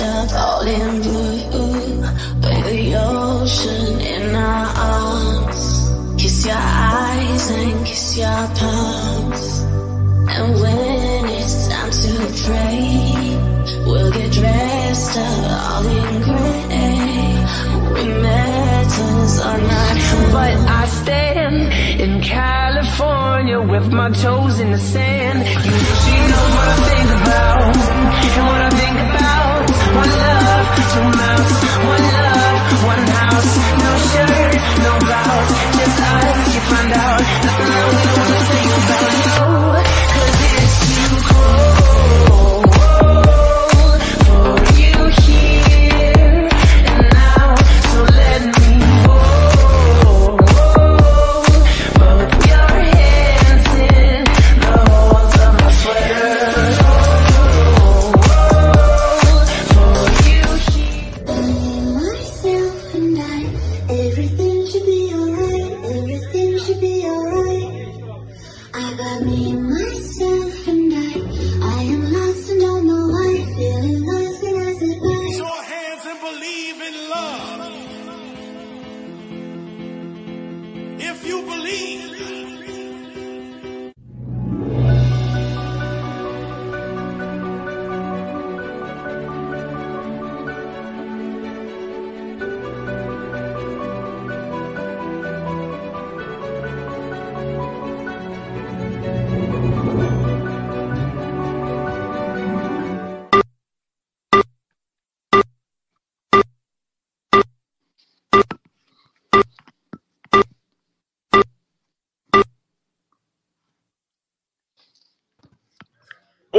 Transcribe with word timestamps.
up 0.00 0.32
all 0.32 0.62
in 0.62 1.02
blue 1.02 2.00
By 2.40 2.60
the 2.70 2.94
ocean 2.96 4.00
in 4.00 4.34
our 4.34 4.66
arms. 4.66 6.22
Kiss 6.22 6.46
your 6.46 6.56
eyes 6.56 7.50
and 7.50 7.86
kiss 7.86 8.16
your 8.16 8.46
palms. 8.58 9.60
And 10.34 10.60
when 10.60 11.24
it's 11.40 11.68
time 11.68 11.90
to 11.90 12.12
pray 12.44 13.42
We'll 13.86 14.12
get 14.12 14.32
dressed 14.32 15.18
up 15.18 15.70
all 15.70 15.86
in 15.86 16.22
gray. 16.22 17.32
We 17.94 18.04
metals 18.22 19.40
on 19.40 19.60
our 19.60 19.94
tongue 20.06 20.32
But 20.32 20.56
I 20.80 20.86
stand 20.86 22.00
in 22.00 22.20
California 22.22 23.60
with 23.60 23.92
my 23.92 24.10
toes 24.10 24.60
in 24.60 24.72
the 24.72 24.78
sand. 24.78 25.38
You, 25.38 25.72
she 26.02 26.16
knows 26.30 26.50
what 26.56 26.68
I 26.68 26.78
think 26.88 27.10
about, 27.22 27.76
and 28.36 28.46
what 28.46 28.60
I 28.62 28.70
think 28.70 28.98
about 28.98 29.21
find 36.72 36.92
out 36.92 37.20
Nothing 37.44 37.70
I 37.70 37.80
really 37.90 38.06
wanna 38.16 38.40
think 38.52 38.70
about. 38.84 39.51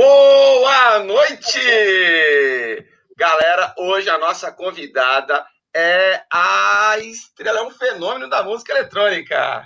Boa 0.06 1.00
noite! 1.00 1.62
Galera, 3.18 3.74
hoje 3.78 4.10
a 4.10 4.18
nossa 4.18 4.52
convidada 4.52 5.46
é 5.74 6.22
a 6.30 6.98
estrela, 7.00 7.60
é 7.60 7.64
um 7.64 7.72
fenômeno 7.72 8.30
da 8.30 8.44
música 8.44 8.74
eletrônica. 8.74 9.64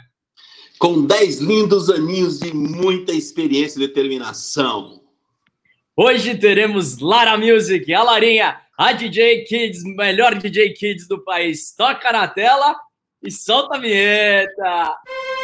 com 0.78 1.04
10 1.08 1.40
lindos 1.40 1.90
aninhos 1.90 2.38
de 2.38 2.54
muita 2.54 3.14
experiência 3.14 3.80
e 3.80 3.88
determinação. 3.88 5.02
Hoje 5.96 6.38
teremos 6.38 7.00
Lara 7.00 7.36
Music, 7.36 7.92
a 7.92 8.04
Larinha, 8.04 8.62
a 8.78 8.92
DJ 8.92 9.44
Kids, 9.44 9.84
melhor 9.84 10.36
DJ 10.36 10.72
Kids 10.74 11.08
do 11.08 11.24
país. 11.24 11.74
Toca 11.76 12.12
na 12.12 12.28
tela 12.28 12.76
e 13.24 13.32
solta 13.32 13.78
a 13.78 13.80
vinheta. 13.80 14.54
Fala 14.54 15.37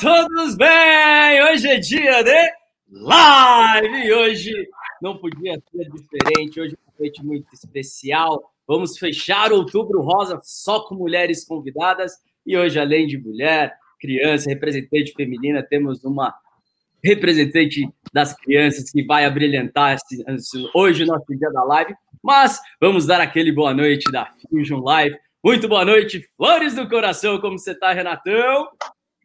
todos 0.00 0.56
bem? 0.56 1.42
Hoje 1.50 1.68
é 1.68 1.78
dia 1.78 2.22
de 2.22 2.52
live 2.90 4.06
e 4.06 4.12
hoje 4.12 4.68
não 5.02 5.16
podia 5.18 5.54
ser 5.70 5.88
diferente. 5.90 6.60
Hoje 6.60 6.74
é 6.74 6.78
uma 6.88 6.94
noite 6.98 7.24
muito 7.24 7.46
especial. 7.52 8.50
Vamos 8.66 8.96
fechar 8.98 9.52
outubro 9.52 10.00
rosa 10.00 10.40
só 10.42 10.80
com 10.80 10.94
mulheres 10.94 11.44
convidadas 11.44 12.12
e 12.46 12.56
hoje, 12.56 12.78
além 12.78 13.06
de 13.06 13.18
mulher, 13.18 13.74
criança, 14.00 14.48
representante 14.48 15.12
feminina, 15.12 15.62
temos 15.62 16.02
uma 16.04 16.34
representante 17.02 17.88
das 18.12 18.34
crianças 18.34 18.90
que 18.90 19.04
vai 19.04 19.24
abrilhantar 19.24 19.94
esse- 19.96 20.70
hoje 20.74 21.02
o 21.02 21.06
nosso 21.06 21.26
dia 21.36 21.50
da 21.50 21.62
live. 21.64 21.94
Mas 22.22 22.60
vamos 22.80 23.06
dar 23.06 23.20
aquele 23.20 23.50
boa 23.52 23.72
noite 23.74 24.10
da 24.12 24.26
Fusion 24.50 24.80
Live. 24.80 25.16
Muito 25.42 25.66
boa 25.68 25.84
noite, 25.84 26.22
Flores 26.36 26.74
do 26.74 26.86
Coração. 26.88 27.40
Como 27.40 27.58
você 27.58 27.74
tá, 27.74 27.92
Renatão? 27.92 28.68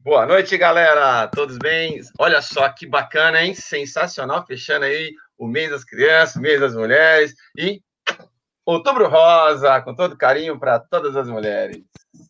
Boa 0.05 0.23
noite, 0.23 0.55
galera. 0.55 1.27
Todos 1.29 1.57
bem? 1.57 1.99
Olha 2.19 2.39
só 2.39 2.69
que 2.69 2.85
bacana, 2.85 3.41
hein? 3.41 3.55
Sensacional, 3.55 4.45
fechando 4.45 4.85
aí 4.85 5.11
o 5.35 5.47
mês 5.47 5.71
das 5.71 5.83
crianças, 5.83 6.35
o 6.35 6.41
mês 6.41 6.59
das 6.59 6.75
mulheres 6.75 7.33
e 7.57 7.81
Outubro 8.63 9.09
Rosa, 9.09 9.81
com 9.81 9.95
todo 9.95 10.15
carinho 10.15 10.59
para 10.59 10.79
todas 10.79 11.15
as 11.15 11.27
mulheres. 11.27 11.83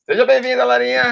Seja 0.10 0.26
bem-vinda, 0.26 0.64
Larinha. 0.64 1.12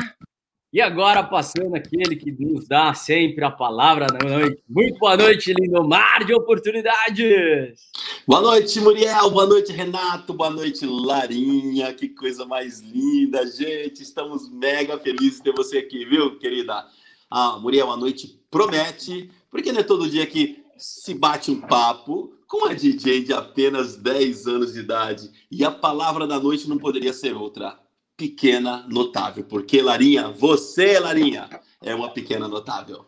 E 0.74 0.82
agora, 0.82 1.24
passando 1.24 1.76
aquele 1.76 2.16
que 2.16 2.32
nos 2.32 2.68
dá 2.68 2.96
sempre 2.96 3.46
a 3.46 3.52
palavra 3.52 4.08
da 4.08 4.28
noite. 4.28 4.60
Muito 4.68 4.98
boa 4.98 5.16
noite, 5.16 5.54
lindo 5.54 5.88
mar 5.88 6.26
de 6.26 6.34
oportunidades. 6.34 7.80
Boa 8.26 8.42
noite, 8.42 8.80
Muriel. 8.80 9.30
Boa 9.30 9.46
noite, 9.46 9.72
Renato. 9.72 10.34
Boa 10.34 10.50
noite, 10.50 10.84
Larinha. 10.84 11.94
Que 11.94 12.10
coisa 12.10 12.44
mais 12.44 12.80
linda, 12.80 13.46
gente. 13.46 14.02
Estamos 14.02 14.52
mega 14.52 14.98
felizes 14.98 15.38
de 15.38 15.44
ter 15.44 15.54
você 15.54 15.78
aqui, 15.78 16.06
viu, 16.06 16.40
querida? 16.40 16.84
Ah, 17.30 17.60
Muriel, 17.62 17.92
a 17.92 17.96
noite 17.96 18.42
promete, 18.50 19.30
porque 19.52 19.72
não 19.72 19.82
é 19.82 19.84
todo 19.84 20.10
dia 20.10 20.26
que 20.26 20.64
se 20.76 21.14
bate 21.14 21.52
um 21.52 21.62
papo 21.62 22.34
com 22.48 22.66
a 22.66 22.74
DJ 22.74 23.22
de 23.22 23.32
apenas 23.32 23.96
10 23.96 24.48
anos 24.48 24.74
de 24.74 24.80
idade. 24.80 25.30
E 25.52 25.64
a 25.64 25.70
palavra 25.70 26.26
da 26.26 26.40
noite 26.40 26.68
não 26.68 26.80
poderia 26.80 27.14
ser 27.14 27.36
outra. 27.36 27.83
Pequena 28.24 28.86
notável. 28.90 29.44
Porque, 29.44 29.82
Larinha, 29.82 30.30
você, 30.30 30.98
Larinha, 30.98 31.50
é 31.84 31.94
uma 31.94 32.10
pequena 32.10 32.48
notável. 32.48 33.06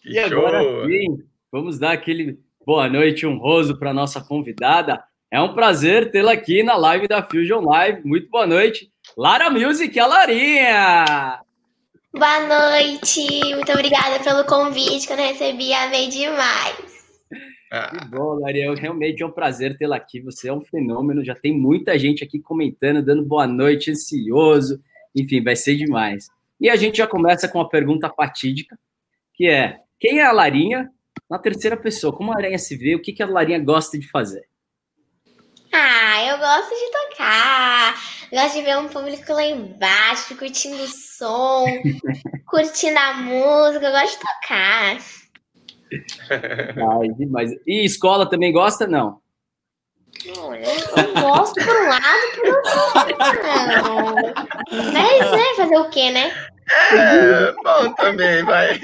Que 0.00 0.10
E 0.10 0.18
agora 0.20 0.62
show. 0.62 0.86
sim, 0.86 1.24
vamos 1.50 1.76
dar 1.76 1.90
aquele 1.90 2.38
boa 2.64 2.88
noite 2.88 3.26
honroso 3.26 3.76
para 3.76 3.92
nossa 3.92 4.20
convidada. 4.20 5.02
É 5.28 5.40
um 5.42 5.54
prazer 5.54 6.12
tê-la 6.12 6.32
aqui 6.32 6.62
na 6.62 6.76
live 6.76 7.08
da 7.08 7.20
Fusion 7.20 7.64
Live. 7.64 8.06
Muito 8.06 8.30
boa 8.30 8.46
noite. 8.46 8.92
Lara 9.16 9.50
Music, 9.50 9.98
a 9.98 10.06
Larinha. 10.06 11.40
Boa 12.14 12.40
noite, 12.46 13.54
muito 13.56 13.72
obrigada 13.72 14.20
pelo 14.22 14.44
convite. 14.44 15.08
Quando 15.08 15.18
eu 15.18 15.26
recebi, 15.26 15.72
amei 15.74 16.06
demais. 16.08 16.97
Ah, 17.70 17.90
Que 17.90 18.04
bom, 18.06 18.40
Lariel. 18.40 18.74
Realmente 18.74 19.22
é 19.22 19.26
um 19.26 19.30
prazer 19.30 19.76
tê-la 19.76 19.96
aqui. 19.96 20.20
Você 20.20 20.48
é 20.48 20.52
um 20.52 20.60
fenômeno. 20.60 21.24
Já 21.24 21.34
tem 21.34 21.52
muita 21.52 21.98
gente 21.98 22.24
aqui 22.24 22.40
comentando, 22.40 23.02
dando 23.04 23.24
boa 23.24 23.46
noite, 23.46 23.90
ansioso. 23.90 24.80
Enfim, 25.14 25.42
vai 25.42 25.56
ser 25.56 25.76
demais. 25.76 26.28
E 26.60 26.68
a 26.68 26.76
gente 26.76 26.98
já 26.98 27.06
começa 27.06 27.48
com 27.48 27.58
uma 27.58 27.68
pergunta 27.68 28.08
fatídica, 28.10 28.78
que 29.34 29.48
é: 29.48 29.80
quem 29.98 30.18
é 30.18 30.24
a 30.24 30.32
Larinha 30.32 30.90
na 31.28 31.38
terceira 31.38 31.76
pessoa? 31.76 32.14
Como 32.14 32.32
a 32.32 32.36
Larinha 32.36 32.58
se 32.58 32.76
vê? 32.76 32.94
O 32.94 33.02
que, 33.02 33.12
que 33.12 33.22
a 33.22 33.26
Larinha 33.26 33.58
gosta 33.58 33.98
de 33.98 34.08
fazer? 34.08 34.48
Ah, 35.72 36.24
eu 36.24 36.38
gosto 36.38 36.70
de 36.70 37.10
tocar. 37.10 37.94
Gosto 38.32 38.54
de 38.54 38.62
ver 38.62 38.78
um 38.78 38.88
público 38.88 39.32
lá 39.32 39.44
embaixo, 39.44 40.36
curtindo 40.36 40.82
o 40.82 40.88
som, 40.88 41.66
curtindo 42.46 42.98
a 42.98 43.14
música. 43.14 43.86
Eu 43.86 43.92
gosto 43.92 44.18
de 44.18 44.26
tocar. 44.26 44.98
Ai, 46.30 47.08
demais. 47.10 47.52
E 47.66 47.84
escola 47.84 48.28
também 48.28 48.52
gosta? 48.52 48.86
Não. 48.86 49.20
Olha, 50.38 50.64
eu 50.64 51.22
gosto 51.22 51.54
por 51.54 51.76
um 51.76 51.88
lado, 51.88 52.04
por 52.34 52.48
outro 52.48 53.16
não. 53.68 54.14
Mas, 54.92 55.30
né, 55.32 55.54
fazer 55.56 55.76
o 55.76 55.90
quê, 55.90 56.10
né? 56.10 56.32
é, 56.92 57.52
bom 57.52 57.94
também, 57.94 58.42
vai. 58.44 58.80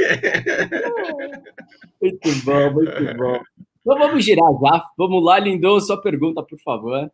Muito 2.00 2.44
bom, 2.44 2.72
muito 2.72 3.16
bom. 3.16 3.42
Então 3.80 3.98
vamos 3.98 4.24
girar 4.24 4.50
já. 4.62 4.84
Vamos 4.96 5.24
lá, 5.24 5.38
Lindon, 5.38 5.80
sua 5.80 6.00
pergunta, 6.00 6.42
por 6.42 6.58
favor. 6.60 7.10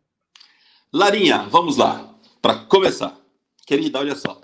Larinha, 0.93 1.47
vamos 1.49 1.77
lá. 1.77 2.13
Para 2.41 2.55
começar. 2.65 3.17
Querida, 3.65 3.99
olha 3.99 4.15
só. 4.15 4.39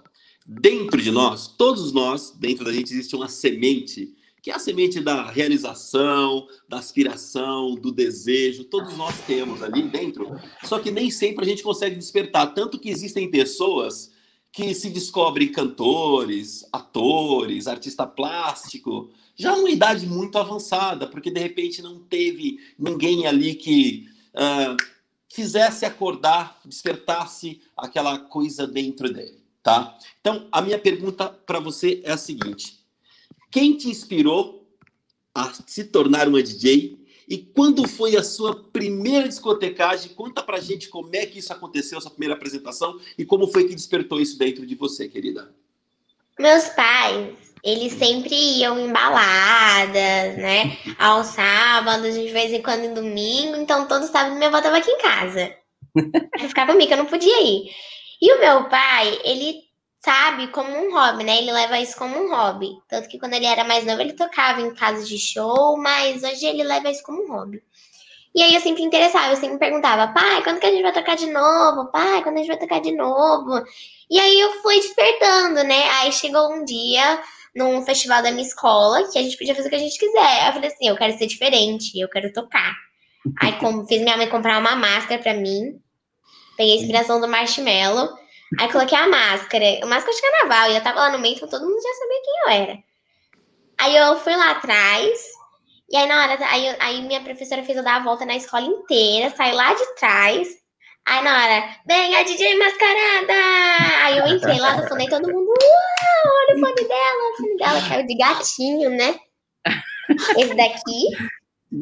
Dentro 0.45 1.01
de 1.01 1.11
nós, 1.11 1.47
todos 1.47 1.91
nós, 1.91 2.31
dentro 2.31 2.63
da 2.63 2.71
gente 2.71 2.93
existe 2.93 3.15
uma 3.15 3.27
semente, 3.27 4.13
que 4.47 4.51
é 4.51 4.55
a 4.55 4.59
semente 4.59 5.01
da 5.01 5.29
realização, 5.29 6.47
da 6.69 6.77
aspiração, 6.77 7.75
do 7.75 7.91
desejo. 7.91 8.63
Todos 8.63 8.95
nós 8.95 9.13
temos 9.27 9.61
ali 9.61 9.83
dentro. 9.83 10.39
Só 10.63 10.79
que 10.79 10.89
nem 10.89 11.11
sempre 11.11 11.43
a 11.43 11.47
gente 11.47 11.61
consegue 11.61 11.97
despertar. 11.97 12.53
Tanto 12.53 12.79
que 12.79 12.89
existem 12.89 13.29
pessoas 13.29 14.09
que 14.49 14.73
se 14.73 14.89
descobrem 14.89 15.51
cantores, 15.51 16.65
atores, 16.71 17.67
artista 17.67 18.07
plástico, 18.07 19.09
já 19.35 19.53
numa 19.53 19.69
idade 19.69 20.07
muito 20.07 20.37
avançada, 20.37 21.07
porque 21.07 21.29
de 21.29 21.41
repente 21.41 21.81
não 21.81 21.99
teve 21.99 22.57
ninguém 22.79 23.27
ali 23.27 23.53
que 23.53 24.07
ah, 24.33 24.77
fizesse 25.27 25.85
acordar, 25.85 26.57
despertasse 26.63 27.59
aquela 27.75 28.17
coisa 28.17 28.65
dentro 28.65 29.11
dele, 29.11 29.43
tá? 29.61 29.97
Então, 30.21 30.47
a 30.53 30.61
minha 30.61 30.79
pergunta 30.79 31.27
para 31.27 31.59
você 31.59 32.01
é 32.05 32.13
a 32.13 32.17
seguinte: 32.17 32.76
quem 33.57 33.75
te 33.75 33.89
inspirou 33.89 34.69
a 35.33 35.51
se 35.65 35.85
tornar 35.85 36.27
uma 36.27 36.43
DJ 36.43 36.95
e 37.27 37.39
quando 37.39 37.87
foi 37.87 38.15
a 38.15 38.21
sua 38.21 38.55
primeira 38.71 39.27
discotecagem? 39.27 40.13
Conta 40.13 40.43
pra 40.43 40.59
gente 40.59 40.89
como 40.89 41.09
é 41.15 41.25
que 41.25 41.39
isso 41.39 41.51
aconteceu, 41.51 41.99
sua 41.99 42.11
primeira 42.11 42.35
apresentação 42.35 42.99
e 43.17 43.25
como 43.25 43.47
foi 43.47 43.67
que 43.67 43.73
despertou 43.73 44.21
isso 44.21 44.37
dentro 44.37 44.63
de 44.63 44.75
você, 44.75 45.09
querida. 45.09 45.51
Meus 46.37 46.65
pais, 46.69 47.35
eles 47.63 47.93
sempre 47.93 48.35
iam 48.35 48.79
em 48.79 48.93
baladas, 48.93 50.37
né? 50.37 50.77
Aos 50.99 51.25
sábados, 51.25 52.13
de 52.13 52.31
vez 52.31 52.53
em 52.53 52.61
quando 52.61 52.83
em 52.83 52.93
domingo. 52.93 53.55
Então, 53.55 53.87
todo 53.87 54.05
sábado 54.05 54.35
minha 54.35 54.49
avó 54.49 54.61
tava 54.61 54.77
aqui 54.77 54.91
em 54.91 55.01
casa. 55.01 55.51
Pra 56.37 56.47
ficar 56.47 56.67
comigo, 56.67 56.87
que 56.87 56.93
eu 56.93 56.97
não 56.97 57.07
podia 57.07 57.41
ir. 57.41 57.71
E 58.21 58.33
o 58.33 58.39
meu 58.39 58.69
pai, 58.69 59.19
ele 59.23 59.66
sabe 60.07 60.47
como 60.47 60.69
um 60.69 60.93
hobby, 60.93 61.25
né? 61.25 61.39
Ele 61.39 61.51
leva 61.51 61.77
isso 61.81 61.97
como 61.97 62.17
um 62.17 62.29
hobby. 62.29 62.69
Tanto 62.87 63.09
que 63.09 63.19
quando 63.19 63.33
ele 63.33 63.45
era 63.45 63.65
mais 63.65 63.85
novo, 63.85 63.99
ele 63.99 64.13
tocava 64.13 64.61
em 64.61 64.73
casas 64.73 65.05
de 65.09 65.19
show, 65.19 65.75
mas 65.77 66.23
hoje 66.23 66.45
ele 66.45 66.63
leva 66.63 66.89
isso 66.89 67.03
como 67.03 67.25
um 67.25 67.27
hobby. 67.27 67.61
E 68.33 68.41
aí 68.41 68.55
eu 68.55 68.61
sempre 68.61 68.83
interessava, 68.83 69.33
eu 69.33 69.35
sempre 69.35 69.57
perguntava, 69.57 70.13
pai, 70.13 70.41
quando 70.43 70.61
que 70.61 70.65
a 70.65 70.71
gente 70.71 70.81
vai 70.81 70.93
tocar 70.93 71.17
de 71.17 71.27
novo? 71.27 71.91
Pai, 71.91 72.23
quando 72.23 72.35
a 72.35 72.37
gente 72.37 72.47
vai 72.47 72.57
tocar 72.57 72.79
de 72.79 72.95
novo? 72.95 73.61
E 74.09 74.17
aí 74.17 74.39
eu 74.39 74.61
fui 74.61 74.75
despertando, 74.75 75.61
né? 75.65 75.89
Aí 75.95 76.13
chegou 76.13 76.53
um 76.53 76.63
dia 76.63 77.21
num 77.53 77.81
festival 77.81 78.23
da 78.23 78.31
minha 78.31 78.47
escola 78.47 79.11
que 79.11 79.19
a 79.19 79.23
gente 79.23 79.37
podia 79.37 79.55
fazer 79.55 79.67
o 79.67 79.69
que 79.69 79.75
a 79.75 79.79
gente 79.79 79.99
quiser. 79.99 80.19
Aí 80.19 80.47
eu 80.47 80.53
falei 80.53 80.69
assim, 80.69 80.87
eu 80.87 80.95
quero 80.95 81.17
ser 81.17 81.27
diferente, 81.27 81.99
eu 81.99 82.07
quero 82.07 82.31
tocar. 82.31 82.73
Aí 83.41 83.59
como, 83.59 83.85
fiz 83.85 84.01
minha 84.01 84.15
mãe 84.15 84.29
comprar 84.29 84.57
uma 84.57 84.75
máscara 84.75 85.21
pra 85.21 85.33
mim. 85.33 85.81
Peguei 86.55 86.77
a 86.77 86.77
inspiração 86.77 87.19
do 87.19 87.27
marshmallow. 87.27 88.07
Aí 88.59 88.71
coloquei 88.71 88.97
a 88.97 89.07
máscara, 89.07 89.85
máscara 89.85 90.15
de 90.15 90.21
carnaval, 90.21 90.71
e 90.71 90.75
eu 90.75 90.83
tava 90.83 90.99
lá 90.99 91.11
no 91.11 91.19
meio, 91.19 91.35
então 91.35 91.49
todo 91.49 91.65
mundo 91.65 91.81
já 91.81 91.93
sabia 91.93 92.21
quem 92.23 92.33
eu 92.41 92.63
era. 92.63 92.79
Aí 93.79 93.95
eu 93.95 94.17
fui 94.17 94.35
lá 94.35 94.51
atrás, 94.51 95.19
e 95.89 95.97
aí 95.97 96.07
na 96.07 96.23
hora, 96.23 96.37
aí, 96.49 96.75
aí 96.79 97.01
minha 97.01 97.21
professora 97.21 97.63
fez 97.63 97.77
eu 97.77 97.83
dar 97.83 97.97
a 97.97 98.03
volta 98.03 98.25
na 98.25 98.35
escola 98.35 98.65
inteira, 98.65 99.35
saí 99.35 99.53
lá 99.53 99.73
de 99.73 99.95
trás. 99.95 100.47
Aí 101.05 101.23
na 101.23 101.31
hora, 101.31 101.75
vem 101.87 102.15
a 102.15 102.23
DJ 102.23 102.57
mascarada! 102.57 103.33
Aí 104.03 104.17
eu 104.17 104.27
entrei 104.27 104.59
lá 104.59 104.77
e 104.77 105.09
todo 105.09 105.31
mundo, 105.31 105.47
uau, 105.47 106.33
olha 106.49 106.57
o 106.57 106.59
fone 106.59 106.87
dela, 106.87 107.31
o 107.31 107.37
fone 107.37 107.57
dela 107.57 107.87
caiu 107.87 108.07
de 108.07 108.17
gatinho, 108.17 108.89
né? 108.89 109.19
Esse 110.37 110.53
daqui. 110.53 111.07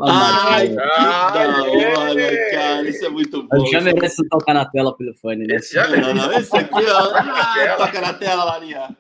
Ai, 0.02 0.70
que 0.70 0.76
da 0.76 1.64
hora, 1.64 2.22
é. 2.22 2.52
cara. 2.52 2.90
Isso 2.90 3.06
é 3.06 3.10
muito 3.10 3.44
bom. 3.44 3.66
Já 3.68 3.82
merece 3.82 4.28
tocar 4.28 4.54
na 4.54 4.66
tela 4.66 4.96
pelo 4.98 5.14
fone, 5.16 5.46
né? 5.46 5.56
Esse 5.56 5.76
já 5.76 5.88
Não, 5.88 6.14
não, 6.14 6.32
esse 6.34 6.56
aqui, 6.58 6.86
ó. 6.90 7.16
Ah, 7.16 7.76
toca 7.78 8.02
na 8.02 8.14
tela, 8.14 8.44
Larinha. 8.46 8.96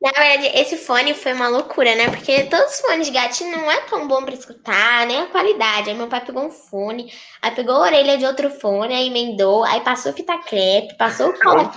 Na 0.00 0.10
verdade, 0.12 0.50
esse 0.54 0.76
fone 0.76 1.14
foi 1.14 1.32
uma 1.32 1.48
loucura, 1.48 1.94
né? 1.94 2.08
Porque 2.08 2.44
todos 2.44 2.72
os 2.72 2.80
fones 2.80 3.06
de 3.06 3.12
gatinho 3.12 3.56
não 3.56 3.70
é 3.70 3.80
tão 3.82 4.08
bom 4.08 4.24
pra 4.24 4.34
escutar, 4.34 5.06
nem 5.06 5.20
a 5.20 5.26
qualidade. 5.26 5.90
Aí 5.90 5.96
meu 5.96 6.08
pai 6.08 6.24
pegou 6.24 6.46
um 6.46 6.50
fone, 6.50 7.12
aí 7.42 7.50
pegou 7.50 7.76
a 7.76 7.80
orelha 7.80 8.16
de 8.16 8.24
outro 8.24 8.50
fone, 8.50 8.94
aí 8.94 9.08
emendou, 9.08 9.64
aí 9.64 9.80
passou 9.80 10.12
fita 10.12 10.38
crepe, 10.38 10.96
passou 10.96 11.28
o 11.28 11.30
O 11.30 11.40
cola 11.40 11.70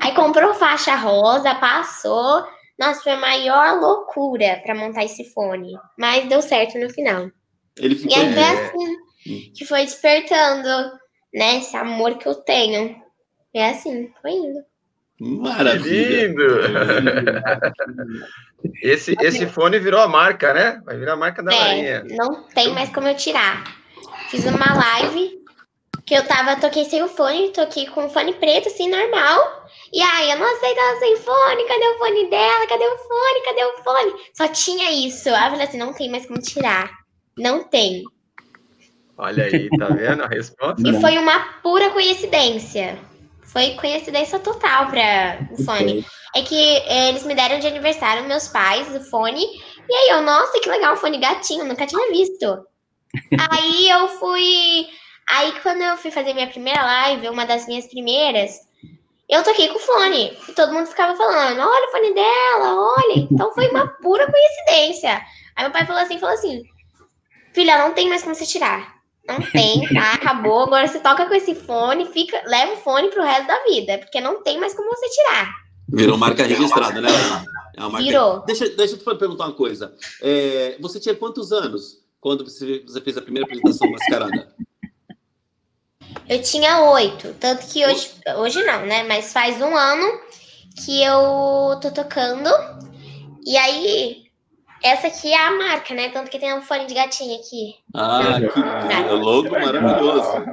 aí 0.00 0.14
comprou 0.14 0.54
faixa 0.54 0.94
rosa, 0.94 1.54
passou. 1.54 2.44
Nossa, 2.78 3.02
foi 3.02 3.12
a 3.12 3.16
maior 3.16 3.78
loucura 3.80 4.60
pra 4.64 4.74
montar 4.74 5.04
esse 5.04 5.24
fone. 5.32 5.72
Mas 5.98 6.28
deu 6.28 6.42
certo 6.42 6.78
no 6.78 6.90
final. 6.90 7.28
Ele 7.78 7.94
E 7.94 7.98
ficou. 7.98 8.16
aí 8.16 8.32
foi 8.32 8.42
É. 8.42 8.66
assim 8.66 8.96
que 9.54 9.64
foi 9.64 9.84
despertando, 9.84 10.68
né? 11.32 11.58
Esse 11.58 11.76
amor 11.76 12.18
que 12.18 12.26
eu 12.26 12.34
tenho. 12.34 12.96
É 13.54 13.70
assim, 13.70 14.12
foi 14.20 14.32
indo. 14.32 14.60
Maravilha. 15.20 16.26
lindo! 16.26 16.42
Esse, 18.82 19.14
esse 19.20 19.46
fone 19.46 19.78
virou 19.78 20.00
a 20.00 20.08
marca, 20.08 20.52
né? 20.54 20.80
Vai 20.84 20.96
virar 20.96 21.12
a 21.12 21.16
marca 21.16 21.42
da 21.42 21.52
É, 21.54 21.58
Larinha. 21.58 22.04
não 22.16 22.44
tem 22.48 22.72
mais 22.72 22.88
como 22.90 23.06
eu 23.08 23.16
tirar. 23.16 23.62
Fiz 24.30 24.44
uma 24.46 24.74
live 24.74 25.38
que 26.06 26.14
eu 26.14 26.26
tava, 26.26 26.56
toquei 26.56 26.84
sem 26.86 27.02
o 27.02 27.08
fone, 27.08 27.50
toquei 27.52 27.86
com 27.86 28.06
o 28.06 28.10
fone 28.10 28.32
preto, 28.34 28.68
assim, 28.68 28.88
normal. 28.90 29.63
E 29.94 30.02
aí, 30.02 30.28
eu 30.32 30.38
não 30.40 30.58
sei 30.58 30.74
dela 30.74 30.98
sem 30.98 31.16
fone, 31.18 31.68
cadê 31.68 31.86
o 31.86 31.98
fone 31.98 32.28
dela? 32.28 32.66
Cadê 32.66 32.84
o 32.84 32.98
fone? 32.98 33.44
Cadê 33.44 33.64
o 33.64 33.84
fone? 33.84 34.22
Só 34.32 34.48
tinha 34.48 34.90
isso. 34.90 35.28
Aí 35.28 35.44
eu 35.44 35.50
falei 35.50 35.66
assim, 35.68 35.78
não 35.78 35.92
tem 35.92 36.10
mais 36.10 36.26
como 36.26 36.42
tirar. 36.42 36.90
Não 37.38 37.62
tem. 37.62 38.02
Olha 39.16 39.44
aí, 39.44 39.68
tá 39.78 39.86
vendo 39.90 40.24
a 40.24 40.26
resposta? 40.26 40.82
E 40.84 41.00
foi 41.00 41.16
uma 41.16 41.38
pura 41.62 41.90
coincidência. 41.90 42.98
Foi 43.44 43.74
coincidência 43.74 44.40
total 44.40 44.88
para 44.88 45.46
o 45.52 45.62
fone. 45.62 46.04
É 46.34 46.42
que 46.42 46.56
eh, 46.56 47.10
eles 47.10 47.24
me 47.24 47.36
deram 47.36 47.60
de 47.60 47.68
aniversário, 47.68 48.24
meus 48.24 48.48
pais, 48.48 48.92
o 48.96 49.08
fone. 49.08 49.44
E 49.88 49.94
aí 49.94 50.08
eu, 50.08 50.22
nossa, 50.22 50.60
que 50.60 50.68
legal, 50.68 50.94
um 50.94 50.96
fone 50.96 51.18
gatinho, 51.18 51.64
nunca 51.64 51.86
tinha 51.86 52.10
visto. 52.10 52.66
aí 53.48 53.88
eu 53.88 54.08
fui. 54.08 54.88
Aí 55.30 55.52
quando 55.62 55.82
eu 55.82 55.96
fui 55.96 56.10
fazer 56.10 56.34
minha 56.34 56.48
primeira 56.48 56.82
live, 56.82 57.28
uma 57.28 57.46
das 57.46 57.68
minhas 57.68 57.86
primeiras, 57.86 58.58
eu 59.28 59.42
toquei 59.42 59.68
com 59.68 59.76
o 59.76 59.80
fone. 59.80 60.36
E 60.48 60.52
todo 60.52 60.72
mundo 60.72 60.86
ficava 60.86 61.16
falando, 61.16 61.60
olha 61.60 61.88
o 61.88 61.90
fone 61.90 62.14
dela, 62.14 62.94
olha. 62.96 63.28
Então 63.30 63.52
foi 63.52 63.68
uma 63.68 63.88
pura 64.02 64.30
coincidência. 64.30 65.20
Aí 65.56 65.64
meu 65.64 65.72
pai 65.72 65.86
falou 65.86 66.02
assim, 66.02 66.18
falou 66.18 66.34
assim, 66.34 66.62
filha, 67.52 67.78
não 67.78 67.92
tem 67.92 68.08
mais 68.08 68.22
como 68.22 68.34
você 68.34 68.46
tirar. 68.46 68.94
Não 69.26 69.40
tem, 69.40 69.88
tá? 69.94 70.12
Acabou. 70.14 70.64
Agora 70.64 70.86
você 70.86 70.98
toca 70.98 71.26
com 71.26 71.34
esse 71.34 71.54
fone, 71.54 72.06
fica, 72.06 72.42
leva 72.46 72.74
o 72.74 72.76
fone 72.76 73.08
pro 73.08 73.22
resto 73.22 73.46
da 73.46 73.64
vida, 73.64 73.98
porque 73.98 74.20
não 74.20 74.42
tem 74.42 74.58
mais 74.58 74.74
como 74.74 74.90
você 74.90 75.08
tirar. 75.08 75.50
Virou 75.88 76.18
marca 76.18 76.44
registrada, 76.44 77.00
né? 77.00 77.08
É 77.76 77.80
uma 77.80 77.90
marca... 77.90 78.06
Virou. 78.06 78.40
Deixa, 78.40 78.68
deixa 78.68 78.94
eu 78.94 78.98
te 78.98 79.18
perguntar 79.18 79.46
uma 79.46 79.54
coisa. 79.54 79.94
É, 80.20 80.76
você 80.80 81.00
tinha 81.00 81.14
quantos 81.14 81.52
anos 81.52 82.04
quando 82.20 82.44
você, 82.44 82.82
você 82.86 83.00
fez 83.00 83.16
a 83.16 83.22
primeira 83.22 83.46
apresentação 83.46 83.90
mascarada? 83.90 84.54
Eu 86.28 86.40
tinha 86.40 86.80
oito, 86.90 87.34
tanto 87.38 87.66
que 87.66 87.84
hoje, 87.84 88.10
hoje 88.38 88.62
não, 88.64 88.86
né? 88.86 89.02
Mas 89.02 89.32
faz 89.32 89.60
um 89.60 89.76
ano 89.76 90.20
que 90.82 91.02
eu 91.02 91.78
tô 91.80 91.90
tocando. 91.92 92.50
E 93.46 93.56
aí, 93.56 94.24
essa 94.82 95.08
aqui 95.08 95.32
é 95.32 95.46
a 95.46 95.50
marca, 95.50 95.94
né? 95.94 96.08
Tanto 96.08 96.30
que 96.30 96.38
tem 96.38 96.54
um 96.54 96.62
fone 96.62 96.86
de 96.86 96.94
gatinho 96.94 97.38
aqui. 97.38 97.74
Ah, 97.94 98.38
que 98.40 99.14
louco 99.14 99.50
maravilhoso. 99.50 100.44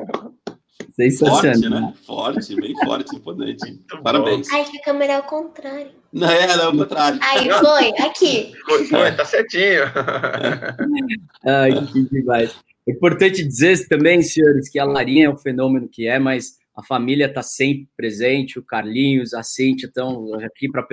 Sensacional. 0.93 1.53
Forte, 1.53 1.69
né? 1.69 1.93
Forte, 2.05 2.55
bem 2.55 2.75
forte, 2.85 3.15
imponente. 3.15 3.81
Parabéns. 4.03 4.49
Ai, 4.51 4.65
que 4.65 4.77
a 4.77 4.81
câmera 4.83 5.13
é 5.13 5.15
ao 5.15 5.23
contrário. 5.23 5.91
Não 6.11 6.29
é, 6.29 6.57
não, 6.57 6.65
ao 6.65 6.77
contrário. 6.77 7.19
Aí, 7.23 7.49
foi. 7.49 8.05
Aqui. 8.05 8.53
Foi, 8.65 8.85
foi, 8.87 9.11
tá 9.13 9.23
certinho. 9.23 9.83
Ai, 11.47 11.71
que 11.87 12.03
demais. 12.09 12.53
Importante 12.88 13.43
dizer 13.43 13.88
também, 13.88 14.21
senhores, 14.21 14.69
que 14.69 14.79
a 14.79 14.85
Larinha 14.85 15.25
é 15.27 15.29
o 15.29 15.38
fenômeno 15.38 15.88
que 15.88 16.07
é, 16.07 16.17
mas 16.17 16.59
a 16.75 16.81
família 16.83 17.27
está 17.27 17.43
sempre 17.43 17.88
presente, 17.95 18.57
o 18.57 18.63
Carlinhos, 18.63 19.33
a 19.33 19.43
Cintia 19.43 19.88
estão 19.88 20.33
aqui 20.35 20.69
para 20.69 20.88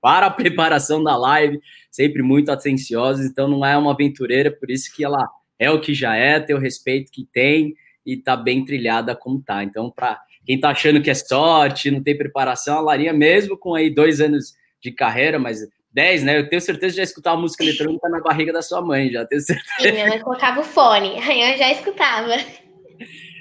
para 0.00 0.26
a 0.26 0.30
preparação 0.30 1.02
da 1.02 1.16
live, 1.16 1.60
sempre 1.90 2.22
muito 2.22 2.50
atenciosos, 2.50 3.24
então 3.24 3.48
não 3.48 3.64
é 3.64 3.76
uma 3.76 3.92
aventureira, 3.92 4.50
por 4.50 4.70
isso 4.70 4.94
que 4.94 5.04
ela 5.04 5.28
é 5.58 5.70
o 5.70 5.80
que 5.80 5.94
já 5.94 6.16
é, 6.16 6.40
tem 6.40 6.56
o 6.56 6.58
respeito 6.60 7.12
que 7.12 7.26
tem 7.32 7.74
e 8.04 8.14
está 8.14 8.36
bem 8.36 8.64
trilhada 8.64 9.14
como 9.14 9.40
tá. 9.40 9.62
Então, 9.62 9.90
para 9.90 10.20
quem 10.44 10.56
está 10.56 10.70
achando 10.70 11.02
que 11.02 11.10
é 11.10 11.14
sorte, 11.14 11.90
não 11.90 12.02
tem 12.02 12.16
preparação, 12.16 12.78
a 12.78 12.80
Larinha, 12.80 13.12
mesmo 13.12 13.56
com 13.56 13.74
aí 13.74 13.88
dois 13.88 14.20
anos 14.20 14.54
de 14.80 14.90
carreira, 14.90 15.38
mas 15.38 15.60
10, 15.92 16.22
né? 16.24 16.38
Eu 16.38 16.48
tenho 16.48 16.60
certeza 16.60 16.92
de 16.92 16.96
já 16.98 17.02
escutar 17.02 17.32
uma 17.32 17.42
música 17.42 17.64
eletrônica 17.64 18.08
na 18.08 18.20
barriga 18.20 18.52
da 18.52 18.62
sua 18.62 18.80
mãe, 18.80 19.10
já 19.10 19.24
tenho 19.24 19.40
certeza. 19.40 19.74
Sim, 19.80 19.92
minha 19.92 20.08
mãe 20.08 20.20
colocava 20.20 20.60
o 20.60 20.64
fone, 20.64 21.18
aí 21.18 21.40
eu 21.52 21.58
já 21.58 21.72
escutava. 21.72 22.36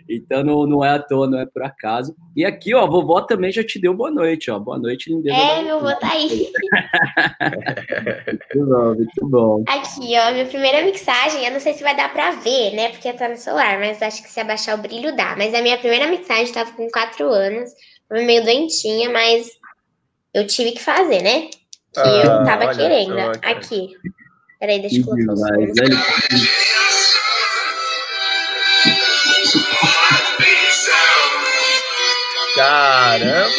Então 0.09 0.43
não, 0.43 0.65
não 0.65 0.83
é 0.83 0.89
à 0.89 0.99
toa, 0.99 1.29
não 1.29 1.39
é 1.39 1.45
por 1.45 1.61
acaso. 1.61 2.15
E 2.35 2.43
aqui, 2.43 2.73
ó, 2.73 2.83
a 2.83 2.87
vovó 2.87 3.21
também 3.21 3.51
já 3.51 3.63
te 3.63 3.79
deu 3.79 3.93
boa 3.93 4.09
noite, 4.09 4.49
ó. 4.49 4.57
Boa 4.57 4.79
noite, 4.79 5.11
lindeza. 5.11 5.35
É, 5.35 5.61
meu 5.61 5.77
avô 5.77 5.95
tá 5.99 6.13
aí. 6.13 6.51
muito 8.55 8.65
bom, 8.65 8.95
muito 8.95 9.27
bom. 9.27 9.63
Aqui, 9.67 10.17
ó, 10.17 10.31
minha 10.31 10.45
primeira 10.45 10.83
mixagem, 10.83 11.45
eu 11.45 11.51
não 11.51 11.59
sei 11.59 11.73
se 11.73 11.83
vai 11.83 11.95
dar 11.95 12.11
pra 12.11 12.31
ver, 12.31 12.73
né? 12.73 12.89
Porque 12.89 13.13
tá 13.13 13.29
no 13.29 13.37
celular, 13.37 13.77
mas 13.77 14.01
acho 14.01 14.23
que 14.23 14.31
se 14.31 14.39
abaixar 14.39 14.79
o 14.79 14.81
brilho 14.81 15.15
dá. 15.15 15.35
Mas 15.37 15.53
a 15.53 15.61
minha 15.61 15.77
primeira 15.77 16.07
mixagem 16.07 16.51
tava 16.51 16.71
com 16.71 16.89
4 16.89 17.27
anos, 17.29 17.69
meio 18.09 18.43
doentinha, 18.43 19.11
mas 19.11 19.47
eu 20.33 20.47
tive 20.47 20.71
que 20.71 20.81
fazer, 20.81 21.21
né? 21.21 21.51
Que 21.93 21.99
ah, 21.99 22.23
eu 22.23 22.43
tava 22.45 22.75
querendo. 22.75 23.15
Só, 23.15 23.31
aqui. 23.43 23.97
Peraí, 24.59 24.79
deixa 24.81 24.99
eu 24.99 25.05
colocar 25.05 25.33
os 25.33 25.41
Caramba! 32.55 33.49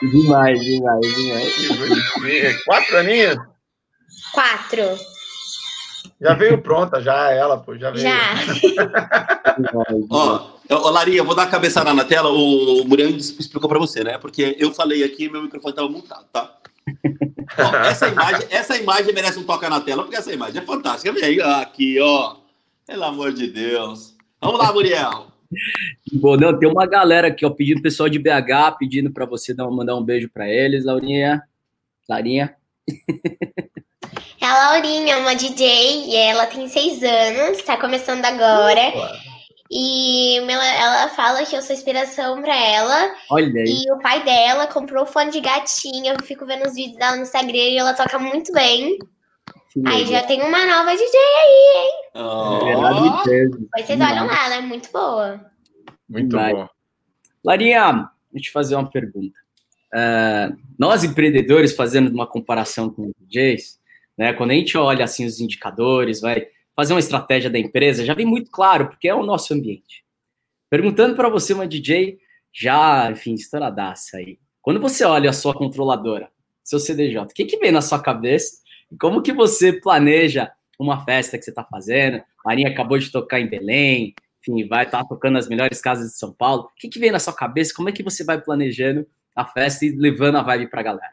demais, 0.00 0.60
demais, 0.60 1.14
demais. 1.14 2.64
Quatro 2.64 2.98
aninhos? 2.98 3.36
Quatro. 4.32 4.96
Já 6.20 6.34
veio 6.34 6.62
pronta, 6.62 7.00
já 7.00 7.32
ela, 7.32 7.58
pô, 7.58 7.76
já 7.76 7.90
veio. 7.90 8.02
Já. 8.02 8.34
Ó, 10.10 10.57
oh, 10.70 10.90
Larinha, 10.90 11.24
vou 11.24 11.34
dar 11.34 11.44
a 11.44 11.50
cabeçada 11.50 11.92
na 11.94 12.04
tela. 12.04 12.30
O 12.30 12.84
Muriel 12.84 13.10
explicou 13.10 13.68
para 13.68 13.78
você, 13.78 14.04
né? 14.04 14.18
Porque 14.18 14.56
eu 14.58 14.72
falei 14.72 15.02
aqui 15.02 15.24
e 15.24 15.28
meu 15.30 15.42
microfone 15.42 15.72
estava 15.72 15.88
montado, 15.88 16.26
tá? 16.32 16.58
ó, 17.58 17.76
essa, 17.84 18.08
imagem, 18.08 18.46
essa 18.50 18.76
imagem 18.76 19.14
merece 19.14 19.38
um 19.38 19.44
toque 19.44 19.68
na 19.68 19.80
tela, 19.80 20.02
porque 20.02 20.16
essa 20.16 20.32
imagem 20.32 20.62
é 20.62 20.64
fantástica. 20.64 21.12
Vem 21.12 21.40
aqui, 21.40 21.98
ó. 22.00 22.36
Pelo 22.86 23.04
amor 23.04 23.32
de 23.32 23.46
Deus. 23.48 24.14
Vamos 24.40 24.58
lá, 24.58 24.72
Muriel. 24.72 25.26
Bom, 26.12 26.36
não, 26.36 26.58
tem 26.58 26.68
uma 26.68 26.86
galera 26.86 27.28
aqui, 27.28 27.44
ó, 27.44 27.50
pedindo 27.50 27.82
pessoal 27.82 28.08
de 28.08 28.18
BH, 28.18 28.76
pedindo 28.78 29.10
para 29.10 29.24
você 29.24 29.54
dar, 29.54 29.70
mandar 29.70 29.96
um 29.96 30.04
beijo 30.04 30.28
para 30.28 30.48
eles, 30.48 30.84
Laurinha. 30.84 31.42
Laurinha. 32.08 32.54
É 34.40 34.46
a 34.46 34.70
Laurinha, 34.70 35.18
uma 35.18 35.34
DJ, 35.34 36.06
e 36.06 36.16
ela 36.16 36.46
tem 36.46 36.68
seis 36.68 37.02
anos, 37.02 37.62
tá 37.62 37.76
começando 37.76 38.24
agora. 38.24 38.92
E 39.70 40.38
ela 40.38 41.08
fala 41.08 41.44
que 41.44 41.54
eu 41.54 41.60
sou 41.60 41.76
inspiração 41.76 42.40
pra 42.40 42.56
ela. 42.56 43.14
Olha 43.30 43.60
aí. 43.60 43.84
E 43.84 43.92
o 43.92 43.98
pai 43.98 44.24
dela 44.24 44.66
comprou 44.66 45.04
fone 45.04 45.30
de 45.30 45.40
gatinha. 45.40 46.14
Eu 46.14 46.24
fico 46.24 46.46
vendo 46.46 46.66
os 46.66 46.74
vídeos 46.74 46.96
dela 46.96 47.16
no 47.16 47.22
Instagram 47.22 47.52
e 47.52 47.76
ela 47.76 47.92
toca 47.92 48.18
muito 48.18 48.50
bem. 48.52 48.98
Aí 49.86 50.06
já 50.06 50.22
tem 50.22 50.42
uma 50.42 50.64
nova 50.64 50.90
DJ 50.92 51.10
aí, 51.14 51.76
hein? 51.76 51.90
Oh. 52.14 52.60
Pois 53.70 53.86
vocês 53.86 54.00
olham 54.00 54.26
lá, 54.26 54.46
ela 54.46 54.54
é 54.56 54.60
muito 54.62 54.90
boa. 54.90 55.40
Muito 56.08 56.34
Vai. 56.34 56.52
boa. 56.52 56.70
Larinha, 57.44 57.92
deixa 57.92 58.08
eu 58.34 58.40
te 58.40 58.50
fazer 58.50 58.74
uma 58.74 58.90
pergunta. 58.90 59.38
Uh, 59.94 60.56
nós 60.78 61.04
empreendedores 61.04 61.74
fazendo 61.74 62.10
uma 62.10 62.26
comparação 62.26 62.90
com 62.90 63.06
os 63.06 63.12
DJs, 63.20 63.78
né? 64.16 64.32
Quando 64.32 64.50
a 64.50 64.54
gente 64.54 64.76
olha 64.76 65.04
assim 65.04 65.24
os 65.24 65.40
indicadores, 65.40 66.20
vai 66.20 66.48
fazer 66.78 66.92
uma 66.92 67.00
estratégia 67.00 67.50
da 67.50 67.58
empresa, 67.58 68.04
já 68.04 68.14
vem 68.14 68.24
muito 68.24 68.52
claro, 68.52 68.86
porque 68.86 69.08
é 69.08 69.14
o 69.14 69.24
nosso 69.24 69.52
ambiente. 69.52 70.04
Perguntando 70.70 71.16
para 71.16 71.28
você, 71.28 71.52
uma 71.52 71.66
DJ, 71.66 72.20
já, 72.52 73.10
enfim, 73.10 73.34
estouradaça 73.34 74.18
aí. 74.18 74.38
Quando 74.62 74.78
você 74.78 75.04
olha 75.04 75.28
a 75.28 75.32
sua 75.32 75.52
controladora, 75.52 76.30
seu 76.62 76.78
CDJ, 76.78 77.20
o 77.20 77.26
que, 77.34 77.46
que 77.46 77.56
vem 77.56 77.72
na 77.72 77.82
sua 77.82 78.00
cabeça? 78.00 78.58
Como 78.96 79.22
que 79.22 79.32
você 79.32 79.72
planeja 79.72 80.52
uma 80.78 81.04
festa 81.04 81.36
que 81.36 81.42
você 81.42 81.50
está 81.50 81.64
fazendo? 81.64 82.22
Marinha 82.44 82.68
acabou 82.68 82.96
de 82.96 83.10
tocar 83.10 83.40
em 83.40 83.48
Belém, 83.48 84.14
enfim, 84.40 84.68
vai 84.68 84.84
estar 84.84 85.02
tá 85.02 85.08
tocando 85.08 85.36
as 85.36 85.48
melhores 85.48 85.80
casas 85.80 86.12
de 86.12 86.16
São 86.16 86.32
Paulo. 86.32 86.70
O 86.70 86.70
que, 86.76 86.88
que 86.88 87.00
vem 87.00 87.10
na 87.10 87.18
sua 87.18 87.32
cabeça? 87.32 87.74
Como 87.74 87.88
é 87.88 87.92
que 87.92 88.04
você 88.04 88.22
vai 88.22 88.40
planejando 88.40 89.04
a 89.34 89.44
festa 89.44 89.84
e 89.84 89.90
levando 89.90 90.38
a 90.38 90.42
vibe 90.42 90.70
para 90.70 90.78
a 90.78 90.84
galera? 90.84 91.12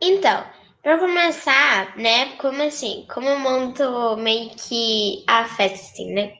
Então, 0.00 0.46
para 0.86 0.98
começar, 0.98 1.96
né, 1.96 2.36
como 2.36 2.62
assim, 2.62 3.04
como 3.12 3.28
eu 3.28 3.40
monto 3.40 4.16
meio 4.18 4.50
que 4.50 5.24
a 5.26 5.44
festa, 5.44 5.84
assim, 5.84 6.14
né? 6.14 6.32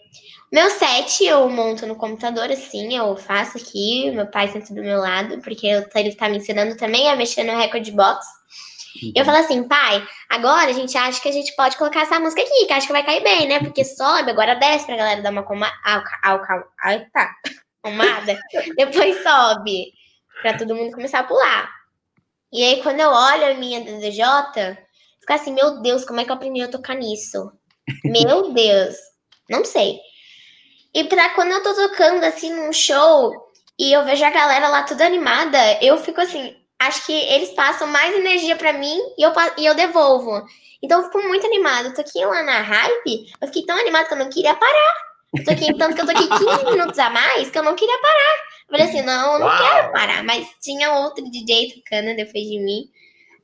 Meu 0.53 0.71
set 0.71 1.25
eu 1.25 1.50
monto 1.50 1.85
no 1.85 1.97
computador, 1.97 2.49
assim, 2.53 2.97
eu 2.97 3.17
faço 3.17 3.59
aqui, 3.59 4.09
meu 4.12 4.29
pai 4.29 4.47
senta 4.47 4.73
do 4.73 4.81
meu 4.81 5.00
lado, 5.00 5.41
porque 5.41 5.67
ele 5.67 6.15
tá 6.15 6.29
me 6.29 6.37
ensinando 6.37 6.76
também 6.76 7.11
a 7.11 7.17
mexer 7.17 7.43
no 7.43 7.59
Record 7.59 7.91
Box. 7.91 8.25
Uhum. 9.03 9.12
Eu 9.17 9.25
falo 9.25 9.38
assim, 9.38 9.67
pai, 9.67 10.07
agora 10.31 10.71
a 10.71 10.75
gente 10.75 10.97
acha 10.97 11.21
que 11.21 11.29
a 11.29 11.33
gente 11.33 11.53
pode 11.57 11.76
colocar 11.76 12.03
essa 12.03 12.21
música 12.21 12.41
aqui, 12.41 12.67
que 12.67 12.73
acho 12.73 12.87
que 12.87 12.93
vai 12.93 13.05
cair 13.05 13.25
bem, 13.25 13.49
né? 13.49 13.59
Porque 13.59 13.85
sobe, 13.85 14.31
agora 14.31 14.55
desce 14.55 14.87
pra 14.87 14.95
galera 14.95 15.23
dar 15.23 15.33
uma 15.33 15.43
coma... 15.43 15.69
Ai, 16.85 17.05
tá. 17.12 17.35
Comada. 17.83 18.38
Depois 18.76 19.25
sobe, 19.25 19.93
pra 20.41 20.57
todo 20.57 20.76
mundo 20.76 20.95
começar 20.95 21.19
a 21.19 21.25
pular. 21.25 21.75
E 22.57 22.65
aí, 22.65 22.83
quando 22.83 23.01
eu 23.01 23.11
olho 23.11 23.51
a 23.51 23.55
minha 23.55 23.83
DDJ, 23.83 24.79
fica 25.21 25.35
assim, 25.35 25.53
meu 25.53 25.83
Deus, 25.83 26.07
como 26.07 26.21
é 26.21 26.25
que 26.25 26.31
eu 26.31 26.35
aprendi 26.37 26.63
a 26.63 26.69
tocar 26.69 26.95
nisso? 26.95 27.53
Meu 28.03 28.51
Deus, 28.51 28.97
não 29.51 29.63
sei. 29.63 29.99
E 30.95 31.05
pra 31.05 31.35
quando 31.35 31.53
eu 31.53 31.63
tô 31.63 31.75
tocando 31.75 32.25
assim 32.25 32.55
num 32.55 32.73
show 32.73 33.31
e 33.79 33.93
eu 33.93 34.07
vejo 34.07 34.25
a 34.25 34.31
galera 34.31 34.69
lá 34.69 34.85
toda 34.85 35.05
animada, 35.05 35.59
eu 35.83 35.99
fico 35.99 36.19
assim, 36.19 36.57
acho 36.79 37.05
que 37.05 37.13
eles 37.13 37.51
passam 37.51 37.87
mais 37.89 38.17
energia 38.17 38.57
para 38.57 38.73
mim 38.73 38.99
e 39.19 39.23
eu, 39.23 39.33
e 39.59 39.67
eu 39.67 39.75
devolvo. 39.75 40.43
Então 40.83 41.01
eu 41.01 41.05
fico 41.05 41.23
muito 41.29 41.47
animada. 41.47 41.91
Eu 41.91 41.95
toquei 41.95 42.25
lá 42.25 42.43
na 42.43 42.63
hype, 42.63 43.27
eu 43.39 43.49
fiquei 43.49 43.67
tão 43.67 43.79
animada 43.79 44.09
que 44.09 44.15
eu 44.15 44.19
não 44.19 44.31
queria 44.31 44.55
parar. 44.55 45.06
Toquei 45.45 45.75
tanto 45.75 45.95
que 45.95 46.00
eu 46.00 46.06
toquei 46.06 46.28
15 46.28 46.64
minutos 46.71 46.99
a 46.99 47.11
mais 47.11 47.50
que 47.50 47.59
eu 47.59 47.62
não 47.62 47.75
queria 47.75 47.99
parar. 48.00 48.35
Eu 48.68 48.78
falei 48.78 48.87
assim, 48.87 49.02
não, 49.02 49.35
eu 49.35 49.38
não 49.40 49.47
Uau. 49.47 49.59
quero 49.59 49.92
parar. 49.92 50.25
Mas 50.25 50.49
tinha 50.61 50.92
outro 50.92 51.25
DJ 51.30 51.75
tocando 51.75 52.16
depois 52.16 52.45
de 52.45 52.59
mim. 52.59 52.88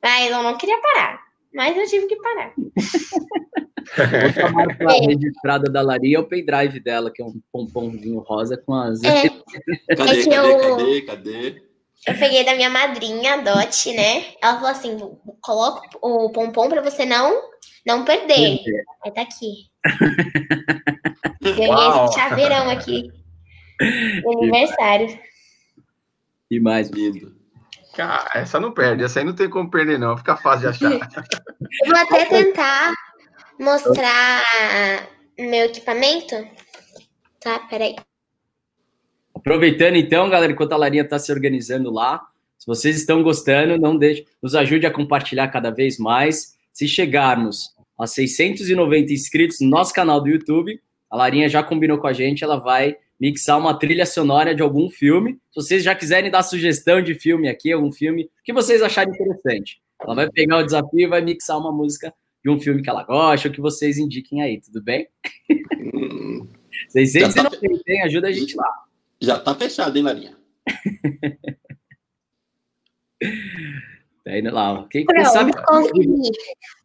Mas 0.01 0.31
eu 0.31 0.43
não 0.43 0.57
queria 0.57 0.79
parar. 0.81 1.21
Mas 1.53 1.77
eu 1.77 1.85
tive 1.87 2.07
que 2.07 2.15
parar. 2.17 2.53
Outra 4.25 4.49
marca 4.51 4.83
é. 4.85 5.05
registrada 5.05 5.71
da 5.71 5.81
Laria 5.81 6.17
é 6.17 6.19
o 6.19 6.27
pendrive 6.27 6.79
dela, 6.79 7.11
que 7.11 7.21
é 7.21 7.25
um 7.25 7.39
pompomzinho 7.51 8.19
rosa 8.19 8.57
com 8.57 8.73
as. 8.73 9.03
É, 9.03 9.29
cadê, 9.29 9.41
é 9.89 9.95
cadê, 9.95 10.37
eu... 10.37 10.77
cadê, 10.77 11.01
cadê? 11.01 11.63
Eu 12.07 12.17
peguei 12.17 12.43
da 12.43 12.55
minha 12.55 12.69
madrinha, 12.69 13.35
a 13.35 13.37
Dot, 13.37 13.93
né? 13.93 14.25
Ela 14.41 14.55
falou 14.55 14.69
assim: 14.69 14.97
coloca 15.41 15.87
o 16.01 16.29
pompom 16.31 16.69
pra 16.69 16.81
você 16.81 17.05
não, 17.05 17.41
não 17.85 18.03
perder. 18.03 18.59
Aí 19.03 19.11
tá 19.11 19.21
aqui. 19.21 19.72
Ganhei 21.41 21.67
Uau. 21.67 22.05
esse 22.05 22.15
chaveirão 22.15 22.69
aqui. 22.69 23.11
aniversário. 24.39 25.19
E 26.49 26.59
mais 26.59 26.89
lindo. 26.89 27.33
Cara, 27.95 28.31
essa 28.33 28.59
não 28.59 28.71
perde, 28.71 29.03
essa 29.03 29.19
aí 29.19 29.25
não 29.25 29.35
tem 29.35 29.49
como 29.49 29.69
perder, 29.69 29.99
não. 29.99 30.17
Fica 30.17 30.35
fácil 30.35 30.71
de 30.71 30.85
achar. 30.85 31.09
Eu 31.83 31.91
vou 31.91 31.97
até 31.97 32.25
tentar 32.25 32.93
mostrar 33.59 34.43
meu 35.37 35.65
equipamento. 35.65 36.35
Tá, 37.39 37.59
peraí. 37.69 37.95
Aproveitando 39.35 39.95
então, 39.95 40.29
galera, 40.29 40.53
enquanto 40.53 40.73
a 40.73 40.77
Larinha 40.77 41.03
está 41.03 41.19
se 41.19 41.31
organizando 41.31 41.91
lá, 41.91 42.25
se 42.57 42.65
vocês 42.65 42.95
estão 42.95 43.21
gostando, 43.21 43.77
não 43.77 43.97
deixe, 43.97 44.25
nos 44.41 44.55
ajude 44.55 44.85
a 44.85 44.91
compartilhar 44.91 45.49
cada 45.49 45.69
vez 45.69 45.99
mais. 45.99 46.55
Se 46.71 46.87
chegarmos 46.87 47.72
a 47.97 48.07
690 48.07 49.13
inscritos 49.13 49.59
no 49.61 49.69
nosso 49.69 49.93
canal 49.93 50.21
do 50.21 50.29
YouTube, 50.29 50.79
a 51.09 51.15
Larinha 51.17 51.47
já 51.47 51.61
combinou 51.63 51.97
com 51.97 52.07
a 52.07 52.13
gente, 52.13 52.43
ela 52.43 52.57
vai 52.57 52.97
mixar 53.19 53.57
uma 53.57 53.77
trilha 53.77 54.05
sonora 54.05 54.53
de 54.55 54.61
algum 54.61 54.89
filme. 54.89 55.33
Se 55.51 55.55
vocês 55.61 55.83
já 55.83 55.95
quiserem 55.95 56.31
dar 56.31 56.43
sugestão 56.43 57.01
de 57.01 57.15
filme 57.15 57.47
aqui, 57.47 57.71
algum 57.71 57.91
filme 57.91 58.29
que 58.43 58.51
vocês 58.51 58.81
acharem 58.81 59.13
interessante, 59.13 59.81
ela 60.01 60.15
vai 60.15 60.29
pegar 60.29 60.57
o 60.57 60.63
desafio 60.63 60.99
e 60.99 61.07
vai 61.07 61.21
mixar 61.21 61.57
uma 61.57 61.71
música 61.71 62.13
de 62.43 62.49
um 62.49 62.59
filme 62.59 62.81
que 62.81 62.89
ela 62.89 63.03
gosta, 63.03 63.47
ou 63.47 63.53
que 63.53 63.61
vocês 63.61 63.97
indiquem 63.97 64.41
aí, 64.41 64.59
tudo 64.59 64.81
bem? 64.83 65.07
Hum, 65.93 66.47
690, 66.89 67.81
hein? 67.87 68.01
Ajuda 68.01 68.27
a 68.27 68.31
gente 68.31 68.55
lá. 68.55 68.67
já 69.21 69.39
tá 69.39 69.55
fechado, 69.55 69.95
hein, 69.97 70.03
Larinha? 70.03 70.37
Tá 74.23 74.37
indo 74.37 74.51
lá. 74.53 74.73
ó. 74.73 74.83
Quem, 74.87 75.05
quem 75.05 75.25
sabe. 75.25 75.51
Pronto, 75.51 75.89
consegui. 75.89 76.31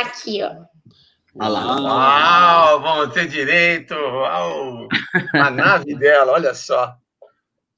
Aqui, 0.00 0.42
ó. 0.42 0.50
Olha 1.38 1.48
lá. 1.48 1.80
Uau, 1.80 2.80
vamos 2.82 3.14
ter 3.14 3.26
direito 3.26 3.94
ao 3.94 4.88
a 5.34 5.50
nave 5.50 5.94
dela, 5.94 6.32
olha 6.32 6.54
só. 6.54 6.94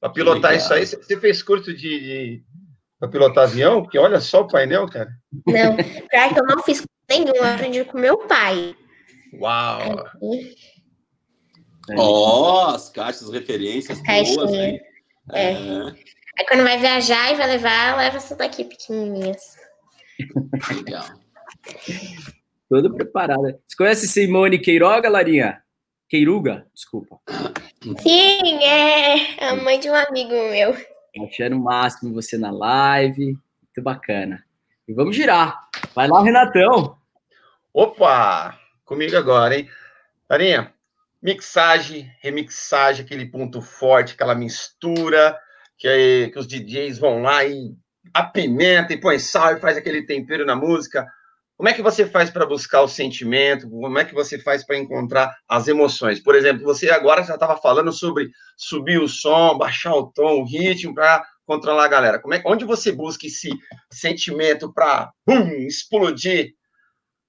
Para 0.00 0.11
pilotar 0.11 0.54
isso 0.54 0.73
aí, 0.75 0.87
você- 0.87 1.18
fez 1.21 1.42
curso 1.42 1.73
de, 1.73 1.78
de 2.00 2.44
para 2.99 3.09
pilotar 3.09 3.44
avião? 3.44 3.83
Porque 3.83 3.99
olha 3.99 4.21
só 4.21 4.42
o 4.42 4.49
painel, 4.49 4.87
cara. 4.88 5.11
Não, 5.47 5.76
pior 5.76 6.33
que 6.35 6.40
eu 6.40 6.44
não 6.47 6.62
fiz 6.62 6.85
nenhum, 7.09 7.35
eu 7.35 7.44
aprendi 7.44 7.85
com 7.85 7.99
meu 7.99 8.18
pai. 8.26 8.75
Uau. 9.35 10.04
Ó, 11.97 12.66
as 12.75 12.88
caixas, 12.90 13.30
referências 13.30 14.00
As 14.09 14.35
boas, 14.35 14.52
hein? 14.52 14.80
É. 15.33 15.52
É, 15.52 15.56
Aí 16.38 16.47
quando 16.49 16.64
vai 16.64 16.78
viajar 16.78 17.33
e 17.33 17.37
vai 17.37 17.47
levar, 17.47 17.97
leva 17.97 18.16
essa 18.16 18.35
daqui 18.35 18.64
pequenininhas. 18.64 19.56
legal. 20.75 21.04
Toda 22.68 22.92
preparada. 22.92 23.61
Você 23.66 23.76
conhece 23.76 24.08
Simone 24.08 24.58
Queiroga, 24.58 25.08
Larinha? 25.08 25.62
Queiruga? 26.08 26.66
Desculpa. 26.75 27.18
Sim, 28.00 28.64
é 28.64 29.44
a 29.49 29.56
mãe 29.56 29.78
de 29.78 29.88
um 29.90 29.94
amigo 29.94 30.30
meu. 30.32 30.75
Achando 31.26 31.56
o 31.56 31.61
máximo 31.62 32.14
você 32.14 32.37
na 32.38 32.50
live. 32.50 33.26
Muito 33.26 33.82
bacana. 33.82 34.44
E 34.88 34.92
vamos 34.94 35.14
girar. 35.16 35.68
Vai 35.94 36.08
lá, 36.08 36.23
Renatão. 36.23 36.96
Opa! 37.73 38.58
Comigo 38.84 39.16
agora, 39.16 39.56
hein? 39.56 39.68
Tarinha, 40.28 40.73
mixagem, 41.23 42.11
remixagem, 42.20 43.04
aquele 43.04 43.26
ponto 43.26 43.61
forte, 43.62 44.14
aquela 44.14 44.34
mistura, 44.34 45.38
que, 45.78 45.88
aí- 45.88 46.30
que 46.30 46.38
os 46.38 46.46
DJs 46.46 46.99
vão 46.99 47.23
lá 47.23 47.44
e 47.44 47.75
apimenta 48.12 48.92
e 48.92 49.00
põe 49.00 49.18
sal 49.18 49.56
e 49.56 49.61
faz 49.61 49.76
aquele 49.76 50.02
tempero 50.02 50.44
na 50.44 50.54
música. 50.54 51.06
Como 51.56 51.68
é 51.68 51.73
que 51.73 51.82
você 51.82 52.04
faz 52.04 52.30
para 52.30 52.46
buscar 52.46 52.82
o 52.82 52.88
sentimento? 52.88 53.68
Como 53.70 53.99
é 53.99 54.04
que 54.04 54.14
você 54.14 54.38
faz 54.38 54.64
para 54.64 54.76
encontrar 54.76 55.37
as 55.49 55.68
emoções? 55.68 56.20
Por 56.20 56.34
exemplo, 56.34 56.64
você 56.64 56.90
agora 56.90 57.23
já 57.23 57.34
estava 57.34 57.56
falando 57.56 57.92
sobre 57.92 58.30
subir 58.56 59.00
o 59.00 59.08
som, 59.08 59.56
baixar 59.56 59.94
o 59.94 60.11
tom, 60.11 60.40
o 60.40 60.44
ritmo 60.44 60.94
para 60.94 61.25
controlar 61.46 61.84
a 61.84 61.88
galera. 61.88 62.18
Como 62.18 62.34
é, 62.34 62.42
onde 62.44 62.64
você 62.64 62.90
busca 62.90 63.26
esse 63.26 63.50
sentimento 63.92 64.73
para 64.73 65.12
explodir 65.66 66.54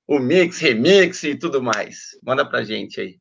o 0.08 0.18
mix, 0.18 0.60
remix 0.60 1.24
e 1.24 1.36
tudo 1.36 1.62
mais? 1.62 2.18
Manda 2.24 2.44
pra 2.44 2.64
gente 2.64 3.00
aí. 3.00 3.20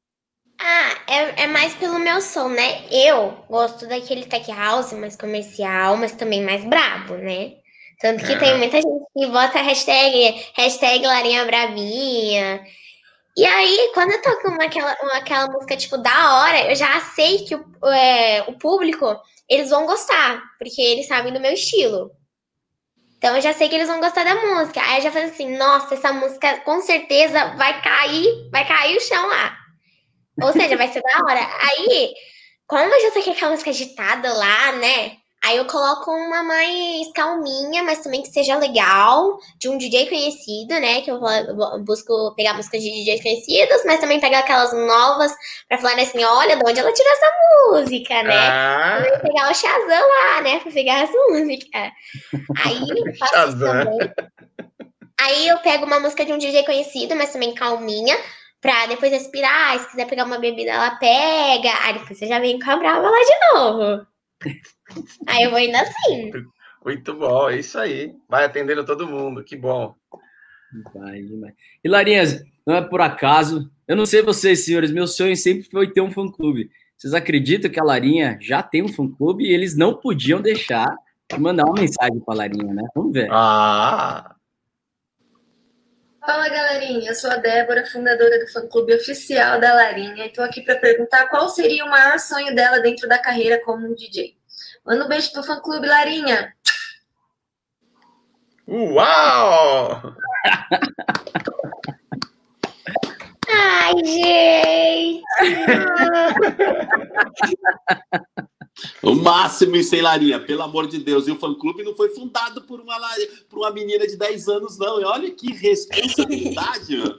Ah, 0.58 0.94
é, 1.06 1.42
é 1.42 1.46
mais 1.46 1.74
pelo 1.74 1.98
meu 1.98 2.20
som, 2.22 2.48
né? 2.48 2.86
Eu 2.90 3.44
gosto 3.48 3.86
daquele 3.86 4.24
tech 4.24 4.50
house 4.50 4.92
mais 4.94 5.16
comercial, 5.16 5.96
mas 5.98 6.12
também 6.12 6.42
mais 6.42 6.64
brabo, 6.64 7.16
né? 7.16 7.56
Tanto 8.04 8.22
que 8.22 8.34
Ah. 8.34 8.38
tem 8.38 8.58
muita 8.58 8.76
gente 8.82 9.04
que 9.16 9.26
bota 9.28 9.62
hashtag, 9.62 10.46
hashtag 10.52 11.06
Larinha 11.06 11.46
Bravinha. 11.46 12.62
E 13.34 13.46
aí, 13.46 13.92
quando 13.94 14.10
eu 14.10 14.20
toco 14.20 14.48
uma, 14.48 14.64
aquela, 14.64 14.94
uma, 15.02 15.16
aquela 15.16 15.46
música, 15.46 15.74
tipo, 15.74 15.96
da 15.96 16.34
hora, 16.34 16.70
eu 16.70 16.76
já 16.76 17.00
sei 17.00 17.46
que 17.46 17.54
o, 17.54 17.86
é, 17.86 18.44
o 18.46 18.58
público, 18.58 19.06
eles 19.48 19.70
vão 19.70 19.86
gostar, 19.86 20.38
porque 20.58 20.82
eles 20.82 21.06
sabem 21.06 21.32
do 21.32 21.40
meu 21.40 21.54
estilo. 21.54 22.10
Então 23.16 23.34
eu 23.36 23.40
já 23.40 23.54
sei 23.54 23.70
que 23.70 23.74
eles 23.74 23.88
vão 23.88 24.00
gostar 24.00 24.22
da 24.22 24.34
música. 24.34 24.82
Aí 24.82 24.98
eu 24.98 25.02
já 25.04 25.10
falo 25.10 25.24
assim, 25.24 25.56
nossa, 25.56 25.94
essa 25.94 26.12
música 26.12 26.60
com 26.60 26.82
certeza 26.82 27.54
vai 27.56 27.80
cair, 27.80 28.50
vai 28.50 28.68
cair 28.68 28.98
o 28.98 29.00
chão 29.00 29.26
lá. 29.28 29.56
Ou 30.42 30.52
seja, 30.52 30.76
vai 30.76 30.88
ser 30.88 31.00
da 31.00 31.24
hora. 31.24 31.40
Aí, 31.40 32.12
como 32.66 32.92
eu 32.92 33.00
já 33.00 33.12
sei 33.12 33.22
que 33.22 33.30
aquela 33.30 33.52
música 33.52 33.70
agitada 33.70 34.30
lá, 34.30 34.72
né? 34.72 35.23
Aí 35.44 35.58
eu 35.58 35.66
coloco 35.66 36.10
uma 36.10 36.42
mais 36.42 37.12
calminha, 37.14 37.82
mas 37.82 37.98
também 37.98 38.22
que 38.22 38.30
seja 38.30 38.56
legal, 38.56 39.38
de 39.58 39.68
um 39.68 39.76
DJ 39.76 40.08
conhecido, 40.08 40.80
né? 40.80 41.02
Que 41.02 41.10
eu 41.10 41.20
busco 41.84 42.34
pegar 42.34 42.54
músicas 42.54 42.82
de 42.82 42.90
DJs 42.90 43.22
conhecidos, 43.22 43.84
mas 43.84 44.00
também 44.00 44.18
pegar 44.18 44.38
aquelas 44.38 44.72
novas 44.72 45.34
pra 45.68 45.76
falar 45.76 46.00
assim, 46.00 46.24
olha, 46.24 46.56
de 46.56 46.64
onde 46.64 46.80
ela 46.80 46.92
tirou 46.92 47.12
essa 47.12 47.32
música, 47.68 48.22
né? 48.22 48.48
Ah, 48.48 49.20
pegar 49.22 49.50
o 49.50 49.54
Shazam 49.54 50.08
lá, 50.08 50.40
né? 50.40 50.60
Pra 50.60 50.72
pegar 50.72 51.02
as 51.02 51.10
músicas. 51.10 51.92
Aí 52.64 52.80
eu 52.88 53.14
faço 53.18 53.58
também. 53.58 53.98
Aí 55.20 55.46
eu 55.46 55.58
pego 55.58 55.84
uma 55.84 56.00
música 56.00 56.24
de 56.24 56.32
um 56.32 56.38
DJ 56.38 56.64
conhecido, 56.64 57.14
mas 57.14 57.32
também 57.32 57.54
calminha, 57.54 58.16
pra 58.62 58.86
depois 58.86 59.12
respirar. 59.12 59.78
Se 59.78 59.90
quiser 59.90 60.06
pegar 60.06 60.24
uma 60.24 60.38
bebida, 60.38 60.70
ela 60.70 60.96
pega. 60.96 61.70
Aí 61.82 61.92
depois 61.92 62.18
você 62.18 62.26
já 62.26 62.38
vem 62.38 62.58
com 62.58 62.70
a 62.70 62.76
brava 62.76 63.10
lá 63.10 63.18
de 63.18 63.52
novo. 63.52 64.06
Aí 65.26 65.44
eu 65.44 65.50
vou 65.50 65.58
indo 65.58 65.76
assim. 65.76 66.32
muito 66.84 67.14
bom, 67.14 67.50
é 67.50 67.58
isso 67.58 67.78
aí. 67.78 68.14
Vai 68.28 68.44
atendendo 68.44 68.84
todo 68.84 69.06
mundo, 69.08 69.44
que 69.44 69.56
bom. 69.56 69.94
Vai 70.94 71.22
demais. 71.22 71.54
E 71.82 71.88
Larinhas, 71.88 72.42
não 72.66 72.74
é 72.74 72.82
por 72.82 73.00
acaso. 73.00 73.70
Eu 73.86 73.96
não 73.96 74.06
sei 74.06 74.22
vocês, 74.22 74.64
senhores, 74.64 74.90
meu 74.90 75.06
sonho 75.06 75.36
sempre 75.36 75.68
foi 75.70 75.92
ter 75.92 76.00
um 76.00 76.10
fã-clube. 76.10 76.70
Vocês 76.96 77.14
acreditam 77.14 77.70
que 77.70 77.80
a 77.80 77.84
Larinha 77.84 78.38
já 78.40 78.62
tem 78.62 78.82
um 78.82 78.88
fã-clube 78.88 79.44
e 79.44 79.52
eles 79.52 79.76
não 79.76 79.94
podiam 79.94 80.40
deixar 80.40 80.86
de 81.30 81.38
mandar 81.38 81.64
uma 81.64 81.80
mensagem 81.80 82.20
para 82.20 82.34
a 82.34 82.38
Larinha, 82.38 82.72
né? 82.72 82.82
Vamos 82.94 83.12
ver. 83.12 83.28
Ah, 83.30 84.34
Fala 86.24 86.48
galerinha, 86.48 87.10
eu 87.10 87.14
sou 87.14 87.30
a 87.30 87.36
Débora, 87.36 87.84
fundadora 87.84 88.38
do 88.38 88.50
fã-clube 88.50 88.94
oficial 88.94 89.60
da 89.60 89.74
Larinha, 89.74 90.24
e 90.24 90.32
tô 90.32 90.40
aqui 90.40 90.62
para 90.62 90.76
perguntar 90.76 91.28
qual 91.28 91.50
seria 91.50 91.84
o 91.84 91.90
maior 91.90 92.18
sonho 92.18 92.54
dela 92.54 92.80
dentro 92.80 93.06
da 93.06 93.18
carreira 93.18 93.60
como 93.62 93.86
um 93.86 93.94
DJ. 93.94 94.34
Manda 94.84 95.04
um 95.04 95.08
beijo 95.08 95.32
pro 95.32 95.42
fã-clube 95.42 95.86
Larinha. 95.86 96.54
uau! 98.68 100.14
Ai, 103.48 103.92
gente! 104.04 105.22
O 109.02 109.14
máximo 109.14 109.76
hein, 109.76 110.02
Larinha? 110.02 110.40
Pelo 110.40 110.62
amor 110.62 110.86
de 110.88 110.98
Deus. 110.98 111.26
E 111.26 111.30
o 111.30 111.38
fã-clube 111.38 111.82
não 111.84 111.94
foi 111.94 112.10
fundado 112.10 112.62
por 112.62 112.80
uma, 112.80 112.96
por 113.48 113.60
uma 113.60 113.70
menina 113.70 114.06
de 114.06 114.16
10 114.16 114.48
anos, 114.48 114.78
não. 114.78 115.00
E 115.00 115.04
olha 115.04 115.30
que 115.30 115.52
responsabilidade, 115.52 116.96
mano. 116.96 117.18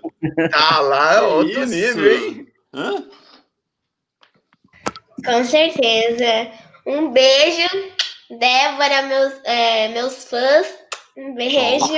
Tá 0.51 0.79
lá, 0.81 1.19
Que 1.19 1.25
outro 1.25 1.63
isso? 1.63 1.73
nível, 1.73 2.11
hein? 2.11 2.47
Hã? 2.73 3.03
Com 5.25 5.43
certeza. 5.45 6.51
Um 6.85 7.11
beijo, 7.11 7.67
Débora, 8.29 9.01
meus, 9.03 9.33
é, 9.43 9.87
meus 9.89 10.25
fãs. 10.25 10.85
Um 11.17 11.33
beijo. 11.33 11.85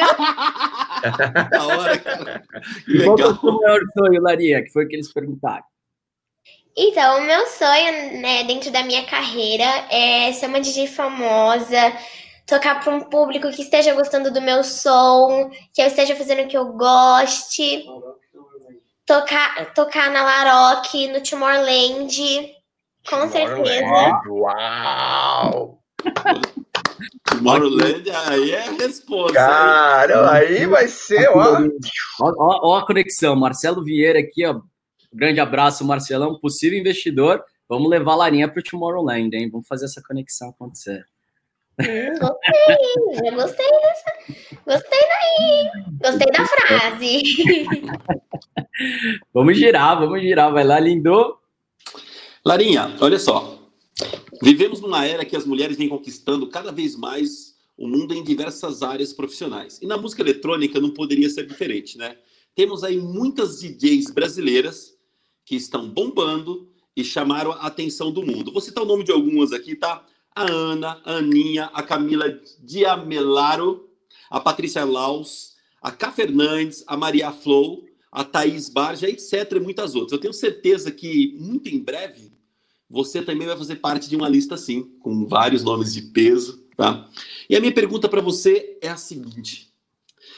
Da 1.51 1.67
hora, 1.67 1.99
cara. 1.99 2.43
Que 2.85 3.03
Qual 3.03 3.15
que 3.15 3.21
é 3.21 3.27
o 3.27 3.61
maior 3.61 3.79
sonho, 3.97 4.21
Larinha? 4.21 4.63
Que 4.63 4.71
foi 4.71 4.85
o 4.85 4.87
que 4.87 4.95
eles 4.95 5.13
perguntaram. 5.13 5.63
Então, 6.75 7.19
o 7.19 7.21
meu 7.21 7.45
sonho, 7.47 8.21
né, 8.21 8.43
dentro 8.43 8.71
da 8.71 8.83
minha 8.83 9.03
carreira 9.05 9.63
é 9.89 10.31
ser 10.31 10.45
uma 10.45 10.59
DJ 10.59 10.87
famosa, 10.87 11.91
tocar 12.45 12.79
para 12.79 12.93
um 12.93 13.01
público 13.01 13.49
que 13.51 13.63
esteja 13.63 13.95
gostando 13.95 14.31
do 14.31 14.41
meu 14.41 14.63
som, 14.63 15.49
que 15.73 15.81
eu 15.81 15.87
esteja 15.87 16.15
fazendo 16.15 16.43
o 16.43 16.47
que 16.47 16.57
eu 16.57 16.73
goste, 16.73 17.83
tocar, 19.07 19.73
tocar 19.73 20.11
na 20.11 20.23
Laroque, 20.23 21.07
no 21.07 21.23
Tomorrowland, 21.23 22.56
com 23.09 23.27
certeza. 23.29 24.21
Uau! 24.29 25.79
Tomorrowland, 27.29 28.09
aí 28.27 28.51
é 28.51 28.67
a 28.67 28.71
resposta. 28.71 29.33
Cara, 29.33 30.31
aí 30.31 30.65
vai 30.65 30.87
ser, 30.87 31.29
ó. 31.29 31.59
Ó, 32.21 32.33
ó- 32.37 32.59
ó 32.71 32.77
a 32.77 32.85
conexão. 32.85 33.35
Marcelo 33.35 33.83
Vieira 33.83 34.19
aqui, 34.19 34.45
ó. 34.45 34.59
Grande 35.13 35.39
abraço, 35.39 35.85
Marcelão. 35.85 36.39
Possível 36.39 36.79
investidor. 36.79 37.43
Vamos 37.69 37.89
levar 37.89 38.13
a 38.13 38.15
Larinha 38.15 38.47
para 38.47 38.59
o 38.59 38.63
Tomorrowland, 38.63 39.35
hein? 39.35 39.49
Vamos 39.51 39.67
fazer 39.67 39.85
essa 39.85 40.01
conexão 40.05 40.49
acontecer. 40.49 41.05
Hum, 41.79 42.17
gostei, 42.19 43.23
já 43.23 43.31
gostei 43.35 43.69
dessa. 43.71 44.11
Gostei 44.65 44.99
daí. 44.99 45.71
Gostei 46.01 46.31
da 46.31 46.45
frase. 46.45 47.21
Vamos 49.33 49.57
girar, 49.57 49.99
vamos 49.99 50.21
girar. 50.21 50.51
Vai 50.51 50.63
lá, 50.63 50.79
lindo. 50.79 51.37
Larinha, 52.47 52.95
olha 53.01 53.19
só. 53.19 53.59
Vivemos 54.41 54.79
numa 54.79 55.05
era 55.05 55.25
que 55.25 55.35
as 55.35 55.45
mulheres 55.45 55.75
vêm 55.75 55.89
conquistando 55.89 56.47
cada 56.47 56.71
vez 56.71 56.95
mais 56.95 57.57
o 57.77 57.85
mundo 57.85 58.13
em 58.13 58.23
diversas 58.23 58.81
áreas 58.81 59.11
profissionais. 59.11 59.79
E 59.81 59.85
na 59.85 59.97
música 59.97 60.21
eletrônica 60.21 60.79
não 60.79 60.91
poderia 60.91 61.29
ser 61.29 61.45
diferente, 61.45 61.97
né? 61.97 62.15
Temos 62.55 62.85
aí 62.85 63.01
muitas 63.01 63.59
DJs 63.59 64.11
brasileiras 64.11 64.93
que 65.43 65.57
estão 65.57 65.89
bombando 65.89 66.69
e 66.95 67.03
chamaram 67.03 67.51
a 67.51 67.67
atenção 67.67 68.13
do 68.13 68.25
mundo. 68.25 68.49
Vou 68.49 68.61
citar 68.61 68.85
o 68.85 68.87
nome 68.87 69.03
de 69.03 69.11
algumas 69.11 69.51
aqui, 69.51 69.75
tá? 69.75 70.05
A 70.33 70.49
Ana, 70.49 71.01
a 71.03 71.15
Aninha, 71.15 71.65
a 71.73 71.83
Camila 71.83 72.33
Diamelaro, 72.63 73.89
a 74.29 74.39
Patrícia 74.39 74.85
Laus, 74.85 75.55
a 75.81 75.91
Cá 75.91 76.13
Fernandes, 76.13 76.81
a 76.87 76.95
Maria 76.95 77.29
Flow, 77.29 77.83
a 78.09 78.23
Thaís 78.23 78.69
Barja, 78.69 79.09
etc. 79.09 79.51
e 79.51 79.59
muitas 79.59 79.95
outras. 79.95 80.13
Eu 80.13 80.21
tenho 80.21 80.33
certeza 80.33 80.89
que 80.91 81.35
muito 81.37 81.67
em 81.67 81.79
breve 81.79 82.36
você 82.89 83.21
também 83.21 83.47
vai 83.47 83.57
fazer 83.57 83.77
parte 83.77 84.09
de 84.09 84.15
uma 84.15 84.29
lista 84.29 84.55
assim, 84.55 84.83
com 84.99 85.25
vários 85.27 85.63
nomes 85.63 85.93
de 85.93 86.01
peso, 86.01 86.65
tá? 86.75 87.09
E 87.49 87.55
a 87.55 87.59
minha 87.59 87.73
pergunta 87.73 88.07
para 88.07 88.21
você 88.21 88.77
é 88.81 88.87
a 88.89 88.97
seguinte: 88.97 89.73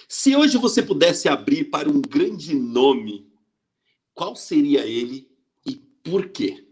se 0.08 0.36
hoje 0.36 0.58
você 0.58 0.82
pudesse 0.82 1.30
abrir 1.30 1.66
para 1.66 1.90
um 1.90 2.02
grande 2.02 2.56
nome, 2.56 3.32
qual 4.14 4.36
seria 4.36 4.86
ele 4.86 5.30
e 5.66 5.76
por 5.76 6.30
quê? 6.30 6.66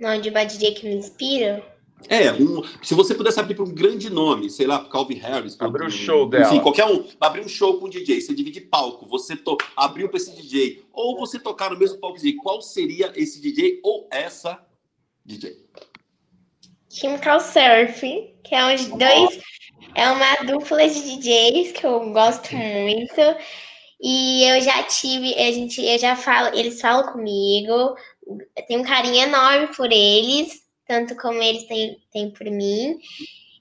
Nome 0.00 0.20
de 0.20 0.30
uma 0.30 0.46
que 0.46 0.84
me 0.84 0.94
inspira? 0.94 1.77
É, 2.08 2.32
um, 2.32 2.62
se 2.82 2.94
você 2.94 3.14
pudesse 3.14 3.40
abrir 3.40 3.54
para 3.54 3.64
um 3.64 3.72
grande 3.74 4.08
nome, 4.08 4.48
sei 4.50 4.66
lá, 4.66 4.84
Calvin 4.88 5.16
Harris. 5.16 5.56
pra- 5.56 5.66
Abrir 5.66 5.86
o 5.86 5.90
show 5.90 6.20
Enfim, 6.22 6.30
dela. 6.30 6.60
qualquer 6.60 6.84
um. 6.86 7.04
Abrir 7.20 7.40
um 7.44 7.48
show 7.48 7.78
com 7.78 7.86
um 7.86 7.90
DJ, 7.90 8.20
você 8.20 8.32
divide 8.34 8.60
palco, 8.60 9.04
você 9.06 9.34
to, 9.34 9.56
abriu 9.76 10.08
para 10.08 10.16
esse 10.18 10.30
DJ, 10.34 10.84
ou 10.92 11.18
você 11.18 11.38
tocar 11.38 11.70
no 11.70 11.78
mesmo 11.78 11.98
palco 11.98 12.16
DJ, 12.16 12.34
qual 12.36 12.62
seria 12.62 13.12
esse 13.16 13.40
DJ 13.40 13.80
ou 13.82 14.06
essa 14.12 14.64
DJ? 15.24 15.56
Chemical 16.90 17.40
Surf, 17.40 18.00
que 18.44 18.54
é 18.54 18.64
uns 18.74 18.86
dois. 18.88 19.40
É 19.94 20.10
uma 20.10 20.36
dupla 20.46 20.88
de 20.88 21.00
DJs 21.16 21.72
que 21.72 21.84
eu 21.84 22.10
gosto 22.12 22.54
muito. 22.56 23.20
E 24.00 24.44
eu 24.44 24.60
já 24.60 24.82
tive, 24.84 25.34
a 25.34 25.50
gente, 25.52 25.82
eu 25.84 25.98
já 25.98 26.14
falo, 26.14 26.56
eles 26.56 26.80
falam 26.80 27.12
comigo, 27.12 27.72
eu 28.26 28.66
tenho 28.66 28.80
um 28.80 28.84
carinho 28.84 29.16
enorme 29.24 29.66
por 29.74 29.90
eles, 29.90 30.62
tanto 30.88 31.14
como 31.14 31.42
eles 31.42 31.64
têm, 31.64 31.98
têm 32.10 32.30
por 32.30 32.46
mim. 32.46 32.98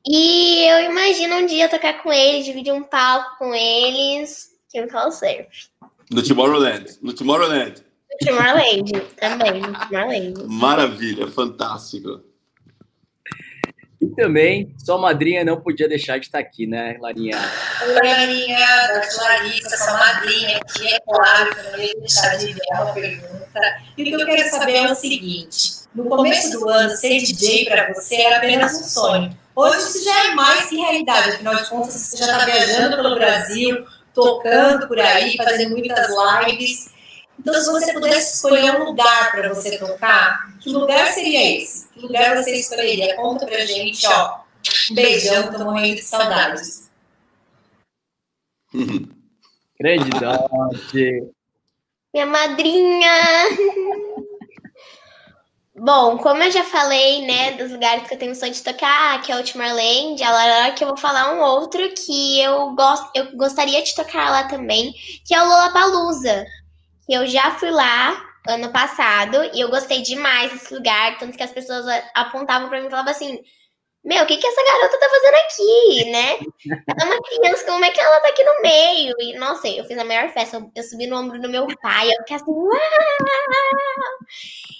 E 0.08 0.64
eu 0.64 0.90
imagino 0.90 1.36
um 1.36 1.46
dia 1.46 1.68
tocar 1.68 2.02
com 2.02 2.12
eles, 2.12 2.46
dividir 2.46 2.74
um 2.74 2.82
palco 2.82 3.38
com 3.38 3.54
eles, 3.54 4.52
Chemical 4.72 5.12
Surf. 5.12 5.68
No 6.10 6.24
Tomorrowland. 6.24 6.98
No 7.02 7.14
Tomorrowland. 7.14 7.84
Tomorrowland 8.26 8.92
também, 9.20 9.62
Tomorrowland. 9.62 10.46
Maravilha, 10.48 11.28
fantástico. 11.28 12.22
E 14.00 14.08
também, 14.16 14.74
sua 14.78 14.98
madrinha 14.98 15.44
não 15.44 15.60
podia 15.60 15.90
deixar 15.90 16.20
de 16.20 16.28
estar 16.28 16.40
aqui, 16.40 16.66
né, 16.66 16.98
Larinha? 17.02 17.38
Oi, 17.82 17.94
Marinha, 17.96 18.58
da 18.58 19.24
Larissa, 19.24 19.76
sua 19.76 19.98
madrinha 19.98 20.58
aqui, 20.58 20.88
é 20.88 21.00
claro 21.02 21.54
que 21.54 21.60
eu 21.60 21.72
não 21.72 21.80
ia 21.80 22.00
deixar 22.00 22.36
de 22.38 22.54
ver 22.54 22.62
uma 22.74 22.94
pergunta. 22.94 23.82
E 23.98 24.02
o 24.04 24.06
que 24.06 24.22
eu 24.22 24.26
quero 24.26 24.50
saber 24.50 24.76
é 24.76 24.92
o 24.92 24.96
seguinte: 24.96 25.87
no 25.98 26.06
começo 26.06 26.52
do 26.52 26.70
ano, 26.70 26.92
ser 26.92 27.18
DJ 27.18 27.66
para 27.66 27.92
você 27.92 28.16
era 28.16 28.38
apenas 28.38 28.80
um 28.80 28.84
sonho. 28.84 29.36
Hoje 29.56 29.80
isso 29.80 30.06
já 30.06 30.26
é 30.26 30.36
mais 30.36 30.70
que 30.70 30.78
realidade, 30.78 31.32
afinal 31.32 31.56
de 31.56 31.68
contas, 31.68 31.94
você 31.96 32.18
já 32.18 32.26
está 32.26 32.46
viajando 32.46 32.96
pelo 32.96 33.16
Brasil, 33.16 33.84
tocando 34.14 34.88
por 34.88 35.00
aí, 35.00 35.36
fazendo 35.36 35.72
muitas 35.72 36.08
lives. 36.46 36.92
Então, 37.40 37.54
se 37.56 37.72
você 37.72 37.94
pudesse 37.94 38.36
escolher 38.36 38.80
um 38.80 38.86
lugar 38.86 39.32
para 39.32 39.50
você 39.50 39.80
tocar, 39.80 40.56
que 40.60 40.70
lugar 40.70 41.08
seria 41.08 41.58
esse? 41.58 41.88
Que 41.90 42.02
lugar 42.02 42.38
você 42.38 42.56
escolheria? 42.56 43.16
Conta 43.16 43.48
pra 43.48 43.66
gente, 43.66 44.06
ó. 44.06 44.42
Um 44.92 44.96
beijão, 44.96 45.52
tô 45.52 45.64
morrendo 45.64 45.96
de 45.96 46.04
saudades. 46.04 46.92
Dote. 50.20 51.32
Minha 52.14 52.26
madrinha! 52.26 53.12
Bom, 55.80 56.18
como 56.18 56.42
eu 56.42 56.50
já 56.52 56.64
falei, 56.64 57.26
né, 57.28 57.52
dos 57.52 57.72
lugares 57.72 58.08
que 58.08 58.16
eu 58.16 58.18
tenho 58.18 58.36
sonho 58.36 58.52
de 58.52 58.64
tocar, 58.64 59.22
que 59.22 59.32
é 59.32 59.40
o 59.40 59.44
Tomorrowland, 59.44 60.24
a 60.24 60.32
Lara, 60.32 60.72
que 60.74 60.84
eu 60.84 60.88
vou 60.88 60.98
falar 60.98 61.36
um 61.36 61.40
outro 61.40 61.80
que 61.94 62.42
eu, 62.42 62.74
gosto, 62.74 63.12
eu 63.14 63.38
gostaria 63.38 63.84
de 63.84 63.94
tocar 63.96 64.32
lá 64.32 64.46
também, 64.46 64.92
que 65.24 65.36
é 65.36 65.42
o 65.42 65.46
Lollapalooza. 65.46 66.46
Que 67.06 67.14
eu 67.14 67.28
já 67.28 67.52
fui 67.60 67.70
lá 67.72 68.20
ano 68.48 68.72
passado 68.72 69.38
e 69.54 69.60
eu 69.62 69.70
gostei 69.70 70.02
demais 70.02 70.52
desse 70.52 70.74
lugar, 70.74 71.18
tanto 71.20 71.38
que 71.38 71.44
as 71.44 71.52
pessoas 71.52 71.86
apontavam 72.16 72.70
pra 72.70 72.82
mim 72.82 72.88
e 72.88 72.90
falavam 72.90 73.12
assim, 73.12 73.40
meu, 74.08 74.24
o 74.24 74.26
que, 74.26 74.38
que 74.38 74.48
essa 74.48 74.64
garota 74.64 74.98
tá 74.98 75.10
fazendo 75.10 75.36
aqui, 75.36 76.10
né? 76.12 76.40
Ela 76.88 77.02
é 77.02 77.14
uma 77.14 77.22
criança, 77.22 77.66
como 77.66 77.84
é 77.84 77.92
que 77.92 78.00
ela 78.00 78.22
tá 78.22 78.30
aqui 78.30 78.42
no 78.42 78.62
meio? 78.62 79.14
E, 79.20 79.38
nossa, 79.38 79.68
eu 79.68 79.84
fiz 79.84 79.98
a 79.98 80.06
maior 80.06 80.30
festa, 80.30 80.66
eu, 80.74 80.84
subi 80.84 81.08
no 81.08 81.18
ombro 81.18 81.42
do 81.42 81.50
meu 81.50 81.68
pai, 81.82 82.08
eu 82.08 82.16
fiquei 82.20 82.38
assim! 82.38 82.46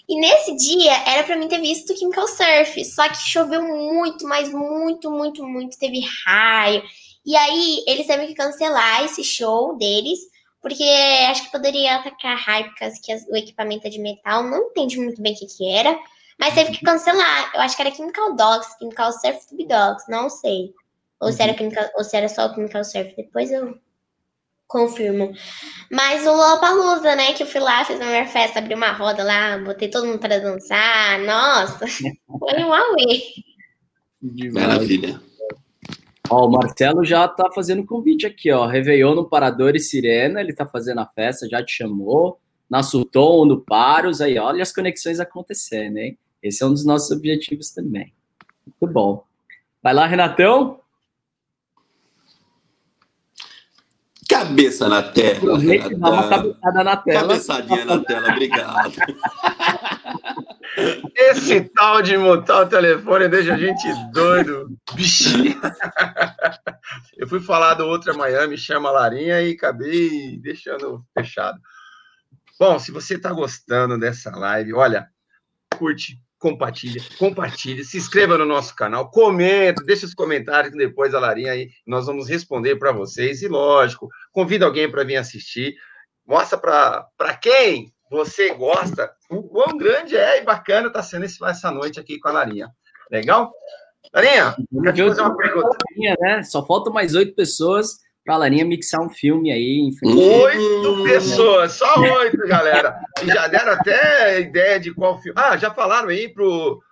E 0.08 0.18
nesse 0.18 0.56
dia, 0.56 0.94
era 1.06 1.24
pra 1.26 1.36
mim 1.36 1.50
ter 1.50 1.60
visto 1.60 1.98
Chemical 1.98 2.26
Surf, 2.26 2.86
só 2.86 3.10
que 3.10 3.18
choveu 3.18 3.62
muito, 3.62 4.26
mas 4.26 4.50
muito, 4.50 5.12
muito, 5.12 5.46
muito, 5.46 5.78
teve 5.78 6.00
raio. 6.26 6.82
E 7.26 7.36
aí, 7.36 7.84
eles 7.86 8.08
teve 8.08 8.28
que 8.28 8.34
cancelar 8.34 9.04
esse 9.04 9.26
show 9.26 9.78
deles, 9.78 10.20
porque 10.62 10.86
acho 11.30 11.44
que 11.44 11.52
poderia 11.52 11.96
atacar 11.96 12.38
raio, 12.38 12.70
porque 12.70 12.86
o 13.30 13.36
equipamento 13.36 13.88
é 13.88 13.90
de 13.90 14.00
metal, 14.00 14.42
não 14.44 14.70
entendi 14.70 14.98
muito 14.98 15.22
bem 15.22 15.34
o 15.34 15.38
que 15.38 15.46
que 15.46 15.70
era. 15.70 16.00
Mas 16.40 16.54
teve 16.54 16.72
que 16.72 16.86
cancelar. 16.86 17.52
Eu 17.54 17.62
acho 17.62 17.76
que 17.76 17.82
era 17.82 17.94
Chemical 17.94 18.36
Dogs, 18.36 18.78
Chemical 18.80 19.12
Surf 19.12 19.48
Tube 19.48 19.68
Dogs, 19.68 20.06
não 20.10 20.30
sei. 20.30 20.74
Ou 21.20 21.32
se, 21.32 21.42
era 21.42 21.58
Chemical, 21.58 21.90
ou 21.96 22.04
se 22.04 22.16
era 22.16 22.30
só 22.30 22.48
o 22.48 22.54
Chemical 22.54 22.84
Surf. 22.84 23.16
Depois 23.16 23.52
eu 23.52 23.78
confirmo. 24.68 25.34
Mas 25.92 26.26
o 26.28 26.32
Lollapalooza, 26.32 27.16
né? 27.16 27.34
Que 27.34 27.44
eu 27.44 27.48
fui 27.48 27.60
lá, 27.60 27.84
fiz 27.86 28.00
a 28.00 28.06
minha 28.06 28.28
festa, 28.28 28.60
abri 28.60 28.76
uma 28.76 28.92
roda 28.92 29.24
lá, 29.24 29.58
botei 29.58 29.90
todo 29.90 30.06
mundo 30.06 30.20
pra 30.20 30.38
dançar. 30.38 31.20
Nossa, 31.22 31.86
foi 32.40 32.64
um 32.64 32.74
auê. 32.74 33.22
Demais. 34.22 34.68
Maravilha. 34.68 35.22
Ó, 36.30 36.46
o 36.46 36.52
Marcelo 36.52 37.06
já 37.06 37.28
tá 37.28 37.50
fazendo 37.54 37.86
convite 37.86 38.26
aqui, 38.26 38.52
ó. 38.52 38.66
Réveillon 38.66 39.16
no 39.16 39.30
Parador 39.30 39.76
e 39.76 39.80
Sirena, 39.80 40.42
ele 40.42 40.54
tá 40.54 40.66
fazendo 40.66 41.00
a 41.00 41.06
festa, 41.06 41.48
já 41.48 41.64
te 41.64 41.74
chamou. 41.74 42.40
Na 42.70 42.84
Sulton, 42.84 43.46
no 43.46 43.62
Paros, 43.62 44.20
aí, 44.20 44.38
olha 44.38 44.62
as 44.62 44.74
conexões 44.74 45.22
acontecendo, 45.22 45.98
hein? 45.98 46.20
Esse 46.42 46.64
é 46.64 46.66
um 46.66 46.72
dos 46.72 46.86
nossos 46.86 47.12
objetivos 47.12 47.72
também. 47.72 48.14
Muito 48.66 48.94
bom. 48.94 49.26
Vai 49.82 49.94
lá, 49.94 50.06
Renatão. 50.06 50.82
Cabeça 54.30 54.90
na 54.90 55.02
tela. 55.02 55.58
Dá 55.98 56.10
uma 56.10 56.30
cabeçada 56.30 56.84
na 56.84 56.98
tela. 56.98 57.22
Cabeçadinha 57.22 57.86
na 57.86 58.00
tela, 58.04 58.30
obrigado. 58.30 58.94
Esse 61.16 61.62
tal 61.62 62.02
de 62.02 62.18
mutar 62.18 62.64
o 62.64 62.70
telefone 62.70 63.30
deixa 63.30 63.54
a 63.54 63.58
gente 63.58 63.88
doido. 64.12 64.78
Vixe. 64.94 65.58
Eu 67.16 67.28
fui 67.28 67.40
falar 67.40 67.76
do 67.76 67.86
outro 67.86 68.12
amanhã, 68.12 68.46
me 68.48 68.58
chama 68.58 68.92
Larinha 68.92 69.42
e 69.42 69.54
acabei 69.54 70.38
deixando 70.40 71.04
fechado. 71.18 71.60
Bom, 72.60 72.78
se 72.78 72.92
você 72.92 73.16
está 73.16 73.32
gostando 73.32 73.98
dessa 73.98 74.30
live, 74.32 74.74
olha, 74.74 75.08
curte, 75.78 76.20
compartilha, 76.40 77.02
compartilha, 77.18 77.84
se 77.84 77.98
inscreva 77.98 78.38
no 78.38 78.46
nosso 78.46 78.76
canal, 78.76 79.10
comenta, 79.10 79.84
deixa 79.84 80.06
os 80.06 80.14
comentários 80.14 80.74
depois 80.74 81.14
a 81.14 81.20
Larinha 81.20 81.52
aí 81.52 81.70
nós 81.86 82.06
vamos 82.06 82.28
responder 82.30 82.76
para 82.78 82.92
vocês. 82.92 83.42
E 83.42 83.48
lógico, 83.48 84.08
convida 84.32 84.66
alguém 84.66 84.90
para 84.90 85.04
vir 85.04 85.16
assistir, 85.18 85.76
mostra 86.26 86.58
para 86.58 87.36
quem 87.42 87.92
você 88.10 88.54
gosta 88.54 89.12
o 89.30 89.44
quão 89.44 89.78
grande 89.78 90.16
é 90.16 90.42
e 90.42 90.46
bacana 90.46 90.88
está 90.88 91.04
sendo 91.04 91.26
esse- 91.26 91.44
essa 91.44 91.72
noite 91.72 92.00
aqui 92.00 92.20
com 92.20 92.30
a 92.30 92.32
Larinha. 92.34 92.70
Legal? 93.12 93.52
Larinha, 94.14 94.56
fazer 94.84 95.22
uma 95.22 95.36
pergunta. 95.36 95.78
Larinha, 95.92 96.16
né? 96.20 96.44
Só 96.44 96.66
faltam 96.66 96.94
mais 96.94 97.16
oito 97.16 97.36
pessoas 97.36 97.98
para 98.28 98.36
a 98.36 98.40
Larinha 98.40 98.66
mixar 98.66 99.00
um 99.00 99.10
filme 99.10 99.54
aí. 99.54 99.90
Oito 100.04 101.04
pessoas, 101.06 101.72
só 101.72 101.98
oito, 101.98 102.38
galera. 102.46 103.00
E 103.24 103.28
já 103.28 103.48
deram 103.48 103.72
até 103.72 104.42
ideia 104.42 104.78
de 104.78 104.94
qual 104.94 105.18
filme. 105.22 105.40
Ah, 105.40 105.56
já 105.56 105.74
falaram 105.74 106.10
aí 106.10 106.28
pro, 106.28 106.84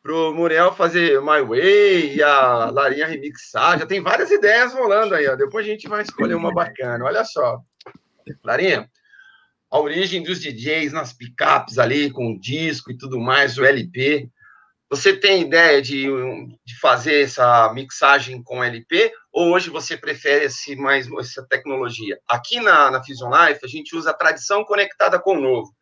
pro 0.00 0.32
Muriel 0.32 0.72
fazer 0.72 1.20
My 1.20 1.42
Way 1.42 2.14
e 2.14 2.22
a 2.22 2.70
Larinha 2.70 3.08
remixar. 3.08 3.80
Já 3.80 3.86
tem 3.86 4.00
várias 4.00 4.30
ideias 4.30 4.72
rolando 4.72 5.16
aí, 5.16 5.26
ó. 5.26 5.34
Depois 5.34 5.66
a 5.66 5.68
gente 5.68 5.88
vai 5.88 6.02
escolher 6.02 6.36
uma 6.36 6.54
bacana. 6.54 7.04
Olha 7.04 7.24
só. 7.24 7.58
Larinha, 8.44 8.88
a 9.68 9.80
origem 9.80 10.22
dos 10.22 10.38
DJs 10.38 10.92
nas 10.92 11.12
picapes 11.12 11.76
ali, 11.76 12.08
com 12.08 12.30
o 12.30 12.38
disco 12.38 12.92
e 12.92 12.96
tudo 12.96 13.18
mais, 13.18 13.58
o 13.58 13.64
LP. 13.64 14.30
Você 14.90 15.16
tem 15.16 15.42
ideia 15.42 15.80
de, 15.80 16.06
de 16.64 16.78
fazer 16.78 17.22
essa 17.22 17.72
mixagem 17.72 18.42
com 18.42 18.62
LP 18.62 19.12
ou 19.32 19.52
hoje 19.52 19.70
você 19.70 19.96
prefere 19.96 20.44
esse, 20.44 20.76
mais 20.76 21.08
essa 21.18 21.44
tecnologia? 21.48 22.18
Aqui 22.28 22.60
na, 22.60 22.90
na 22.90 23.02
Fusion 23.02 23.30
Life, 23.30 23.60
a 23.64 23.68
gente 23.68 23.96
usa 23.96 24.10
a 24.10 24.14
tradição 24.14 24.64
conectada 24.64 25.18
com 25.18 25.36
o 25.36 25.40
novo. 25.40 25.74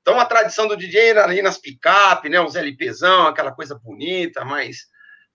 Então, 0.00 0.20
a 0.20 0.24
tradição 0.24 0.68
do 0.68 0.76
DJ 0.76 1.10
era 1.10 1.24
ali 1.24 1.42
nas 1.42 1.58
picape, 1.58 2.28
né, 2.28 2.40
os 2.40 2.54
LPzão, 2.54 3.26
aquela 3.26 3.52
coisa 3.52 3.74
bonita, 3.74 4.44
mais 4.44 4.86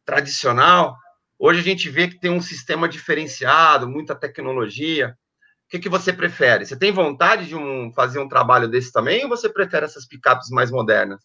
tradicional. 0.06 0.96
Hoje 1.38 1.60
a 1.60 1.64
gente 1.64 1.90
vê 1.90 2.08
que 2.08 2.20
tem 2.20 2.32
um 2.32 2.42
sistema 2.42 2.88
diferenciado, 2.88 3.90
muita 3.90 4.16
tecnologia. 4.16 5.10
O 5.66 5.70
que, 5.70 5.80
que 5.80 5.90
você 5.90 6.14
prefere? 6.14 6.66
Você 6.66 6.80
tem 6.80 6.92
vontade 6.92 7.48
de 7.48 7.56
um, 7.56 7.92
fazer 7.94 8.20
um 8.20 8.30
trabalho 8.30 8.70
desse 8.70 8.92
também 8.94 9.24
ou 9.24 9.30
você 9.30 9.50
prefere 9.50 9.86
essas 9.86 10.08
picapes 10.08 10.50
mais 10.50 10.72
modernas? 10.72 11.22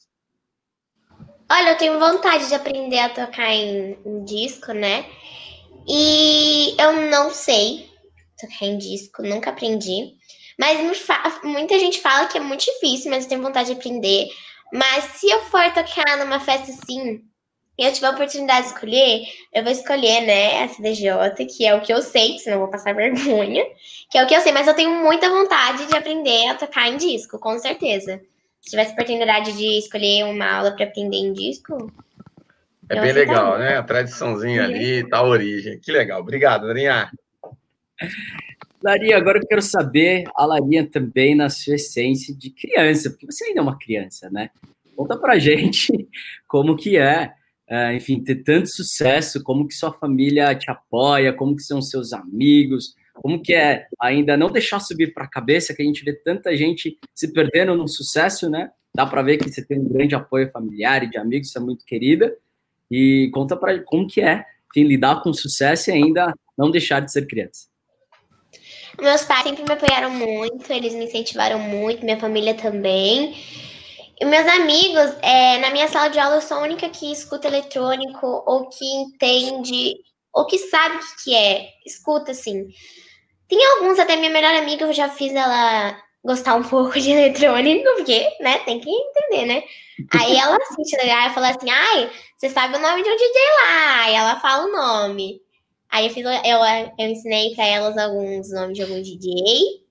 Olha, 1.48 1.70
eu 1.70 1.78
tenho 1.78 1.98
vontade 1.98 2.48
de 2.48 2.54
aprender 2.54 2.98
a 2.98 3.08
tocar 3.08 3.52
em, 3.52 3.96
em 4.04 4.24
disco, 4.24 4.72
né? 4.72 5.06
E 5.86 6.74
eu 6.76 7.08
não 7.08 7.30
sei 7.30 7.88
tocar 8.40 8.66
em 8.66 8.76
disco, 8.78 9.22
nunca 9.22 9.50
aprendi. 9.50 10.14
Mas 10.58 10.80
muita 11.44 11.78
gente 11.78 12.00
fala 12.00 12.26
que 12.26 12.38
é 12.38 12.40
muito 12.40 12.64
difícil, 12.64 13.10
mas 13.10 13.24
eu 13.24 13.30
tenho 13.30 13.42
vontade 13.42 13.68
de 13.68 13.78
aprender. 13.78 14.28
Mas 14.72 15.04
se 15.04 15.28
eu 15.30 15.40
for 15.44 15.72
tocar 15.72 16.18
numa 16.18 16.40
festa 16.40 16.72
assim, 16.72 17.22
e 17.78 17.84
eu 17.84 17.92
tiver 17.92 18.08
a 18.08 18.10
oportunidade 18.10 18.66
de 18.66 18.72
escolher, 18.72 19.22
eu 19.52 19.62
vou 19.62 19.70
escolher, 19.70 20.22
né, 20.22 20.64
a 20.64 20.68
CDJ, 20.68 21.46
que 21.46 21.64
é 21.64 21.74
o 21.74 21.80
que 21.80 21.92
eu 21.92 22.02
sei, 22.02 22.38
senão 22.38 22.56
eu 22.56 22.62
vou 22.62 22.70
passar 22.70 22.92
vergonha. 22.96 23.64
Que 24.10 24.18
é 24.18 24.24
o 24.24 24.26
que 24.26 24.34
eu 24.34 24.40
sei, 24.40 24.50
mas 24.50 24.66
eu 24.66 24.74
tenho 24.74 24.90
muita 24.90 25.28
vontade 25.28 25.86
de 25.86 25.96
aprender 25.96 26.48
a 26.48 26.54
tocar 26.56 26.88
em 26.88 26.96
disco, 26.96 27.38
com 27.38 27.56
certeza. 27.58 28.20
Se 28.66 28.70
tivesse 28.70 28.94
oportunidade 28.94 29.56
de 29.56 29.78
escolher 29.78 30.24
uma 30.24 30.44
aula 30.44 30.72
para 30.74 30.86
aprender 30.86 31.18
em 31.18 31.32
disco, 31.32 31.88
É 32.88 33.00
bem 33.00 33.12
legal, 33.12 33.56
né? 33.60 33.76
A 33.76 33.82
tradiçãozinha 33.84 34.64
ali, 34.64 35.08
tá 35.08 35.18
a 35.18 35.22
origem. 35.22 35.78
Que 35.78 35.92
legal. 35.92 36.20
Obrigado, 36.20 36.66
Larinha. 36.66 37.08
Larinha, 38.82 39.16
agora 39.16 39.38
eu 39.38 39.46
quero 39.46 39.62
saber 39.62 40.24
a 40.34 40.44
Larinha 40.44 40.84
também 40.84 41.36
na 41.36 41.48
sua 41.48 41.76
essência 41.76 42.34
de 42.34 42.50
criança, 42.50 43.08
porque 43.08 43.26
você 43.26 43.44
ainda 43.44 43.60
é 43.60 43.62
uma 43.62 43.78
criança, 43.78 44.28
né? 44.30 44.50
Conta 44.96 45.16
pra 45.16 45.38
gente 45.38 46.08
como 46.48 46.76
que 46.76 46.96
é, 46.96 47.34
é, 47.68 47.94
enfim, 47.94 48.20
ter 48.20 48.42
tanto 48.42 48.68
sucesso, 48.68 49.44
como 49.44 49.68
que 49.68 49.74
sua 49.74 49.92
família 49.92 50.52
te 50.56 50.68
apoia, 50.68 51.32
como 51.32 51.54
que 51.54 51.62
são 51.62 51.80
seus 51.80 52.12
amigos, 52.12 52.96
como 53.22 53.42
que 53.42 53.54
é 53.54 53.86
ainda 54.00 54.36
não 54.36 54.50
deixar 54.50 54.80
subir 54.80 55.12
para 55.12 55.24
a 55.24 55.30
cabeça, 55.30 55.74
que 55.74 55.82
a 55.82 55.84
gente 55.84 56.04
vê 56.04 56.12
tanta 56.12 56.56
gente 56.56 56.98
se 57.14 57.32
perdendo 57.32 57.74
no 57.74 57.88
sucesso, 57.88 58.48
né? 58.48 58.70
Dá 58.94 59.04
para 59.04 59.22
ver 59.22 59.38
que 59.38 59.50
você 59.50 59.64
tem 59.64 59.78
um 59.78 59.88
grande 59.88 60.14
apoio 60.14 60.50
familiar 60.50 61.02
e 61.02 61.10
de 61.10 61.18
amigos, 61.18 61.50
você 61.50 61.58
é 61.58 61.60
muito 61.60 61.84
querida. 61.84 62.36
E 62.90 63.30
conta 63.32 63.56
para 63.56 63.78
como 63.80 64.06
que 64.06 64.20
é, 64.20 64.44
enfim, 64.70 64.86
lidar 64.86 65.22
com 65.22 65.32
sucesso 65.32 65.90
e 65.90 65.92
ainda 65.92 66.32
não 66.56 66.70
deixar 66.70 67.00
de 67.00 67.12
ser 67.12 67.26
criança. 67.26 67.66
Meus 69.00 69.24
pais 69.24 69.42
sempre 69.42 69.64
me 69.64 69.72
apoiaram 69.72 70.10
muito, 70.10 70.72
eles 70.72 70.94
me 70.94 71.04
incentivaram 71.04 71.58
muito, 71.58 72.04
minha 72.04 72.18
família 72.18 72.54
também. 72.54 73.36
E 74.18 74.24
meus 74.24 74.46
amigos, 74.46 75.14
é, 75.20 75.58
na 75.58 75.70
minha 75.70 75.88
sala 75.88 76.08
de 76.08 76.18
aula, 76.18 76.36
eu 76.36 76.40
sou 76.40 76.56
a 76.56 76.62
única 76.62 76.88
que 76.88 77.12
escuta 77.12 77.48
eletrônico 77.48 78.42
ou 78.46 78.70
que 78.70 78.84
entende, 78.84 79.94
ou 80.32 80.46
que 80.46 80.56
sabe 80.56 80.96
o 80.96 81.00
que, 81.00 81.24
que 81.24 81.34
é. 81.34 81.68
Escuta, 81.84 82.30
assim. 82.30 82.66
Tem 83.48 83.64
alguns, 83.64 83.98
até 83.98 84.16
minha 84.16 84.30
melhor 84.30 84.54
amiga, 84.54 84.84
eu 84.84 84.92
já 84.92 85.08
fiz 85.08 85.34
ela 85.34 85.96
gostar 86.24 86.56
um 86.56 86.62
pouco 86.62 86.98
de 86.98 87.10
eletrônico, 87.12 87.84
porque, 87.96 88.28
né, 88.40 88.58
tem 88.60 88.80
que 88.80 88.90
entender, 88.90 89.46
né? 89.46 89.62
Aí 90.12 90.36
ela 90.36 90.56
assiste 90.62 90.96
legal 90.96 91.28
e 91.28 91.32
fala 91.32 91.50
assim, 91.50 91.70
ai, 91.70 92.10
você 92.36 92.48
sabe 92.50 92.76
o 92.76 92.80
nome 92.80 93.02
de 93.02 93.08
um 93.08 93.16
DJ 93.16 93.42
lá. 93.62 94.02
Aí 94.02 94.14
ela 94.14 94.40
fala 94.40 94.64
o 94.66 94.72
nome. 94.72 95.40
Aí 95.88 96.06
eu, 96.06 96.12
fiz, 96.12 96.24
eu, 96.24 96.58
eu 96.98 97.08
ensinei 97.08 97.54
pra 97.54 97.64
elas 97.64 97.96
alguns 97.96 98.52
nomes 98.52 98.76
de 98.76 98.82
algum 98.82 99.00
DJ. 99.00 99.84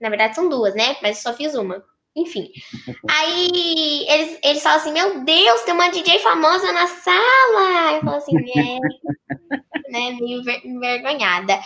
Na 0.00 0.08
verdade, 0.08 0.34
são 0.34 0.48
duas, 0.48 0.74
né? 0.74 0.96
Mas 1.02 1.16
eu 1.16 1.22
só 1.22 1.36
fiz 1.36 1.54
uma. 1.54 1.84
Enfim. 2.16 2.50
Aí 3.08 4.06
eles, 4.08 4.38
eles 4.42 4.62
falam 4.62 4.78
assim: 4.78 4.92
Meu 4.92 5.24
Deus, 5.24 5.62
tem 5.62 5.74
uma 5.74 5.90
DJ 5.90 6.18
famosa 6.20 6.72
na 6.72 6.86
sala. 6.86 7.92
Eu 7.92 8.00
falo 8.00 8.16
assim: 8.16 8.36
É, 8.36 8.78
né? 9.90 10.16
Meio 10.20 10.42
ver- 10.42 10.64
envergonhada. 10.64 11.58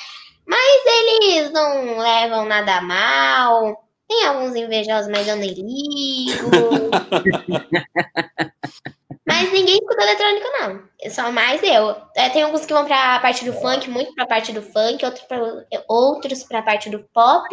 Mas 0.46 0.82
eles 0.86 1.50
não 1.52 1.98
levam 1.98 2.44
nada 2.44 2.80
mal. 2.80 3.84
Tem 4.06 4.26
alguns 4.26 4.54
invejosos, 4.54 5.10
mas 5.10 5.26
eu 5.26 5.36
nem 5.36 5.54
ligo. 5.54 6.50
Mas 9.26 9.50
ninguém 9.50 9.76
escuta 9.76 10.02
eletrônico, 10.02 10.46
não. 10.60 11.10
Só 11.10 11.32
mais 11.32 11.62
eu. 11.62 11.96
É, 12.14 12.28
tem 12.28 12.42
alguns 12.42 12.66
que 12.66 12.72
vão 12.72 12.84
pra 12.84 13.18
parte 13.20 13.44
do 13.44 13.54
funk, 13.54 13.88
muito 13.88 14.14
pra 14.14 14.26
parte 14.26 14.52
do 14.52 14.60
funk, 14.60 15.04
outros 15.04 15.24
pra, 15.24 15.64
outros 15.88 16.44
pra 16.44 16.62
parte 16.62 16.90
do 16.90 17.00
pop 17.12 17.48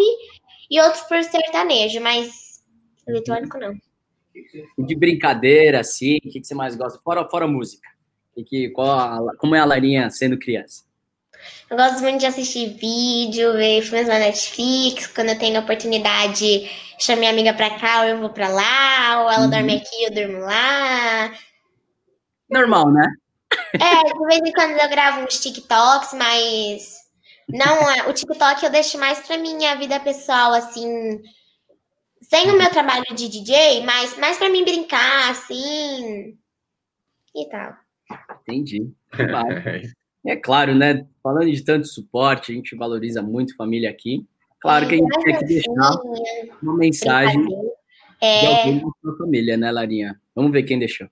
e 0.69 0.81
outros 0.81 1.03
por 1.03 1.23
sertanejo, 1.23 2.01
mas 2.01 2.61
eletrônico 3.07 3.57
não. 3.57 3.73
de 4.85 4.95
brincadeira, 4.95 5.79
assim, 5.79 6.17
o 6.17 6.29
que, 6.29 6.41
que 6.41 6.47
você 6.47 6.53
mais 6.53 6.75
gosta? 6.75 6.99
Fora, 7.01 7.27
fora 7.29 7.47
música. 7.47 7.89
Que, 8.35 8.43
que, 8.43 8.69
qual 8.69 9.25
como 9.37 9.55
é 9.55 9.59
a 9.59 9.65
Larinha 9.65 10.09
sendo 10.09 10.37
criança? 10.37 10.83
Eu 11.69 11.77
gosto 11.77 12.01
muito 12.01 12.19
de 12.19 12.25
assistir 12.25 12.73
vídeo, 12.77 13.53
ver 13.53 13.81
filmes 13.81 14.07
na 14.07 14.19
Netflix. 14.19 15.07
Quando 15.07 15.29
eu 15.29 15.39
tenho 15.39 15.57
a 15.57 15.63
oportunidade, 15.63 16.69
chamo 16.99 17.19
minha 17.19 17.31
amiga 17.31 17.53
pra 17.53 17.79
cá, 17.79 18.01
ou 18.01 18.07
eu 18.09 18.19
vou 18.19 18.29
pra 18.29 18.49
lá, 18.49 19.23
ou 19.23 19.31
ela 19.31 19.43
Uhum. 19.45 19.49
dorme 19.49 19.75
aqui, 19.77 20.03
eu 20.03 20.11
durmo 20.11 20.39
lá. 20.39 21.31
Normal, 22.49 22.91
né? 22.91 23.07
É, 23.79 24.03
de 24.13 24.25
vez 24.25 24.41
em 24.45 24.51
quando 24.51 24.71
eu 24.71 24.89
gravo 24.89 25.21
uns 25.21 25.39
TikToks, 25.39 26.13
mas 26.13 26.97
não 27.47 27.89
é. 27.89 28.07
O 28.09 28.13
TikTok 28.13 28.63
eu 28.63 28.69
deixo 28.69 28.97
mais 28.97 29.19
pra 29.25 29.37
minha 29.37 29.75
vida 29.75 29.99
pessoal, 29.99 30.53
assim. 30.53 31.21
Sem 32.21 32.51
o 32.51 32.57
meu 32.57 32.69
trabalho 32.69 33.05
de 33.15 33.27
DJ, 33.27 33.83
mas 33.83 34.17
mais 34.17 34.37
pra 34.37 34.49
mim 34.49 34.63
brincar, 34.63 35.31
assim. 35.31 36.37
E 37.35 37.49
tal. 37.49 37.73
Entendi. 38.41 38.93
Claro. 39.09 39.63
É 40.25 40.35
claro, 40.35 40.75
né? 40.75 41.05
Falando 41.23 41.51
de 41.51 41.63
tanto 41.63 41.87
suporte, 41.87 42.51
a 42.51 42.55
gente 42.55 42.75
valoriza 42.75 43.21
muito 43.21 43.55
família 43.55 43.89
aqui. 43.89 44.25
Claro 44.59 44.87
que 44.87 44.95
a 44.95 44.97
gente 44.97 45.23
tem 45.23 45.39
que 45.39 45.45
deixar 45.45 45.99
uma 46.61 46.77
mensagem 46.77 47.43
de 47.45 47.55
É, 48.21 48.45
alguém 48.45 48.79
da 48.79 48.87
sua 49.01 49.17
família, 49.17 49.57
né, 49.57 49.71
Larinha? 49.71 50.21
Vamos 50.35 50.51
ver 50.51 50.61
quem 50.63 50.77
deixou. 50.77 51.09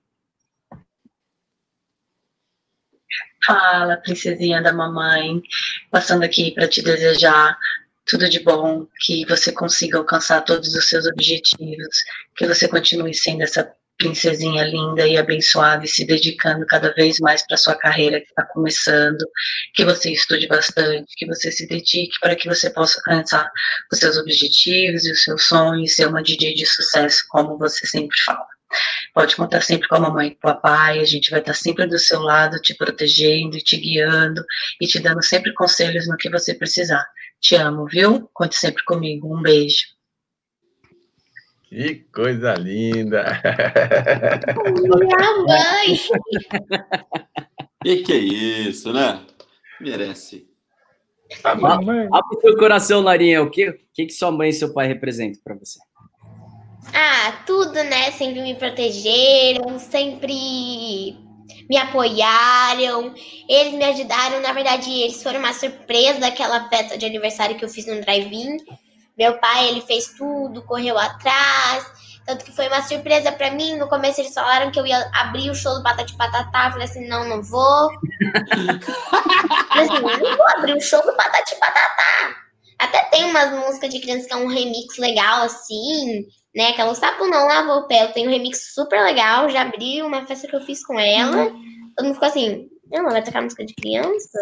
Fala, 3.43 3.97
princesinha 3.97 4.61
da 4.61 4.71
mamãe, 4.71 5.41
passando 5.89 6.23
aqui 6.23 6.51
para 6.51 6.67
te 6.67 6.83
desejar 6.83 7.57
tudo 8.05 8.29
de 8.29 8.39
bom, 8.43 8.85
que 9.01 9.25
você 9.25 9.51
consiga 9.51 9.97
alcançar 9.97 10.41
todos 10.41 10.73
os 10.75 10.89
seus 10.89 11.07
objetivos, 11.07 12.03
que 12.35 12.47
você 12.47 12.67
continue 12.67 13.13
sendo 13.13 13.41
essa 13.41 13.71
princesinha 13.99 14.63
linda 14.63 15.05
e 15.05 15.17
abençoada 15.17 15.85
e 15.85 15.87
se 15.87 16.05
dedicando 16.05 16.65
cada 16.65 16.91
vez 16.93 17.19
mais 17.19 17.45
para 17.45 17.57
sua 17.57 17.75
carreira 17.75 18.19
que 18.19 18.27
está 18.27 18.43
começando, 18.45 19.23
que 19.75 19.85
você 19.85 20.11
estude 20.11 20.47
bastante, 20.47 21.13
que 21.17 21.27
você 21.27 21.51
se 21.51 21.67
dedique 21.67 22.17
para 22.21 22.35
que 22.35 22.47
você 22.47 22.69
possa 22.71 22.97
alcançar 22.99 23.51
os 23.91 23.99
seus 23.99 24.17
objetivos 24.17 25.05
e 25.05 25.11
os 25.11 25.23
seus 25.23 25.45
sonhos, 25.47 25.95
ser 25.95 26.07
uma 26.07 26.23
DJ 26.23 26.55
de 26.55 26.65
sucesso, 26.65 27.25
como 27.29 27.57
você 27.57 27.85
sempre 27.85 28.17
fala. 28.25 28.47
Pode 29.13 29.35
contar 29.35 29.61
sempre 29.61 29.87
com 29.87 29.95
a 29.95 29.99
mamãe 29.99 30.27
e 30.27 30.31
com 30.31 30.37
o 30.37 30.53
papai, 30.53 30.99
a 30.99 31.05
gente 31.05 31.29
vai 31.29 31.41
estar 31.41 31.53
sempre 31.53 31.85
do 31.85 31.99
seu 31.99 32.21
lado, 32.21 32.61
te 32.61 32.73
protegendo, 32.75 33.57
te 33.57 33.75
guiando 33.77 34.43
e 34.79 34.87
te 34.87 34.99
dando 34.99 35.23
sempre 35.23 35.53
conselhos 35.53 36.07
no 36.07 36.15
que 36.15 36.29
você 36.29 36.53
precisar. 36.53 37.05
Te 37.41 37.55
amo, 37.55 37.85
viu? 37.85 38.29
Conte 38.33 38.55
sempre 38.55 38.83
comigo. 38.85 39.35
Um 39.35 39.41
beijo. 39.41 39.98
Que 41.69 41.95
coisa 42.11 42.55
linda. 42.55 43.39
minha 44.97 45.37
mãe! 45.45 45.99
Que 47.83 47.97
que 47.97 48.11
é 48.11 48.17
isso, 48.17 48.91
né? 48.91 49.23
Merece. 49.79 50.49
Tá. 51.43 51.51
Abre 51.51 52.37
o 52.37 52.41
seu 52.41 52.57
coração, 52.57 53.01
Larinha. 53.01 53.43
O 53.43 53.51
que, 53.51 53.71
que, 53.93 54.07
que 54.07 54.11
sua 54.11 54.31
mãe 54.31 54.49
e 54.49 54.53
seu 54.53 54.73
pai 54.73 54.87
representam 54.87 55.39
para 55.43 55.55
você? 55.55 55.79
Ah, 56.91 57.43
tudo, 57.45 57.75
né? 57.75 58.09
Sempre 58.11 58.41
me 58.41 58.55
protegeram, 58.55 59.77
sempre 59.77 61.15
me 61.69 61.77
apoiaram. 61.77 63.13
Eles 63.47 63.73
me 63.73 63.85
ajudaram. 63.85 64.41
Na 64.41 64.53
verdade, 64.53 64.89
eles 64.91 65.21
foram 65.21 65.39
uma 65.39 65.53
surpresa 65.53 66.19
daquela 66.19 66.67
festa 66.67 66.97
de 66.97 67.05
aniversário 67.05 67.57
que 67.57 67.63
eu 67.63 67.69
fiz 67.69 67.85
no 67.85 68.01
drive-in. 68.01 68.57
Meu 69.19 69.37
pai, 69.37 69.67
ele 69.67 69.81
fez 69.81 70.13
tudo, 70.17 70.61
correu 70.61 70.97
atrás. 70.97 71.85
Tanto 72.25 72.45
que 72.45 72.53
foi 72.53 72.67
uma 72.67 72.81
surpresa 72.81 73.33
pra 73.33 73.51
mim. 73.51 73.75
No 73.75 73.89
começo 73.89 74.21
eles 74.21 74.33
falaram 74.33 74.71
que 74.71 74.79
eu 74.79 74.85
ia 74.85 75.11
abrir 75.13 75.49
o 75.49 75.55
show 75.55 75.75
do 75.75 75.83
Patati 75.83 76.15
Patatá. 76.15 76.67
Eu 76.67 76.71
falei 76.71 76.85
assim, 76.85 77.05
não, 77.05 77.27
não 77.27 77.43
vou. 77.43 77.89
Falei 79.67 79.89
assim, 79.89 79.99
não 79.99 80.37
vou 80.37 80.49
abrir 80.55 80.73
o 80.73 80.79
show 80.81 81.01
do 81.01 81.13
Patati 81.17 81.59
Patatá. 81.59 82.35
Até 82.79 83.03
tem 83.09 83.25
umas 83.25 83.51
músicas 83.51 83.89
de 83.89 83.99
criança 83.99 84.25
que 84.25 84.33
é 84.33 84.37
um 84.37 84.47
remix 84.47 84.97
legal, 84.97 85.43
assim, 85.43 86.25
né? 86.55 86.71
Que 86.71 86.79
ela 86.79 86.95
sapo 86.95 87.27
não 87.27 87.45
lavou 87.45 87.79
o 87.79 87.87
pé. 87.87 88.05
Eu 88.05 88.13
tenho 88.13 88.29
um 88.29 88.31
remix 88.31 88.73
super 88.73 89.03
legal. 89.03 89.49
Já 89.49 89.63
abri 89.63 90.01
uma 90.01 90.25
festa 90.25 90.47
que 90.47 90.55
eu 90.55 90.61
fiz 90.61 90.85
com 90.85 90.97
ela. 90.97 91.51
Todo 91.97 92.05
mundo 92.05 92.13
ficou 92.13 92.29
assim, 92.29 92.69
não, 92.89 92.99
ela 93.01 93.11
vai 93.11 93.23
tocar 93.23 93.41
música 93.41 93.65
de 93.65 93.73
criança? 93.75 94.39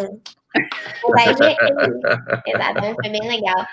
Daí, 1.15 2.95
foi 2.95 3.09
bem 3.09 3.27
legal. 3.27 3.65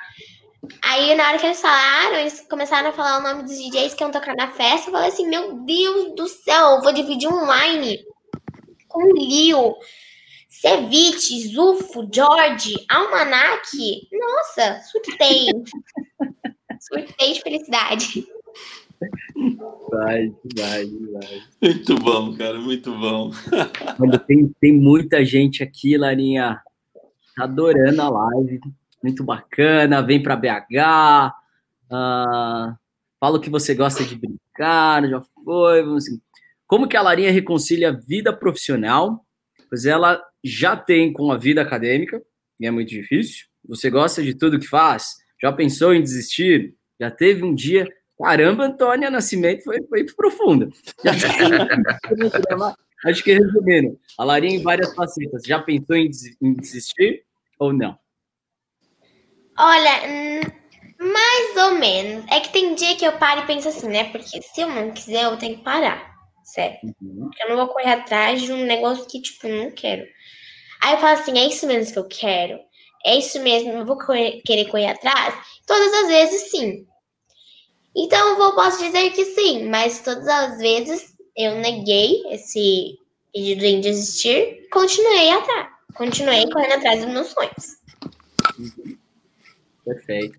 Aí, 0.83 1.15
na 1.15 1.29
hora 1.29 1.39
que 1.39 1.47
eles 1.47 1.61
falaram, 1.61 2.17
eles 2.17 2.41
começaram 2.49 2.89
a 2.89 2.93
falar 2.93 3.19
o 3.19 3.23
nome 3.23 3.43
dos 3.45 3.59
DJs 3.59 3.95
que 3.95 4.03
iam 4.03 4.11
tocar 4.11 4.35
na 4.37 4.51
festa. 4.51 4.89
Eu 4.89 4.93
falei 4.93 5.09
assim: 5.09 5.29
Meu 5.29 5.55
Deus 5.65 6.15
do 6.15 6.29
céu, 6.29 6.77
eu 6.77 6.83
vou 6.83 6.93
dividir 6.93 7.29
online 7.29 7.99
com 8.89 9.13
Lil, 9.13 9.75
Ceviche, 10.49 11.49
Zufo, 11.49 12.09
George, 12.13 12.75
Almanac. 12.89 13.69
Nossa, 14.13 14.81
surtei. 14.83 15.47
surtei 16.81 17.33
de 17.33 17.41
felicidade. 17.43 18.27
Vai, 19.91 20.33
vai, 20.57 20.87
vai. 20.87 21.43
Muito 21.61 21.95
bom, 21.97 22.37
cara, 22.37 22.59
muito 22.59 22.97
bom. 22.97 23.31
Tem, 24.27 24.49
tem 24.61 24.73
muita 24.73 25.25
gente 25.25 25.63
aqui, 25.63 25.99
Larinha. 25.99 26.63
Tá 27.37 27.45
adorando 27.45 28.01
a 28.01 28.09
live. 28.09 28.61
Muito 29.05 29.23
bacana. 29.23 30.01
Vem 30.01 30.23
para 30.23 30.35
BH. 30.35 31.35
Uh, 31.93 32.75
fala 33.21 33.37
o 33.37 33.41
que 33.41 33.51
você 33.51 33.75
gosta 33.75 34.03
de 34.03 34.17
brincar. 34.17 35.07
Já 35.07 35.21
foi. 35.45 35.83
Vamos 35.83 36.05
assim. 36.05 36.19
Como 36.67 36.89
que 36.89 36.97
a 36.97 37.03
Larinha 37.03 37.31
reconcilia 37.31 37.93
vida 37.93 38.35
profissional? 38.35 39.23
Pois 39.69 39.85
ela 39.85 40.25
já 40.43 40.75
tem 40.75 41.13
com 41.13 41.31
a 41.31 41.37
vida 41.37 41.61
acadêmica, 41.61 42.23
e 42.59 42.67
é 42.67 42.71
muito 42.71 42.89
difícil. 42.89 43.45
Você 43.69 43.91
gosta 43.91 44.23
de 44.23 44.35
tudo 44.35 44.59
que 44.59 44.67
faz? 44.67 45.17
Já 45.41 45.53
pensou 45.53 45.93
em 45.93 46.01
desistir? 46.01 46.75
Já 46.99 47.11
teve 47.11 47.45
um 47.45 47.55
dia. 47.55 47.87
Caramba, 48.19 48.65
Antônia 48.65 49.11
Nascimento 49.11 49.65
foi, 49.65 49.83
foi 49.87 50.07
profunda. 50.15 50.71
Acho 53.05 53.23
que 53.23 53.35
resumindo, 53.35 54.01
a 54.19 54.25
Larinha 54.25 54.57
em 54.57 54.63
várias 54.63 54.95
facetas. 54.95 55.43
Já 55.47 55.61
pensou 55.61 55.95
em 55.95 56.09
desistir 56.55 57.23
ou 57.59 57.71
não? 57.71 57.99
Olha, 59.59 60.03
hum, 60.07 60.41
mais 60.99 61.57
ou 61.57 61.79
menos. 61.79 62.25
É 62.31 62.41
que 62.41 62.53
tem 62.53 62.75
dia 62.75 62.97
que 62.97 63.05
eu 63.05 63.19
paro 63.19 63.43
e 63.43 63.47
penso 63.47 63.69
assim, 63.69 63.89
né? 63.89 64.05
Porque 64.11 64.43
se 64.43 64.61
eu 64.61 64.69
não 64.69 64.93
quiser, 64.93 65.25
eu 65.25 65.37
tenho 65.37 65.57
que 65.59 65.65
parar. 65.65 66.15
Certo? 66.45 66.85
Uhum. 67.01 67.31
Eu 67.41 67.49
não 67.49 67.57
vou 67.57 67.69
correr 67.69 67.93
atrás 67.93 68.43
de 68.43 68.53
um 68.53 68.65
negócio 68.65 69.07
que, 69.07 69.21
tipo, 69.21 69.49
não 69.49 69.71
quero. 69.71 70.05
Aí 70.83 70.93
eu 70.95 70.99
falo 70.99 71.19
assim, 71.19 71.39
é 71.39 71.47
isso 71.47 71.67
mesmo 71.67 71.93
que 71.93 71.99
eu 71.99 72.09
quero? 72.09 72.61
É 73.07 73.17
isso 73.17 73.41
mesmo, 73.41 73.71
eu 73.71 73.87
vou 73.87 73.97
correr, 73.99 74.43
querer 74.45 74.67
correr 74.67 74.89
atrás? 74.89 75.35
Todas 75.67 75.93
as 75.93 76.09
vezes, 76.09 76.51
sim. 76.51 76.87
Então, 77.97 78.43
eu 78.43 78.55
posso 78.55 78.83
dizer 78.83 79.11
que 79.11 79.25
sim, 79.25 79.69
mas 79.69 80.01
todas 80.01 80.27
as 80.27 80.59
vezes 80.59 81.15
eu 81.37 81.55
neguei 81.57 82.23
esse 82.31 82.99
pedido 83.33 83.65
em 83.65 83.81
desistir, 83.81 84.69
continuei 84.71 85.31
atrás. 85.31 85.69
Continuei 85.95 86.51
correndo 86.51 86.73
atrás 86.73 87.05
dos 87.05 87.13
meus 87.13 87.29
sonhos. 87.29 88.94
Perfeito. 89.85 90.39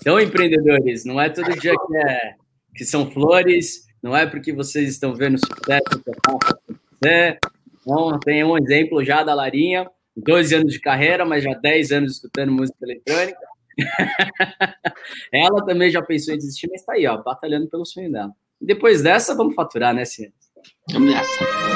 Então, 0.00 0.20
empreendedores, 0.20 1.04
não 1.04 1.20
é 1.20 1.28
todo 1.28 1.58
dia 1.58 1.74
que, 1.74 1.96
é, 1.96 2.34
que 2.74 2.84
são 2.84 3.10
flores, 3.10 3.86
não 4.02 4.16
é 4.16 4.26
porque 4.26 4.52
vocês 4.52 4.88
estão 4.88 5.14
vendo 5.14 5.38
sucesso 5.38 6.02
que 6.02 6.10
acontecer. 6.10 7.38
Então, 7.80 8.18
tem 8.20 8.44
um 8.44 8.56
exemplo 8.56 9.04
já 9.04 9.22
da 9.24 9.34
Larinha, 9.34 9.88
12 10.16 10.54
anos 10.54 10.72
de 10.72 10.80
carreira, 10.80 11.24
mas 11.24 11.44
já 11.44 11.52
10 11.54 11.92
anos 11.92 12.12
escutando 12.12 12.52
música 12.52 12.78
eletrônica. 12.82 13.38
Ela 15.32 15.64
também 15.64 15.90
já 15.90 16.02
pensou 16.02 16.34
em 16.34 16.38
desistir, 16.38 16.68
mas 16.70 16.80
está 16.80 16.94
aí, 16.94 17.06
ó, 17.06 17.22
batalhando 17.22 17.68
pelo 17.68 17.84
sonho 17.84 18.10
dela. 18.10 18.32
E 18.60 18.66
depois 18.66 19.02
dessa, 19.02 19.34
vamos 19.34 19.54
faturar, 19.54 19.94
né, 19.94 20.04
Ciência? 20.04 20.34
Vamos 20.92 21.10
nessa. 21.10 21.68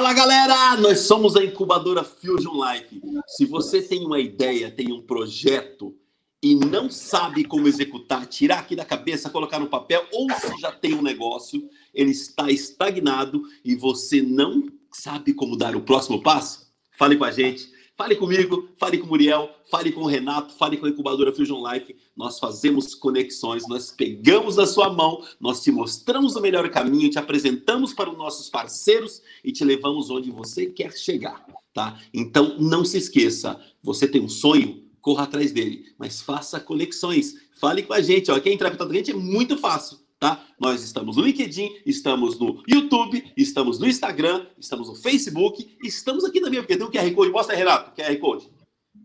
Fala 0.00 0.14
galera, 0.14 0.76
nós 0.78 1.00
somos 1.00 1.36
a 1.36 1.44
incubadora 1.44 2.02
Fusion 2.02 2.54
Life. 2.64 3.02
Se 3.26 3.44
você 3.44 3.82
tem 3.82 4.06
uma 4.06 4.18
ideia, 4.18 4.70
tem 4.70 4.90
um 4.94 5.02
projeto 5.02 5.94
e 6.42 6.54
não 6.54 6.88
sabe 6.88 7.44
como 7.44 7.68
executar, 7.68 8.24
tirar 8.24 8.60
aqui 8.60 8.74
da 8.74 8.82
cabeça, 8.82 9.28
colocar 9.28 9.58
no 9.58 9.66
papel, 9.66 10.02
ou 10.10 10.26
se 10.32 10.58
já 10.58 10.72
tem 10.72 10.94
um 10.94 11.02
negócio, 11.02 11.68
ele 11.92 12.12
está 12.12 12.50
estagnado 12.50 13.42
e 13.62 13.74
você 13.74 14.22
não 14.22 14.70
sabe 14.90 15.34
como 15.34 15.54
dar 15.54 15.76
o 15.76 15.82
próximo 15.82 16.22
passo, 16.22 16.72
fale 16.96 17.18
com 17.18 17.24
a 17.24 17.30
gente. 17.30 17.70
Fale 18.00 18.16
comigo, 18.16 18.66
fale 18.78 18.96
com 18.96 19.04
o 19.04 19.08
Muriel, 19.10 19.50
fale 19.70 19.92
com 19.92 20.00
o 20.00 20.06
Renato, 20.06 20.54
fale 20.54 20.78
com 20.78 20.86
a 20.86 20.88
incubadora 20.88 21.34
Fusion 21.34 21.62
Life. 21.70 21.94
Nós 22.16 22.38
fazemos 22.38 22.94
conexões, 22.94 23.68
nós 23.68 23.90
pegamos 23.90 24.58
a 24.58 24.66
sua 24.66 24.90
mão, 24.90 25.22
nós 25.38 25.62
te 25.62 25.70
mostramos 25.70 26.34
o 26.34 26.40
melhor 26.40 26.70
caminho, 26.70 27.10
te 27.10 27.18
apresentamos 27.18 27.92
para 27.92 28.08
os 28.08 28.16
nossos 28.16 28.48
parceiros 28.48 29.20
e 29.44 29.52
te 29.52 29.66
levamos 29.66 30.08
onde 30.08 30.30
você 30.30 30.64
quer 30.64 30.96
chegar, 30.96 31.44
tá? 31.74 32.00
Então 32.14 32.56
não 32.58 32.86
se 32.86 32.96
esqueça, 32.96 33.60
você 33.82 34.08
tem 34.08 34.22
um 34.22 34.30
sonho, 34.30 34.82
corra 35.02 35.24
atrás 35.24 35.52
dele, 35.52 35.84
mas 35.98 36.22
faça 36.22 36.58
conexões. 36.58 37.34
Fale 37.60 37.82
com 37.82 37.92
a 37.92 38.00
gente, 38.00 38.30
ó. 38.30 38.40
Quem 38.40 38.54
entrar 38.54 38.68
em 38.68 38.72
contato 38.72 38.88
com 38.88 38.94
a 38.94 38.96
gente 38.96 39.10
é 39.10 39.14
muito 39.14 39.58
fácil 39.58 39.98
tá? 40.20 40.44
Nós 40.60 40.82
estamos 40.82 41.16
no 41.16 41.22
LinkedIn, 41.22 41.80
estamos 41.86 42.38
no 42.38 42.62
YouTube, 42.68 43.32
estamos 43.36 43.78
no 43.78 43.86
Instagram, 43.86 44.46
estamos 44.58 44.88
no 44.88 44.94
Facebook, 44.94 45.76
estamos 45.82 46.24
aqui 46.24 46.40
também, 46.40 46.60
porque 46.60 46.76
tem 46.76 46.86
o 46.86 46.90
QR 46.90 47.10
Code. 47.14 47.32
Mostra 47.32 47.54
aí, 47.54 47.58
Renato, 47.58 47.90
QR 47.96 48.16
Code. 48.18 48.50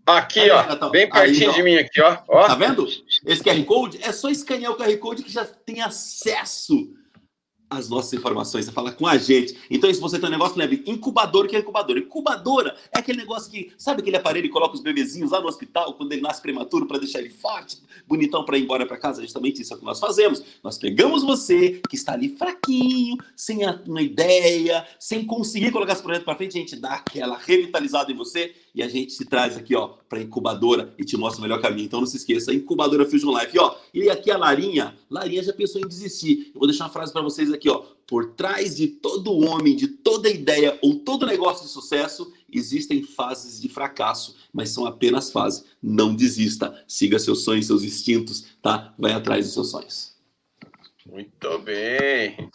Aqui, 0.05 0.41
aí, 0.41 0.51
ó, 0.51 0.61
Renatão. 0.61 0.91
bem 0.91 1.09
pertinho 1.09 1.49
aí, 1.49 1.55
de 1.55 1.63
mim 1.63 1.75
aqui, 1.77 2.01
ó. 2.01 2.17
ó. 2.27 2.45
Tá 2.45 2.55
vendo? 2.55 2.85
Esse 3.25 3.41
QR 3.41 3.63
Code 3.63 3.99
é 4.03 4.11
só 4.11 4.29
escanear 4.29 4.73
o 4.73 4.75
QR 4.75 4.95
Code 4.97 5.23
que 5.23 5.31
já 5.31 5.45
tem 5.45 5.81
acesso 5.81 6.93
as 7.69 7.89
nossas 7.89 8.13
informações, 8.13 8.65
você 8.65 8.71
fala 8.71 8.91
com 8.91 9.07
a 9.07 9.17
gente. 9.17 9.57
Então, 9.69 9.91
se 9.93 9.99
você 9.99 10.19
tem 10.19 10.27
um 10.27 10.31
negócio, 10.31 10.57
lembre, 10.57 10.83
incubador, 10.85 11.47
que 11.47 11.55
é 11.55 11.59
incubadora? 11.59 11.99
Incubadora 11.99 12.75
é 12.93 12.99
aquele 12.99 13.17
negócio 13.17 13.51
que, 13.51 13.71
sabe 13.77 14.01
aquele 14.01 14.17
aparelho 14.17 14.47
que 14.47 14.53
coloca 14.53 14.75
os 14.75 14.81
bebezinhos 14.81 15.31
lá 15.31 15.41
no 15.41 15.47
hospital, 15.47 15.93
quando 15.95 16.11
ele 16.11 16.21
nasce 16.21 16.41
prematuro, 16.41 16.85
para 16.85 16.99
deixar 16.99 17.19
ele 17.19 17.29
forte, 17.29 17.77
bonitão 18.07 18.45
para 18.45 18.57
ir 18.57 18.63
embora 18.63 18.85
para 18.85 18.97
casa? 18.97 19.21
Justamente 19.21 19.61
isso 19.61 19.73
é 19.73 19.75
o 19.75 19.79
que 19.79 19.85
nós 19.85 19.99
fazemos. 19.99 20.43
Nós 20.63 20.77
pegamos 20.77 21.23
você, 21.23 21.81
que 21.89 21.95
está 21.95 22.13
ali 22.13 22.29
fraquinho, 22.29 23.17
sem 23.35 23.59
uma 23.87 24.01
ideia, 24.01 24.85
sem 24.99 25.25
conseguir 25.25 25.71
colocar 25.71 25.93
esse 25.93 26.03
projeto 26.03 26.23
para 26.23 26.35
frente, 26.35 26.57
a 26.57 26.61
gente 26.61 26.75
dá 26.75 26.93
aquela 26.93 27.37
revitalizada 27.37 28.11
em 28.11 28.15
você 28.15 28.53
e 28.75 28.83
a 28.83 28.89
gente 28.89 29.15
te 29.15 29.23
traz 29.23 29.55
aqui, 29.55 29.73
ó, 29.73 29.87
para 30.09 30.21
incubadora 30.21 30.93
e 30.99 31.05
te 31.05 31.15
mostra 31.15 31.39
o 31.39 31.41
melhor 31.41 31.61
caminho. 31.61 31.85
Então, 31.85 32.01
não 32.01 32.07
se 32.07 32.17
esqueça, 32.17 32.53
incubadora 32.53 33.05
Fusion 33.05 33.35
Life, 33.39 33.57
ó. 33.57 33.73
E 33.93 34.09
aqui 34.09 34.29
a 34.29 34.37
Larinha, 34.37 34.93
Larinha 35.09 35.41
já 35.41 35.53
pensou 35.53 35.79
em 35.79 35.87
desistir. 35.87 36.51
Eu 36.53 36.59
vou 36.59 36.67
deixar 36.67 36.83
uma 36.83 36.89
frase 36.89 37.13
para 37.13 37.21
vocês 37.21 37.53
aqui, 37.53 37.69
ó. 37.69 37.85
Por 38.05 38.33
trás 38.33 38.75
de 38.75 38.87
todo 38.87 39.33
homem, 39.33 39.77
de 39.77 39.87
toda 39.87 40.29
ideia 40.29 40.77
ou 40.81 40.99
todo 40.99 41.25
negócio 41.25 41.65
de 41.65 41.71
sucesso, 41.71 42.33
existem 42.51 43.01
fases 43.01 43.61
de 43.61 43.69
fracasso, 43.69 44.35
mas 44.51 44.69
são 44.71 44.85
apenas 44.85 45.31
fases. 45.31 45.63
Não 45.81 46.13
desista, 46.13 46.83
siga 46.85 47.17
seus 47.17 47.45
sonhos, 47.45 47.67
seus 47.67 47.81
instintos, 47.81 48.45
tá? 48.61 48.93
Vai 48.99 49.13
atrás 49.13 49.45
dos 49.45 49.53
seus 49.53 49.71
sonhos. 49.71 50.13
Muito 51.05 51.59
bem. 51.59 52.49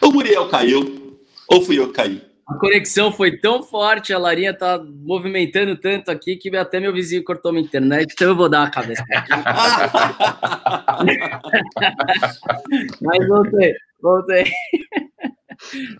O 0.00 0.12
Muriel 0.12 0.48
caiu, 0.48 1.18
ou 1.48 1.60
fui 1.60 1.76
eu 1.76 1.88
que 1.88 1.94
caí? 1.94 2.35
A 2.46 2.54
conexão 2.54 3.10
foi 3.10 3.38
tão 3.38 3.62
forte, 3.62 4.12
a 4.12 4.18
Larinha 4.18 4.52
tá 4.54 4.78
movimentando 4.78 5.74
tanto 5.76 6.12
aqui 6.12 6.36
que 6.36 6.54
até 6.56 6.78
meu 6.78 6.92
vizinho 6.92 7.24
cortou 7.24 7.52
minha 7.52 7.64
internet, 7.64 8.12
então 8.12 8.28
eu 8.28 8.36
vou 8.36 8.48
dar 8.48 8.60
uma 8.60 8.70
cabeça. 8.70 9.04
Mas 13.02 13.26
voltei, 13.26 13.74
voltei. 14.00 14.44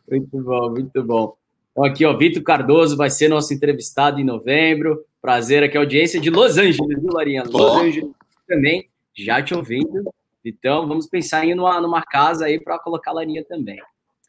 Muito 0.09 0.41
bom, 0.41 0.71
muito 0.71 1.03
bom. 1.03 1.37
Então, 1.73 1.85
aqui, 1.85 2.05
ó, 2.05 2.17
Vitor 2.17 2.45
Cardoso 2.45 2.97
vai 2.97 3.11
ser 3.11 3.29
nosso 3.29 3.53
entrevistado 3.53 4.21
em 4.21 4.25
novembro. 4.25 5.05
Prazer 5.21 5.65
aqui, 5.65 5.77
audiência 5.77 6.21
de 6.21 6.31
Los 6.31 6.59
Angeles, 6.59 7.03
viu, 7.03 7.13
Larinha? 7.13 7.43
Los 7.43 7.61
oh. 7.61 7.81
Angeles 7.81 8.13
também, 8.47 8.89
já 9.17 9.43
te 9.43 9.53
ouvindo. 9.53 10.15
Então, 10.45 10.87
vamos 10.87 11.09
pensar 11.09 11.45
em 11.45 11.51
ir 11.51 11.57
numa, 11.57 11.81
numa 11.81 12.03
casa 12.03 12.45
aí 12.45 12.61
para 12.61 12.79
colocar 12.79 13.11
a 13.11 13.15
Larinha 13.15 13.45
também. 13.45 13.81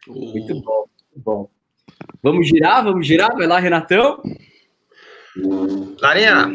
Muito 0.07 0.59
bom, 0.61 0.85
muito 1.13 1.23
bom. 1.23 1.56
Vamos 2.21 2.47
girar, 2.47 2.83
vamos 2.83 3.05
girar? 3.05 3.33
Vai 3.35 3.47
lá, 3.47 3.59
Renatão. 3.59 4.21
Larinha, 6.01 6.49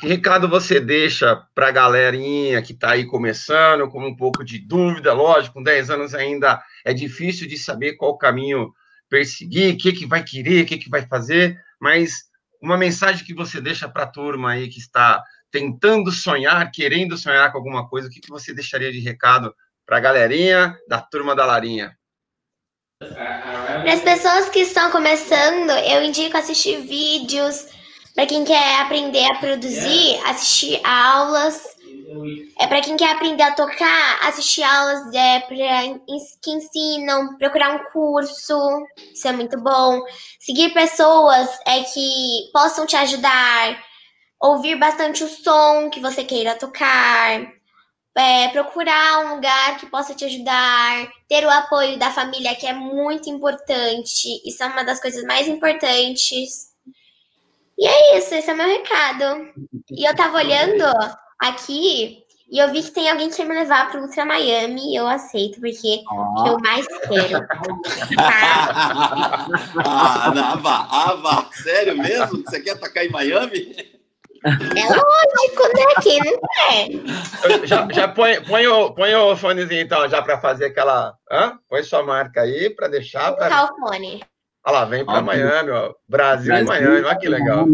que 0.00 0.06
recado 0.06 0.48
você 0.48 0.80
deixa 0.80 1.36
para 1.54 1.68
a 1.68 1.72
galerinha 1.72 2.62
que 2.62 2.72
está 2.72 2.92
aí 2.92 3.06
começando, 3.06 3.88
com 3.88 4.06
um 4.06 4.14
pouco 4.14 4.44
de 4.44 4.58
dúvida, 4.58 5.12
lógico, 5.12 5.54
com 5.54 5.62
10 5.62 5.90
anos 5.90 6.14
ainda 6.14 6.62
é 6.84 6.92
difícil 6.92 7.48
de 7.48 7.56
saber 7.56 7.94
qual 7.94 8.18
caminho 8.18 8.72
perseguir, 9.08 9.74
o 9.74 9.78
que, 9.78 9.92
que 9.92 10.06
vai 10.06 10.22
querer, 10.22 10.64
o 10.64 10.66
que, 10.66 10.78
que 10.78 10.90
vai 10.90 11.06
fazer, 11.06 11.58
mas 11.80 12.24
uma 12.60 12.76
mensagem 12.76 13.24
que 13.24 13.34
você 13.34 13.60
deixa 13.60 13.88
para 13.88 14.04
a 14.04 14.10
turma 14.10 14.52
aí 14.52 14.68
que 14.68 14.78
está 14.78 15.22
tentando 15.50 16.10
sonhar, 16.10 16.70
querendo 16.72 17.16
sonhar 17.16 17.52
com 17.52 17.58
alguma 17.58 17.88
coisa, 17.88 18.08
o 18.08 18.10
que, 18.10 18.20
que 18.20 18.30
você 18.30 18.52
deixaria 18.52 18.90
de 18.90 18.98
recado 19.00 19.54
para 19.86 19.98
a 19.98 20.00
galerinha 20.00 20.76
da 20.88 21.00
turma 21.00 21.34
da 21.34 21.46
Larinha? 21.46 21.96
Para 23.82 23.92
as 23.92 24.02
pessoas 24.02 24.48
que 24.50 24.60
estão 24.60 24.90
começando, 24.90 25.70
eu 25.70 26.02
indico 26.04 26.36
assistir 26.36 26.80
vídeos. 26.82 27.66
Para 28.14 28.26
quem 28.26 28.44
quer 28.44 28.80
aprender 28.80 29.24
a 29.24 29.34
produzir, 29.34 30.20
assistir 30.26 30.80
aulas. 30.84 31.74
É 32.60 32.66
para 32.68 32.80
quem 32.80 32.96
quer 32.96 33.10
aprender 33.10 33.42
a 33.42 33.54
tocar, 33.54 34.18
assistir 34.28 34.62
aulas 34.62 35.12
é, 35.12 35.40
pra, 35.40 35.98
que 36.40 36.50
ensinam, 36.52 37.36
procurar 37.36 37.74
um 37.74 37.84
curso, 37.92 38.86
isso 39.12 39.26
é 39.26 39.32
muito 39.32 39.60
bom. 39.60 40.00
Seguir 40.38 40.72
pessoas 40.72 41.48
é 41.66 41.80
que 41.82 42.50
possam 42.52 42.86
te 42.86 42.94
ajudar, 42.94 43.82
ouvir 44.40 44.76
bastante 44.76 45.24
o 45.24 45.28
som 45.28 45.90
que 45.90 45.98
você 45.98 46.22
queira 46.22 46.54
tocar, 46.54 47.40
é, 48.16 48.48
procurar 48.48 49.26
um 49.26 49.34
lugar 49.34 49.76
que 49.78 49.86
possa 49.86 50.14
te 50.14 50.24
ajudar, 50.24 51.08
ter 51.28 51.44
o 51.44 51.50
apoio 51.50 51.98
da 51.98 52.10
família, 52.10 52.54
que 52.54 52.66
é 52.66 52.72
muito 52.72 53.28
importante. 53.28 54.40
Isso 54.44 54.62
é 54.62 54.66
uma 54.66 54.84
das 54.84 55.00
coisas 55.00 55.24
mais 55.24 55.48
importantes. 55.48 56.72
E 57.76 57.86
é 57.86 58.18
isso, 58.18 58.34
esse 58.34 58.48
é 58.48 58.54
o 58.54 58.56
meu 58.56 58.68
recado. 58.68 59.52
E 59.90 60.08
eu 60.08 60.14
tava 60.14 60.36
olhando 60.36 60.84
aqui 61.40 62.24
e 62.50 62.58
eu 62.58 62.70
vi 62.70 62.82
que 62.82 62.92
tem 62.92 63.10
alguém 63.10 63.30
que 63.30 63.36
quer 63.36 63.46
me 63.46 63.54
levar 63.54 63.90
para 63.90 64.00
Ultra 64.00 64.24
Miami 64.24 64.94
eu 64.94 65.08
aceito, 65.08 65.60
porque 65.60 66.04
oh. 66.08 66.46
eu 66.46 66.58
mais 66.60 66.86
quero. 66.86 67.44
ah, 69.84 70.52
Ava, 70.52 70.86
Ava, 70.90 71.50
sério 71.52 71.98
mesmo? 71.98 72.44
Você 72.44 72.60
quer 72.60 72.72
atacar 72.72 73.04
em 73.04 73.10
Miami? 73.10 73.74
É 74.44 74.86
lógico, 74.88 75.62
né? 75.74 76.02
Que 76.02 76.18
não 76.18 76.38
é. 76.70 77.66
Já, 77.66 77.88
já 77.90 78.08
põe, 78.08 78.42
põe, 78.42 78.66
o, 78.66 78.92
põe 78.92 79.14
o 79.14 79.34
fonezinho, 79.36 79.80
então, 79.80 80.06
já 80.08 80.20
para 80.20 80.38
fazer 80.38 80.66
aquela. 80.66 81.16
Hã? 81.30 81.58
Põe 81.68 81.82
sua 81.82 82.02
marca 82.02 82.42
aí 82.42 82.68
para 82.68 82.88
deixar. 82.88 83.32
Pra... 83.32 83.48
Tá 83.48 83.64
o 83.64 83.76
fone. 83.76 84.22
Olha 84.66 84.78
lá, 84.78 84.84
vem 84.84 85.04
para 85.04 85.22
Miami, 85.22 85.70
ó. 85.70 85.94
Brasil, 86.08 86.46
Brasil 86.46 86.54
e 86.56 86.64
Miami, 86.64 87.06
olha 87.06 87.18
que 87.18 87.28
legal. 87.28 87.66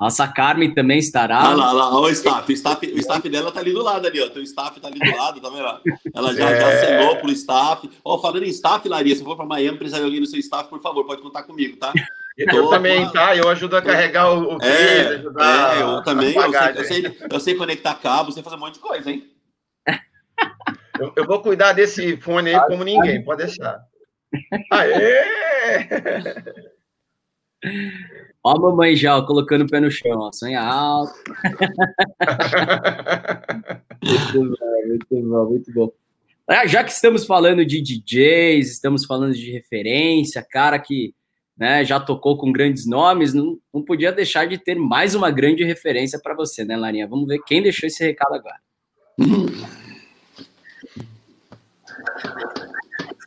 Nossa 0.00 0.28
Carmen 0.28 0.72
também 0.72 0.98
estará. 0.98 1.48
Olha 1.48 1.56
lá, 1.56 1.68
olha 1.70 1.84
lá, 1.84 2.00
o 2.00 2.08
staff. 2.10 2.52
O 2.52 2.54
staff, 2.54 2.86
o 2.86 2.98
staff 2.98 3.28
dela 3.28 3.50
tá 3.50 3.58
ali 3.58 3.72
do 3.72 3.82
lado 3.82 4.06
ali, 4.06 4.20
ó. 4.20 4.26
O 4.26 4.42
staff 4.42 4.80
tá 4.80 4.86
ali 4.86 4.98
do 5.00 5.16
lado, 5.16 5.40
tá 5.40 5.50
vendo? 5.50 6.00
Ela 6.14 6.34
já, 6.34 6.50
é. 6.50 6.60
já 6.60 6.68
acenou 6.68 7.16
pro 7.16 7.30
staff. 7.30 7.90
Ó, 8.04 8.18
falando 8.18 8.44
em 8.44 8.48
staff, 8.48 8.88
Laria, 8.88 9.16
se 9.16 9.24
for 9.24 9.36
para 9.36 9.44
Miami, 9.44 9.76
precisar 9.76 9.98
de 9.98 10.04
alguém 10.04 10.20
no 10.20 10.26
seu 10.26 10.38
staff, 10.38 10.68
por 10.68 10.80
favor, 10.80 11.04
pode 11.04 11.20
contar 11.22 11.42
comigo, 11.42 11.76
tá? 11.76 11.92
Eu 12.38 12.70
também, 12.70 13.10
tá? 13.10 13.36
Eu 13.36 13.48
ajudo 13.48 13.76
a 13.76 13.82
carregar 13.82 14.32
o, 14.32 14.56
o 14.56 14.62
é, 14.62 15.16
ajudar 15.16 15.76
é, 15.76 15.82
eu 15.82 16.04
também. 16.04 16.36
Eu 16.36 16.52
sei, 16.52 16.76
eu 16.76 16.84
sei, 16.84 17.18
eu, 17.32 17.40
sei, 17.40 17.56
conectar 17.56 17.96
cabo, 17.96 18.30
sei 18.30 18.44
fazer 18.44 18.54
um 18.54 18.60
monte 18.60 18.74
de 18.74 18.80
coisa, 18.80 19.10
hein? 19.10 19.28
Eu, 21.00 21.12
eu 21.14 21.24
vou 21.24 21.40
cuidar 21.40 21.74
desse 21.74 22.16
fone 22.16 22.52
aí 22.52 22.60
como 22.66 22.82
ninguém, 22.82 23.22
pode 23.22 23.44
deixar. 23.44 23.80
Aê! 24.72 25.86
Ó 28.42 28.56
a 28.56 28.60
mamãe 28.60 28.96
já, 28.96 29.16
ó, 29.16 29.24
colocando 29.24 29.62
o 29.62 29.68
pé 29.68 29.78
no 29.78 29.92
chão, 29.92 30.18
ó, 30.18 30.32
sonha 30.32 30.60
alto. 30.60 31.14
muito 34.02 34.56
bom, 34.58 34.86
muito 34.88 35.06
bom, 35.08 35.46
muito 35.46 35.72
bom. 35.72 35.92
Ah, 36.48 36.66
já 36.66 36.82
que 36.82 36.90
estamos 36.90 37.24
falando 37.24 37.64
de 37.64 37.80
DJs, 37.80 38.72
estamos 38.72 39.04
falando 39.04 39.34
de 39.34 39.52
referência, 39.52 40.42
cara 40.42 40.80
que 40.80 41.14
né, 41.58 41.84
já 41.84 41.98
tocou 41.98 42.38
com 42.38 42.52
grandes 42.52 42.86
nomes, 42.86 43.34
não, 43.34 43.58
não 43.74 43.82
podia 43.82 44.12
deixar 44.12 44.46
de 44.46 44.56
ter 44.56 44.76
mais 44.76 45.16
uma 45.16 45.30
grande 45.30 45.64
referência 45.64 46.20
para 46.22 46.34
você, 46.34 46.64
né, 46.64 46.76
Larinha? 46.76 47.08
Vamos 47.08 47.26
ver 47.26 47.40
quem 47.44 47.60
deixou 47.60 47.88
esse 47.88 48.04
recado 48.04 48.34
agora. 48.34 48.60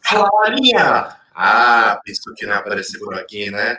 Fala, 0.07 0.29
Larinha! 0.43 1.17
Ah, 1.35 1.99
pensou 2.05 2.33
que 2.33 2.45
não 2.45 2.53
ia 2.53 2.59
aparecer 2.59 2.99
por 2.99 3.13
aqui, 3.15 3.51
né? 3.51 3.77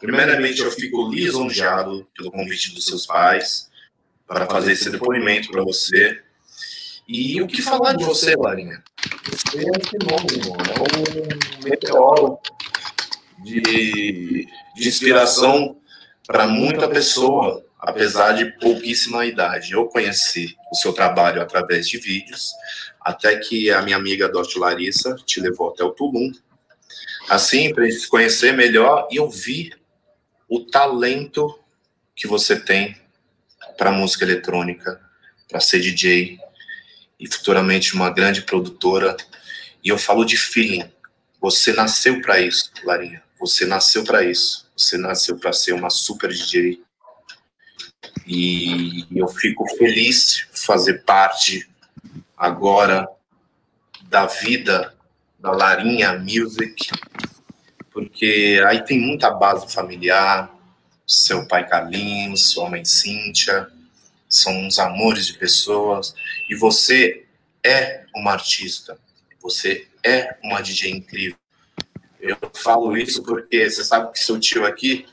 Primeiramente, 0.00 0.60
eu 0.60 0.70
fico 0.72 1.08
lisonjeado 1.10 2.06
pelo 2.16 2.32
convite 2.32 2.74
dos 2.74 2.86
seus 2.86 3.06
pais 3.06 3.70
para 4.26 4.46
fazer 4.46 4.72
esse 4.72 4.90
depoimento 4.90 5.50
para 5.50 5.62
você. 5.62 6.20
E 7.06 7.40
o 7.42 7.46
que 7.46 7.62
falar 7.62 7.94
de 7.94 8.04
você, 8.04 8.34
Larinha? 8.34 8.82
Você 9.30 9.58
é 9.58 9.70
um 9.70 9.84
fenômeno, 9.84 10.56
é 10.70 11.60
um 11.60 11.68
meteoro 11.68 12.38
de, 13.44 14.48
de 14.74 14.88
inspiração 14.88 15.76
para 16.26 16.48
muita 16.48 16.88
pessoa, 16.88 17.64
apesar 17.78 18.32
de 18.32 18.46
pouquíssima 18.58 19.26
idade. 19.26 19.72
Eu 19.72 19.86
conheci 19.86 20.56
o 20.72 20.74
seu 20.74 20.92
trabalho 20.92 21.42
através 21.42 21.86
de 21.86 21.98
vídeos, 21.98 22.52
até 23.00 23.36
que 23.36 23.70
a 23.70 23.82
minha 23.82 23.96
amiga 23.96 24.28
Dot 24.28 24.58
Larissa 24.58 25.14
te 25.26 25.38
levou 25.40 25.68
até 25.68 25.84
o 25.84 25.90
Tulum. 25.90 26.32
Assim, 27.28 27.72
para 27.72 27.88
se 27.90 28.08
conhecer 28.08 28.52
melhor, 28.52 29.06
e 29.10 29.16
eu 29.16 29.28
vi 29.28 29.72
o 30.48 30.60
talento 30.60 31.58
que 32.16 32.26
você 32.26 32.58
tem 32.58 32.96
para 33.76 33.92
música 33.92 34.24
eletrônica, 34.24 35.00
para 35.48 35.60
ser 35.60 35.80
DJ 35.80 36.38
e 37.20 37.30
futuramente 37.30 37.94
uma 37.94 38.10
grande 38.10 38.42
produtora. 38.42 39.16
E 39.82 39.88
eu 39.88 39.98
falo 39.98 40.24
de 40.24 40.36
feeling. 40.36 40.84
Você 41.40 41.72
nasceu 41.72 42.20
para 42.22 42.40
isso, 42.40 42.70
Larinha. 42.84 43.22
Você 43.46 43.66
nasceu 43.66 44.04
para 44.04 44.24
isso. 44.24 44.70
Você 44.76 44.96
nasceu 44.96 45.38
para 45.38 45.52
ser 45.52 45.72
uma 45.72 45.90
super 45.90 46.30
DJ. 46.30 46.82
E 48.26 49.06
eu 49.14 49.28
fico 49.28 49.64
feliz 49.76 50.46
fazer 50.52 51.04
parte 51.04 51.68
agora 52.36 53.08
da 54.04 54.26
vida 54.26 54.94
da 55.38 55.50
Larinha 55.50 56.18
Music 56.18 56.88
porque 57.94 58.60
aí 58.66 58.84
tem 58.84 59.00
muita 59.00 59.30
base 59.30 59.72
familiar, 59.72 60.52
seu 61.06 61.46
pai 61.46 61.66
Carlinhos, 61.66 62.50
sua 62.50 62.68
mãe 62.68 62.84
Cíntia, 62.84 63.70
são 64.28 64.52
uns 64.66 64.80
amores 64.80 65.28
de 65.28 65.34
pessoas, 65.34 66.12
e 66.50 66.56
você 66.56 67.24
é 67.64 68.04
uma 68.12 68.32
artista, 68.32 68.98
você 69.40 69.86
é 70.04 70.36
uma 70.42 70.60
DJ 70.60 70.90
incrível. 70.90 71.36
Eu 72.24 72.38
falo 72.54 72.96
isso 72.96 73.22
porque 73.22 73.68
você 73.68 73.84
sabe 73.84 74.10
que 74.12 74.18
seu 74.18 74.40
tio 74.40 74.64
aqui 74.64 75.06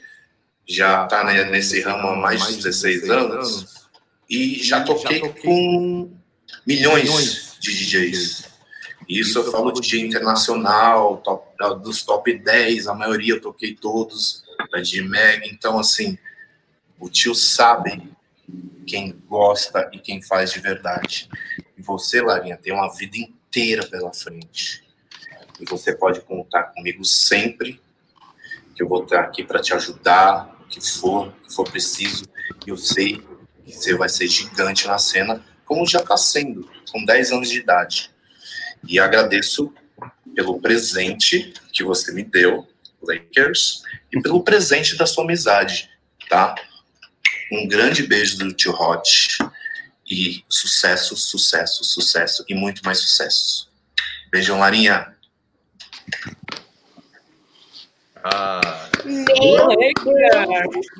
já 0.66 1.04
está 1.04 1.24
nesse 1.26 1.82
ramo 1.82 2.08
há 2.08 2.16
mais 2.16 2.48
de 2.48 2.56
16 2.56 3.10
anos 3.10 3.90
e 4.30 4.64
já 4.64 4.82
toquei 4.84 5.20
com 5.20 6.10
milhões 6.66 7.58
de 7.60 7.74
DJs. 7.74 8.50
Isso 9.10 9.40
eu 9.40 9.52
falo 9.52 9.74
de 9.74 9.82
dia 9.82 10.06
internacional, 10.06 11.18
top, 11.18 11.54
dos 11.84 12.02
top 12.04 12.34
10, 12.34 12.88
a 12.88 12.94
maioria 12.94 13.34
eu 13.34 13.42
toquei 13.42 13.76
todos, 13.76 14.44
da 14.72 14.80
de 14.80 15.04
Meg. 15.04 15.50
Então, 15.50 15.78
assim, 15.78 16.18
o 16.98 17.10
tio 17.10 17.36
sabe 17.36 18.10
quem 18.88 19.12
gosta 19.28 19.90
e 19.92 20.00
quem 20.00 20.22
faz 20.22 20.54
de 20.54 20.62
verdade. 20.62 21.28
E 21.78 21.82
você, 21.82 22.22
Larinha, 22.22 22.56
tem 22.56 22.72
uma 22.72 22.88
vida 22.96 23.18
inteira 23.18 23.86
pela 23.86 24.14
frente. 24.14 24.82
Você 25.66 25.96
pode 25.96 26.22
contar 26.22 26.64
comigo 26.64 27.04
sempre, 27.06 27.82
que 28.76 28.84
eu 28.84 28.88
vou 28.88 29.04
estar 29.04 29.22
aqui 29.22 29.44
para 29.44 29.62
te 29.62 29.74
ajudar, 29.74 30.58
o 30.62 30.66
que 30.68 30.82
for, 30.82 31.28
o 31.28 31.32
que 31.32 31.54
for 31.54 31.70
preciso. 31.70 32.26
Eu 32.66 32.78
sei 32.78 33.22
que 33.66 33.74
você 33.74 33.96
vai 33.96 34.10
ser 34.10 34.28
gigante 34.28 34.88
na 34.88 34.98
cena, 34.98 35.44
como 35.66 35.88
já 35.88 36.00
está 36.00 36.18
sendo, 36.18 36.70
com 36.92 37.06
10 37.06 37.32
anos 37.32 37.50
de 37.50 37.60
idade. 37.60 38.12
E 38.88 39.00
agradeço 39.00 39.74
pelo 40.36 40.60
presente 40.60 41.54
que 41.72 41.84
você 41.84 42.12
me 42.12 42.24
deu, 42.24 42.68
Lakers, 43.02 43.84
e 44.12 44.22
pelo 44.22 44.44
presente 44.44 44.96
da 44.96 45.06
sua 45.06 45.24
amizade, 45.24 45.90
tá? 46.30 46.56
Um 47.52 47.68
grande 47.68 48.04
beijo 48.04 48.38
do 48.38 48.54
tio 48.54 48.74
Hot 48.74 49.38
e 50.10 50.44
sucesso, 50.50 51.16
sucesso, 51.16 51.84
sucesso 51.84 52.46
e 52.48 52.54
muito 52.56 52.82
mais 52.84 53.00
sucesso. 53.00 53.70
Beijão, 54.32 54.60
Larinha. 54.60 55.16
Ah. 58.24 58.90
Meu 59.04 59.26
Deus. 59.26 59.94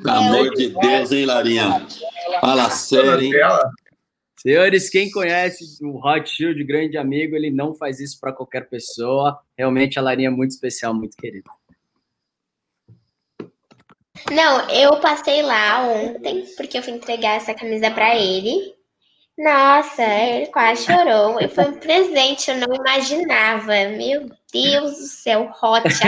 Pelo 0.02 0.16
amor 0.16 0.50
de 0.54 0.68
Deus, 0.68 1.12
hein, 1.12 1.26
Larinha? 1.26 1.86
Fala 2.40 2.70
sério, 2.70 3.20
hein? 3.20 3.32
Senhores, 4.36 4.90
quem 4.90 5.08
conhece 5.08 5.64
o 5.84 6.04
Hot 6.04 6.28
Shield, 6.28 6.64
grande 6.64 6.98
amigo, 6.98 7.36
ele 7.36 7.48
não 7.48 7.72
faz 7.72 8.00
isso 8.00 8.18
para 8.18 8.32
qualquer 8.32 8.68
pessoa. 8.68 9.38
Realmente 9.56 10.00
a 10.00 10.02
Larinha 10.02 10.28
é 10.28 10.32
muito 10.32 10.50
especial, 10.50 10.92
muito 10.92 11.16
querida. 11.16 11.48
Não, 14.30 14.68
eu 14.68 14.98
passei 15.00 15.42
lá 15.42 15.86
ontem, 15.86 16.44
porque 16.56 16.78
eu 16.78 16.82
fui 16.82 16.92
entregar 16.92 17.36
essa 17.36 17.54
camisa 17.54 17.90
para 17.90 18.16
ele. 18.16 18.74
Nossa, 19.38 20.02
ele 20.02 20.46
quase 20.46 20.86
chorou. 20.86 21.36
Foi 21.48 21.64
um 21.64 21.78
presente, 21.78 22.50
eu 22.50 22.56
não 22.56 22.74
imaginava. 22.74 23.88
Meu 23.96 24.28
Deus 24.52 24.92
do 24.92 25.06
céu, 25.06 25.50
hot 25.62 25.86
aqui. 25.86 26.02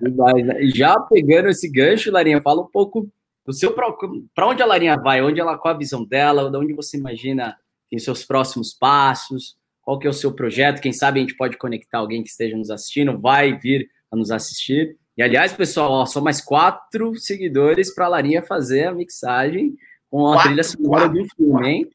Né? 0.44 0.66
Já 0.74 0.98
pegando 1.00 1.48
esse 1.48 1.68
gancho, 1.70 2.10
Larinha, 2.10 2.40
fala 2.40 2.62
um 2.62 2.66
pouco 2.66 3.08
do 3.44 3.52
seu 3.52 3.72
para 3.72 4.46
onde 4.46 4.62
a 4.62 4.66
Larinha 4.66 4.96
vai, 4.96 5.22
onde 5.22 5.40
ela 5.40 5.56
qual 5.56 5.74
a 5.74 5.78
visão 5.78 6.04
dela, 6.04 6.50
de 6.50 6.56
onde 6.56 6.74
você 6.74 6.96
imagina 6.96 7.56
em 7.90 7.98
seus 7.98 8.24
próximos 8.24 8.74
passos, 8.74 9.56
qual 9.80 9.98
que 9.98 10.06
é 10.06 10.10
o 10.10 10.14
seu 10.14 10.32
projeto, 10.32 10.82
quem 10.82 10.92
sabe 10.92 11.18
a 11.18 11.22
gente 11.22 11.36
pode 11.36 11.56
conectar 11.56 11.98
alguém 11.98 12.22
que 12.22 12.28
esteja 12.28 12.56
nos 12.56 12.70
assistindo, 12.70 13.18
vai 13.18 13.56
vir 13.56 13.88
a 14.10 14.16
nos 14.16 14.30
assistir. 14.30 14.96
E 15.16 15.22
aliás, 15.22 15.52
pessoal, 15.52 15.90
ó, 15.90 16.06
só 16.06 16.20
mais 16.20 16.40
quatro 16.40 17.16
seguidores 17.16 17.94
para 17.94 18.04
a 18.04 18.08
Larinha 18.08 18.42
fazer 18.42 18.86
a 18.86 18.92
mixagem 18.92 19.74
com 20.10 20.28
a 20.28 20.34
Quatro, 20.34 20.48
trilha 20.48 20.64
sonora 20.64 21.08
de 21.08 21.20
um 21.20 21.26
filme, 21.34 21.68
hein? 21.68 21.90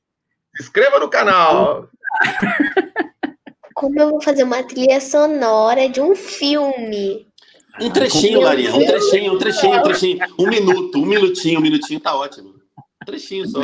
Se 0.56 0.64
inscreva 0.64 1.00
no 1.00 1.10
canal. 1.10 1.88
Como 3.84 4.00
eu 4.00 4.12
vou 4.12 4.22
fazer 4.22 4.44
uma 4.44 4.64
trilha 4.64 5.02
sonora 5.02 5.90
de 5.90 6.00
um 6.00 6.16
filme? 6.16 7.28
Um 7.82 7.90
trechinho, 7.90 8.40
Larinha, 8.40 8.74
um 8.74 8.86
trechinho, 8.86 9.34
um 9.34 9.38
trechinho, 9.38 9.78
um 9.78 9.84
trechinho. 9.84 10.20
Um 10.40 10.48
minuto, 10.48 11.00
um 11.00 11.06
minutinho, 11.06 11.60
um 11.60 11.62
minutinho 11.62 12.00
tá 12.00 12.16
ótimo. 12.16 12.54
Um 12.78 13.06
trechinho 13.06 13.46
só. 13.46 13.60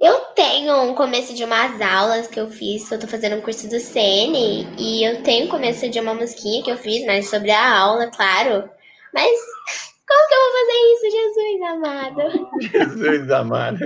Eu 0.00 0.14
tenho 0.34 0.82
um 0.82 0.94
começo 0.96 1.32
de 1.34 1.44
umas 1.44 1.80
aulas 1.80 2.26
que 2.26 2.40
eu 2.40 2.50
fiz, 2.50 2.90
eu 2.90 2.98
tô 2.98 3.06
fazendo 3.06 3.36
um 3.36 3.40
curso 3.42 3.68
do 3.68 3.78
CN, 3.78 4.66
e 4.76 5.04
eu 5.04 5.22
tenho 5.22 5.46
um 5.46 5.48
começo 5.48 5.88
de 5.88 6.00
uma 6.00 6.14
musiquinha 6.14 6.64
que 6.64 6.72
eu 6.72 6.76
fiz, 6.76 7.06
mas 7.06 7.30
sobre 7.30 7.52
a 7.52 7.78
aula, 7.78 8.08
claro. 8.08 8.68
Mas 9.14 9.38
como 10.08 10.28
que 10.28 10.34
eu 10.34 10.40
vou 10.42 10.52
fazer 10.58 10.78
isso, 10.90 11.06
Jesus 11.16 11.62
amado? 11.70 12.50
Jesus 12.98 13.30
amado. 13.30 13.78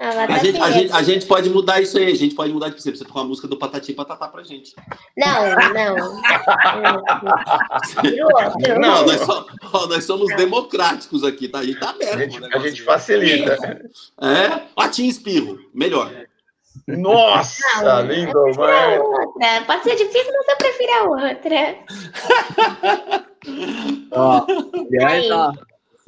Ah, 0.00 0.10
A 0.10 0.26
dar 0.26 0.38
gente, 0.38 0.60
a, 0.60 0.70
gente, 0.70 0.92
a 0.92 1.02
gente 1.02 1.26
pode 1.26 1.50
mudar 1.50 1.80
isso 1.80 1.98
aí, 1.98 2.12
a 2.12 2.14
gente 2.14 2.32
pode 2.34 2.52
mudar 2.52 2.68
de 2.68 2.80
você. 2.80 2.94
Você 2.94 3.04
tocar 3.04 3.20
a 3.20 3.24
música 3.24 3.48
do 3.48 3.56
Patati 3.56 3.90
e 3.90 3.94
Patatá 3.94 4.28
pra 4.28 4.44
gente. 4.44 4.74
Não, 5.16 5.56
não. 5.74 5.96
Não, 8.80 9.06
nós, 9.06 9.28
ó, 9.28 9.46
nós 9.88 10.04
somos 10.04 10.28
democráticos 10.36 11.24
aqui, 11.24 11.48
tá? 11.48 11.58
A 11.58 11.64
gente 11.64 11.80
tá 11.80 11.90
aberto. 11.90 12.14
A 12.14 12.18
gente, 12.18 12.40
pro 12.40 12.58
a 12.58 12.68
gente 12.68 12.82
facilita. 12.82 13.56
É, 14.20 14.58
patinho 14.74 15.10
espirro, 15.10 15.58
melhor. 15.74 16.10
Nossa, 16.86 17.60
Não, 17.82 18.02
lindo, 18.02 18.38
a 18.38 18.54
mãe. 18.54 18.98
outra. 18.98 19.62
Pode 19.66 19.82
ser 19.82 19.96
difícil, 19.96 20.32
mas 20.32 20.46
eu 20.48 20.56
prefiro 20.56 20.92
a 20.92 21.02
outra. 21.02 21.76
Ó, 24.12 24.46
aliás, 24.88 25.24
Aí. 25.24 25.28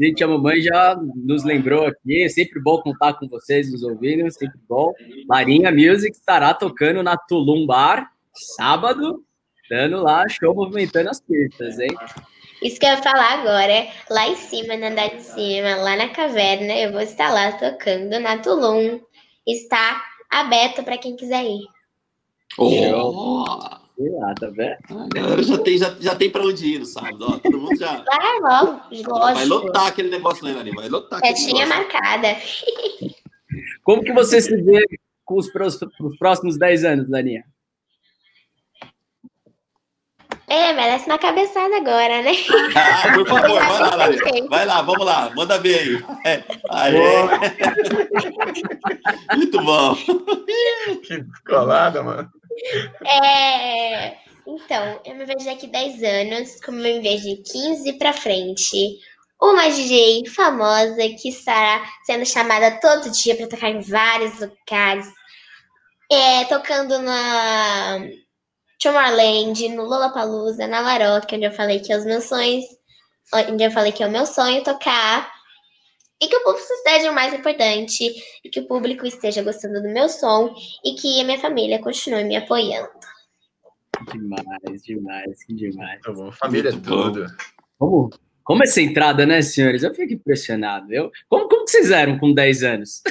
A 0.01 0.07
Cintia 0.07 0.27
Mamãe 0.27 0.63
já 0.63 0.97
nos 1.15 1.45
lembrou 1.45 1.87
aqui, 1.87 2.23
é 2.23 2.29
sempre 2.29 2.61
bom 2.61 2.81
contar 2.81 3.15
com 3.15 3.29
vocês, 3.29 3.71
nos 3.71 3.83
ouvindo, 3.83 4.31
sempre 4.33 4.59
bom. 4.69 4.93
Larinha 5.29 5.71
Music 5.71 6.17
estará 6.17 6.55
tocando 6.55 7.03
na 7.03 7.17
Tulum 7.17 7.67
Bar, 7.67 8.11
sábado, 8.57 9.23
dando 9.69 10.03
lá 10.03 10.27
show 10.29 10.55
movimentando 10.55 11.11
as 11.11 11.21
pistas, 11.21 11.79
hein? 11.79 11.91
Isso 12.63 12.79
que 12.79 12.87
eu 12.87 12.91
ia 12.91 13.03
falar 13.03 13.41
agora, 13.41 13.89
lá 14.11 14.29
em 14.29 14.37
cima, 14.37 14.77
no 14.77 14.87
andar 14.87 15.09
de 15.09 15.23
cima, 15.23 15.77
lá 15.77 15.97
na 15.97 16.09
caverna, 16.09 16.75
eu 16.75 16.93
vou 16.93 17.01
estar 17.01 17.33
lá 17.33 17.53
tocando 17.53 18.19
na 18.21 18.39
Tulum. 18.39 19.01
Está 19.47 20.03
aberto 20.31 20.83
para 20.83 20.99
quem 20.99 21.17
quiser 21.17 21.45
ir. 21.45 21.67
Oh, 22.59 23.80
Lá, 24.03 24.35
tá 24.35 24.47
vendo? 24.49 24.79
a 24.91 25.09
galera 25.15 25.43
já 25.43 25.59
tem, 25.59 25.77
já, 25.77 25.95
já 26.01 26.15
tem 26.15 26.31
pra 26.31 26.43
onde 26.43 26.67
ir 26.67 26.79
no 26.79 26.87
sábado, 26.87 27.19
ó. 27.29 27.39
Todo 27.39 27.59
mundo 27.59 27.77
já. 27.79 28.03
Vai 28.03 28.39
logo, 28.41 28.81
Vai 29.35 29.45
lotar 29.45 29.87
aquele 29.89 30.09
negócio 30.09 30.43
lá, 30.45 30.53
Larinha, 30.53 30.75
vai 30.75 30.89
lotar 30.89 31.21
negócio. 31.21 31.69
marcada. 31.69 32.37
Como 33.83 34.03
que 34.03 34.13
você 34.13 34.41
se 34.41 34.57
vê 34.63 34.83
com 35.25 35.37
os, 35.39 35.51
pros- 35.53 35.79
os 36.01 36.17
próximos 36.17 36.57
10 36.57 36.85
anos, 36.85 37.11
Larinha? 37.11 37.45
É, 40.49 40.73
merece 40.73 41.07
uma 41.07 41.19
cabeçada 41.19 41.77
agora, 41.77 42.23
né? 42.23 42.33
Ah, 42.75 43.13
por 43.15 43.27
favor, 43.29 43.61
vai 43.61 43.81
lá. 43.81 43.97
Vai 44.51 44.67
lá, 44.67 44.83
vamos 44.83 45.07
lá, 45.07 45.31
manda 45.37 45.59
ver 45.59 45.79
aí. 45.79 46.05
É, 46.27 46.43
aê. 46.71 46.95
Muito 49.37 49.61
bom. 49.63 49.95
Que 51.07 51.19
descolada, 51.23 52.03
mano. 52.03 52.29
É, 53.07 54.17
então, 54.47 55.01
eu 55.05 55.15
me 55.15 55.25
vejo 55.25 55.45
daqui 55.45 55.67
10 55.67 56.03
anos, 56.03 56.61
como 56.65 56.79
eu 56.79 56.97
me 56.97 57.01
vejo 57.01 57.25
de 57.25 57.37
15 57.37 57.93
pra 57.95 58.13
frente. 58.13 58.99
Uma 59.41 59.71
DJ 59.71 60.27
famosa 60.29 60.97
que 61.21 61.29
estará 61.29 61.83
sendo 62.05 62.27
chamada 62.27 62.79
todo 62.81 63.11
dia 63.11 63.37
para 63.37 63.49
tocar 63.49 63.71
em 63.71 63.81
vários 63.81 64.39
lugares. 64.39 65.07
É, 66.13 66.45
tocando 66.47 66.99
na 66.99 68.01
Tomorrowland, 68.83 69.69
no 69.71 69.85
Lollapalooza, 69.85 70.67
na 70.67 70.83
Maroc, 70.83 71.33
onde 71.33 71.45
eu 71.45 71.53
falei 71.53 71.81
que 71.81 71.93
é 71.93 71.97
os 71.97 72.05
meus 72.05 72.25
sonhos, 72.25 72.65
onde 73.33 73.63
eu 73.63 73.71
falei 73.71 73.93
que 73.93 74.03
é 74.03 74.07
o 74.07 74.11
meu 74.11 74.27
sonho 74.27 74.65
tocar. 74.65 75.31
E 76.23 76.29
que 76.29 76.37
o 76.37 76.45
público 76.45 76.73
esteja 76.73 77.11
o 77.11 77.15
mais 77.15 77.33
importante, 77.33 78.13
e 78.45 78.49
que 78.49 78.61
o 78.61 78.67
público 78.67 79.07
esteja 79.07 79.43
gostando 79.43 79.83
do 79.83 79.89
meu 79.89 80.09
som, 80.09 80.55
e 80.85 80.95
que 80.95 81.21
a 81.21 81.25
minha 81.25 81.39
família 81.39 81.81
continue 81.81 82.25
me 82.25 82.37
apoiando. 82.37 82.91
Demais, 84.13 84.83
demais, 84.83 85.39
demais. 85.49 86.01
Tá 86.03 86.13
bom, 86.13 86.31
família 86.33 86.69
é 86.69 86.73
Muito 86.73 86.89
bom. 86.89 87.03
tudo. 87.13 87.27
Como, 87.79 88.11
como 88.45 88.63
essa 88.63 88.81
entrada, 88.81 89.25
né, 89.25 89.43
senhores? 89.43 89.83
Eu 89.83 89.95
fico 89.95 90.13
impressionado. 90.13 90.93
Eu, 90.93 91.11
como, 91.29 91.49
como 91.49 91.65
que 91.65 91.71
vocês 91.71 91.91
eram 91.91 92.19
com 92.19 92.33
10 92.33 92.63
anos? 92.65 93.03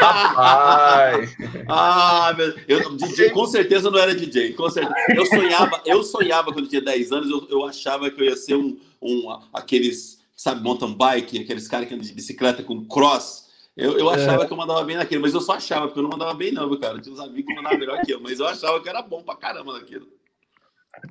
Rapaz. 0.00 1.36
Ah, 1.72 2.34
meu, 2.36 2.54
eu, 2.66 2.90
DJ, 2.96 3.30
com 3.30 3.46
certeza 3.46 3.90
não 3.90 3.98
era 3.98 4.14
DJ, 4.14 4.54
com 4.54 4.68
certeza. 4.68 4.94
Eu 5.14 5.24
sonhava, 5.26 5.82
eu 5.86 6.02
sonhava 6.02 6.52
quando 6.52 6.64
eu 6.64 6.68
tinha 6.68 6.82
10 6.82 7.12
anos, 7.12 7.30
eu, 7.30 7.46
eu 7.48 7.64
achava 7.64 8.10
que 8.10 8.20
eu 8.20 8.24
ia 8.24 8.36
ser 8.36 8.56
um, 8.56 8.76
um 9.00 9.30
aqueles, 9.52 10.19
sabe, 10.42 10.62
mountain 10.62 10.94
bike, 10.94 11.42
aqueles 11.42 11.68
caras 11.68 11.86
que 11.86 11.92
andam 11.94 12.06
de 12.06 12.14
bicicleta 12.14 12.62
com 12.62 12.82
cross. 12.86 13.50
Eu, 13.76 13.98
eu 13.98 14.08
achava 14.08 14.46
que 14.46 14.52
eu 14.52 14.56
mandava 14.56 14.82
bem 14.84 14.96
naquilo, 14.96 15.20
mas 15.22 15.34
eu 15.34 15.40
só 15.40 15.52
achava, 15.52 15.86
porque 15.86 15.98
eu 15.98 16.02
não 16.02 16.10
mandava 16.10 16.32
bem, 16.34 16.50
não, 16.50 16.74
cara. 16.78 16.94
Eu 16.94 17.00
tinha 17.02 17.12
uns 17.14 17.20
amigos 17.20 17.44
que 17.46 17.54
mandavam 17.54 17.78
melhor 17.78 18.00
que 18.00 18.12
eu, 18.12 18.20
mas 18.20 18.40
eu 18.40 18.46
achava 18.46 18.80
que 18.80 18.88
era 18.88 19.02
bom 19.02 19.22
pra 19.22 19.36
caramba 19.36 19.74
naquilo. 19.74 20.06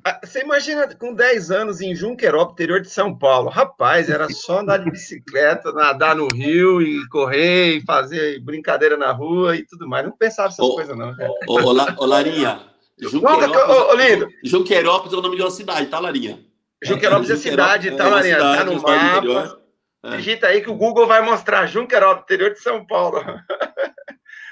Ah, 0.04 0.20
Você 0.24 0.42
imagina 0.42 0.94
com 0.96 1.14
10 1.14 1.50
anos 1.50 1.80
em 1.80 1.94
Junquerópolis, 1.94 2.52
interior 2.54 2.80
de 2.80 2.90
São 2.90 3.16
Paulo. 3.16 3.48
Rapaz, 3.48 4.10
era 4.10 4.28
só 4.28 4.60
andar 4.60 4.78
de 4.78 4.90
bicicleta, 4.90 5.72
nadar 5.72 6.16
no 6.16 6.26
rio 6.28 6.82
e 6.82 7.08
correr 7.08 7.76
e 7.76 7.84
fazer 7.84 8.40
brincadeira 8.40 8.96
na 8.96 9.12
rua 9.12 9.56
e 9.56 9.64
tudo 9.64 9.88
mais. 9.88 10.04
Não 10.04 10.12
pensava 10.12 10.48
essas 10.48 10.64
Ô, 10.64 10.74
coisas, 10.74 10.96
não. 10.96 11.10
Ô, 11.46 11.60
ô, 11.60 11.70
ô, 11.98 12.06
Larinha, 12.06 12.68
Nunca 13.12 13.48
que- 13.48 13.56
ô, 13.56 13.90
ô, 13.90 13.94
lindo. 13.94 14.28
Junquerópolis 14.44 15.12
é 15.14 15.16
o 15.16 15.22
nome 15.22 15.36
de 15.36 15.42
uma 15.42 15.50
cidade, 15.50 15.86
tá, 15.88 15.98
Larinha? 15.98 16.49
Junquerópolis 16.82 17.30
é 17.30 17.36
cidade, 17.36 17.90
tá, 17.92 18.06
uma 18.06 18.16
Marinha? 18.16 18.38
Tá 18.38 18.64
no 18.64 18.80
mapa. 18.80 19.60
É. 20.02 20.16
Digita 20.16 20.46
aí 20.46 20.62
que 20.62 20.70
o 20.70 20.74
Google 20.74 21.06
vai 21.06 21.20
mostrar 21.20 21.66
Junquerópolis, 21.66 22.24
interior 22.24 22.52
de 22.52 22.60
São 22.60 22.86
Paulo. 22.86 23.22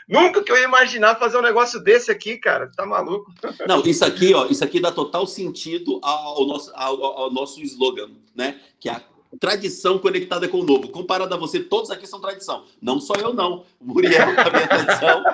Nunca 0.09 0.43
que 0.43 0.51
eu 0.51 0.57
ia 0.57 0.65
imaginar 0.65 1.17
fazer 1.17 1.37
um 1.37 1.43
negócio 1.43 1.79
desse 1.81 2.11
aqui, 2.11 2.39
cara. 2.39 2.71
Tá 2.75 2.87
maluco? 2.87 3.31
Não, 3.67 3.83
isso 3.83 4.05
aqui, 4.05 4.33
ó, 4.35 4.47
isso 4.47 4.65
aqui 4.65 4.81
dá 4.81 4.91
total 4.91 5.27
sentido 5.27 6.01
ao 6.03 6.47
nosso, 6.47 6.73
ao, 6.75 7.03
ao 7.03 7.31
nosso 7.31 7.61
slogan, 7.63 8.11
né? 8.35 8.59
Que 8.81 8.89
é 8.89 8.93
a 8.93 9.03
tradição 9.37 9.99
conectada 9.99 10.49
com 10.49 10.61
o 10.61 10.65
novo. 10.65 10.89
Comparado 10.89 11.35
a 11.35 11.37
você, 11.37 11.61
todos 11.61 11.91
aqui 11.91 12.07
são 12.07 12.21
tradição. 12.21 12.65
Não 12.81 13.01
só 13.01 13.15
eu, 13.15 13.35
não. 13.35 13.65
O 13.81 13.85
Muriel 13.85 14.35
também 14.37 14.63
é 14.63 14.67
tradição. 14.67 15.25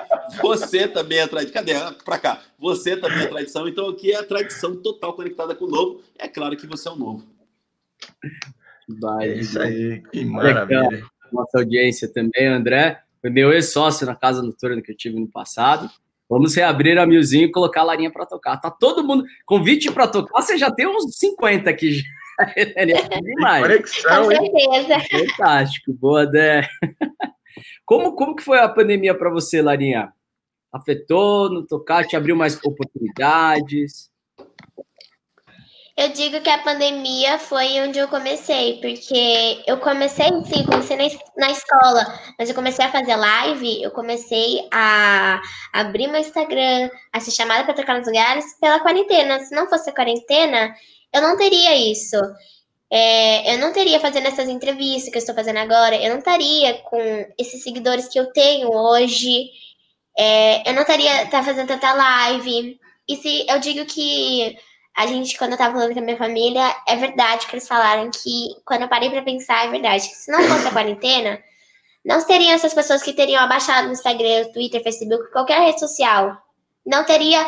Você 0.41 0.87
também 0.87 1.19
é 1.19 1.27
tradição. 1.27 1.53
Cadê? 1.53 1.73
Ah, 1.73 1.95
Pra 2.03 2.17
cá. 2.19 2.41
Você 2.59 2.97
também 2.97 3.23
é 3.23 3.27
tradição. 3.27 3.67
Então 3.67 3.89
aqui 3.89 4.11
é 4.11 4.17
a 4.17 4.23
tradição 4.23 4.75
total 4.75 5.13
conectada 5.13 5.55
com 5.55 5.65
o 5.65 5.69
novo. 5.69 6.01
É 6.17 6.27
claro 6.27 6.57
que 6.57 6.67
você 6.67 6.87
é 6.87 6.91
o 6.91 6.95
novo. 6.95 7.23
Vai, 8.99 9.29
É 9.29 9.37
isso 9.39 9.59
aí, 9.59 10.01
que 10.11 10.25
maravilha. 10.25 11.03
Nossa 11.31 11.57
audiência 11.59 12.07
também, 12.07 12.47
André. 12.47 13.01
Foi 13.21 13.29
meu 13.29 13.51
ex-sócio 13.51 14.05
na 14.05 14.15
casa 14.15 14.43
noturna 14.43 14.81
que 14.81 14.91
eu 14.91 14.97
tive 14.97 15.19
no 15.19 15.27
passado. 15.27 15.89
Vamos 16.29 16.55
reabrir 16.55 16.97
a 16.97 17.05
Milzinho 17.05 17.45
e 17.45 17.51
colocar 17.51 17.81
a 17.81 17.85
Larinha 17.85 18.11
para 18.11 18.25
tocar. 18.25 18.57
Tá 18.57 18.69
todo 18.69 19.03
mundo. 19.03 19.25
Convite 19.45 19.91
para 19.91 20.07
tocar, 20.07 20.41
você 20.41 20.57
já 20.57 20.71
tem 20.71 20.87
uns 20.87 21.17
50 21.17 21.69
aqui 21.69 22.03
É 22.55 22.65
demais. 23.21 23.61
Com 23.61 23.67
Conexão, 23.67 24.31
hein? 24.31 24.51
certeza. 24.51 25.25
Fantástico, 25.27 25.93
boa, 25.93 26.25
Dé. 26.25 26.67
Como, 27.85 28.15
como 28.15 28.35
que 28.35 28.43
foi 28.43 28.59
a 28.59 28.69
pandemia 28.69 29.17
para 29.17 29.29
você, 29.29 29.61
Larinha? 29.61 30.11
Afetou 30.71 31.49
no 31.49 31.65
tocar? 31.65 32.05
Te 32.05 32.15
abriu 32.15 32.35
mais 32.35 32.59
oportunidades? 32.63 34.09
Eu 35.97 36.09
digo 36.09 36.41
que 36.41 36.49
a 36.49 36.57
pandemia 36.57 37.39
foi 37.39 37.79
onde 37.79 37.97
eu 37.97 38.09
comecei, 38.09 38.81
porque 38.81 39.63
eu 39.65 39.77
comecei, 39.77 40.27
sim, 40.43 40.65
comecei 40.65 40.97
na, 40.97 41.05
na 41.37 41.51
escola, 41.53 42.19
mas 42.37 42.49
eu 42.49 42.55
comecei 42.55 42.83
a 42.83 42.91
fazer 42.91 43.15
live, 43.15 43.81
eu 43.81 43.89
comecei 43.91 44.67
a 44.73 45.41
abrir 45.71 46.07
meu 46.07 46.19
Instagram, 46.19 46.89
a 47.13 47.21
ser 47.21 47.31
chamada 47.31 47.63
para 47.63 47.75
tocar 47.75 47.97
nos 47.97 48.07
lugares 48.07 48.59
pela 48.59 48.81
quarentena. 48.81 49.39
Se 49.39 49.55
não 49.55 49.69
fosse 49.69 49.89
a 49.89 49.93
quarentena, 49.93 50.75
eu 51.15 51.21
não 51.21 51.37
teria 51.37 51.75
isso. 51.75 52.17
É, 52.91 53.55
eu 53.55 53.59
não 53.59 53.73
teria 53.73 53.99
fazendo 53.99 54.27
essas 54.27 54.47
entrevistas 54.47 55.11
que 55.11 55.17
eu 55.17 55.19
estou 55.19 55.35
fazendo 55.35 55.57
agora, 55.57 55.95
eu 55.95 56.09
não 56.11 56.19
estaria 56.19 56.75
com 56.83 56.99
esses 57.37 57.63
seguidores 57.63 58.07
que 58.07 58.19
eu 58.19 58.31
tenho 58.31 58.69
hoje, 58.71 59.49
é, 60.17 60.69
eu 60.69 60.73
não 60.73 60.83
estaria 60.83 61.25
tá 61.27 61.43
fazendo 61.43 61.67
tanta 61.67 61.93
live. 61.93 62.79
E 63.07 63.15
se 63.17 63.45
eu 63.49 63.59
digo 63.59 63.85
que 63.85 64.57
a 64.95 65.07
gente, 65.07 65.37
quando 65.37 65.51
eu 65.53 65.57
tava 65.57 65.73
falando 65.73 65.93
com 65.93 65.99
a 65.99 66.03
minha 66.03 66.17
família, 66.17 66.75
é 66.87 66.95
verdade 66.95 67.47
que 67.47 67.55
eles 67.55 67.67
falaram 67.67 68.09
que, 68.11 68.55
quando 68.65 68.83
eu 68.83 68.87
parei 68.87 69.09
pra 69.09 69.21
pensar, 69.23 69.65
é 69.65 69.71
verdade. 69.71 70.03
Se 70.03 70.31
não 70.31 70.41
fosse 70.43 70.67
a 70.67 70.71
quarentena, 70.71 71.39
não 72.05 72.23
teriam 72.25 72.53
essas 72.53 72.73
pessoas 72.73 73.03
que 73.03 73.13
teriam 73.13 73.43
abaixado 73.43 73.87
no 73.87 73.93
Instagram, 73.93 74.45
Twitter, 74.53 74.81
Facebook, 74.81 75.31
qualquer 75.31 75.59
rede 75.59 75.79
social. 75.79 76.37
Não 76.85 77.03
teria, 77.03 77.45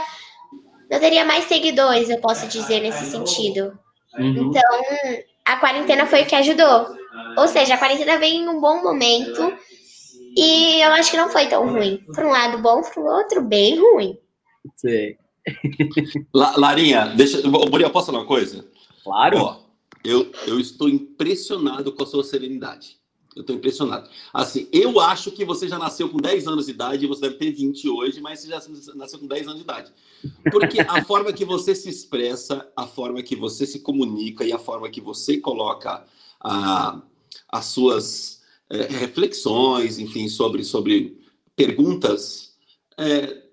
não 0.89 0.99
teria 0.99 1.25
mais 1.25 1.45
seguidores, 1.45 2.09
eu 2.09 2.19
posso 2.19 2.47
dizer, 2.47 2.79
nesse 2.81 3.05
sentido. 3.11 3.77
Uhum. 4.17 4.49
Então, 4.49 5.21
a 5.45 5.57
quarentena 5.57 6.05
foi 6.05 6.23
o 6.23 6.25
que 6.25 6.35
ajudou. 6.35 6.87
Ou 7.37 7.47
seja, 7.47 7.75
a 7.75 7.77
quarentena 7.77 8.17
veio 8.17 8.35
em 8.35 8.47
um 8.47 8.59
bom 8.59 8.81
momento 8.81 9.53
e 10.35 10.81
eu 10.81 10.91
acho 10.93 11.11
que 11.11 11.17
não 11.17 11.29
foi 11.29 11.47
tão 11.47 11.67
ruim. 11.69 12.03
Por 12.13 12.23
um 12.25 12.29
lado 12.31 12.57
bom, 12.59 12.81
por 12.81 13.05
outro 13.05 13.41
bem 13.41 13.79
ruim. 13.79 14.17
Sei. 14.75 15.17
La- 16.33 16.55
Larinha, 16.57 17.07
deixa. 17.15 17.39
Ô, 17.47 17.69
Muriel, 17.69 17.89
posso 17.89 18.07
falar 18.07 18.19
uma 18.19 18.27
coisa? 18.27 18.65
Claro. 19.03 19.37
Ó, 19.37 19.59
eu, 20.03 20.31
eu 20.45 20.59
estou 20.59 20.89
impressionado 20.89 21.91
com 21.93 22.03
a 22.03 22.07
sua 22.07 22.23
serenidade. 22.23 22.97
Eu 23.37 23.41
estou 23.41 23.55
impressionado. 23.55 24.09
Assim, 24.33 24.67
eu 24.73 24.99
acho 24.99 25.31
que 25.31 25.45
você 25.45 25.67
já 25.67 25.77
nasceu 25.77 26.09
com 26.09 26.17
10 26.17 26.47
anos 26.47 26.65
de 26.65 26.71
idade, 26.71 27.05
você 27.05 27.21
deve 27.21 27.35
ter 27.35 27.51
20 27.51 27.87
hoje, 27.87 28.19
mas 28.19 28.39
você 28.39 28.47
já 28.47 28.59
nasceu 28.95 29.19
com 29.19 29.27
10 29.27 29.43
anos 29.47 29.57
de 29.57 29.63
idade. 29.63 29.93
Porque 30.51 30.81
a 30.81 31.03
forma 31.05 31.31
que 31.31 31.45
você 31.45 31.75
se 31.75 31.87
expressa, 31.87 32.67
a 32.75 32.87
forma 32.87 33.21
que 33.21 33.35
você 33.35 33.65
se 33.67 33.79
comunica 33.81 34.43
e 34.43 34.51
a 34.51 34.57
forma 34.57 34.89
que 34.89 34.99
você 34.99 35.37
coloca 35.37 36.03
a- 36.39 37.01
as 37.49 37.65
suas 37.65 38.41
eh, 38.69 38.87
reflexões, 38.87 39.99
enfim, 39.99 40.27
sobre, 40.27 40.63
sobre 40.63 41.17
perguntas, 41.55 42.55
eh, 42.97 43.43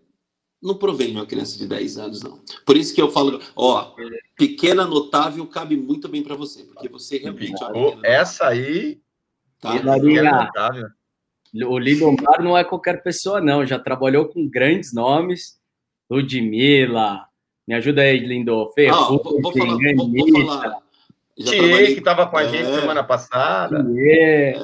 não 0.63 0.77
provém 0.77 1.11
de 1.11 1.17
uma 1.17 1.27
criança 1.27 1.59
de 1.59 1.67
10 1.67 1.99
anos, 1.99 2.23
não. 2.23 2.41
Por 2.65 2.75
isso 2.77 2.95
que 2.95 3.03
eu 3.03 3.11
falo, 3.11 3.39
ó, 3.55 3.95
pequena 4.35 4.87
notável 4.87 5.47
cabe 5.47 5.77
muito 5.77 6.09
bem 6.09 6.23
para 6.23 6.35
você, 6.35 6.65
porque 6.65 6.89
você 6.89 7.19
realmente 7.19 7.63
é 8.03 8.15
essa 8.15 8.47
aí. 8.49 8.99
Tá? 9.65 9.97
é 9.97 10.23
notável. 10.23 10.89
O 11.67 11.79
Lindomar 11.79 12.43
não 12.43 12.59
é 12.59 12.65
qualquer 12.65 13.03
pessoa, 13.03 13.41
não. 13.41 13.65
Já 13.65 13.79
trabalhou 13.79 14.27
com 14.27 14.49
grandes 14.49 14.93
nomes. 14.93 15.57
Ludmilla. 16.11 17.27
Me 17.67 17.75
ajuda 17.75 18.03
aí, 18.03 18.19
Lindo. 18.19 18.61
Ah, 18.61 18.73
Ferrugem, 18.75 19.19
vou, 19.23 19.41
vou 19.41 19.53
falar, 19.53 19.79
vou, 19.97 20.11
vou 20.11 20.47
falar. 20.47 20.79
Já 21.37 21.51
Thier, 21.51 21.63
trabalhei, 21.63 21.95
que 21.95 22.01
tava 22.01 22.27
com 22.27 22.37
a 22.37 22.45
gente 22.45 22.69
É. 22.71 22.81
semana 22.81 23.03
passada. 23.03 23.85
Thier. 23.85 24.57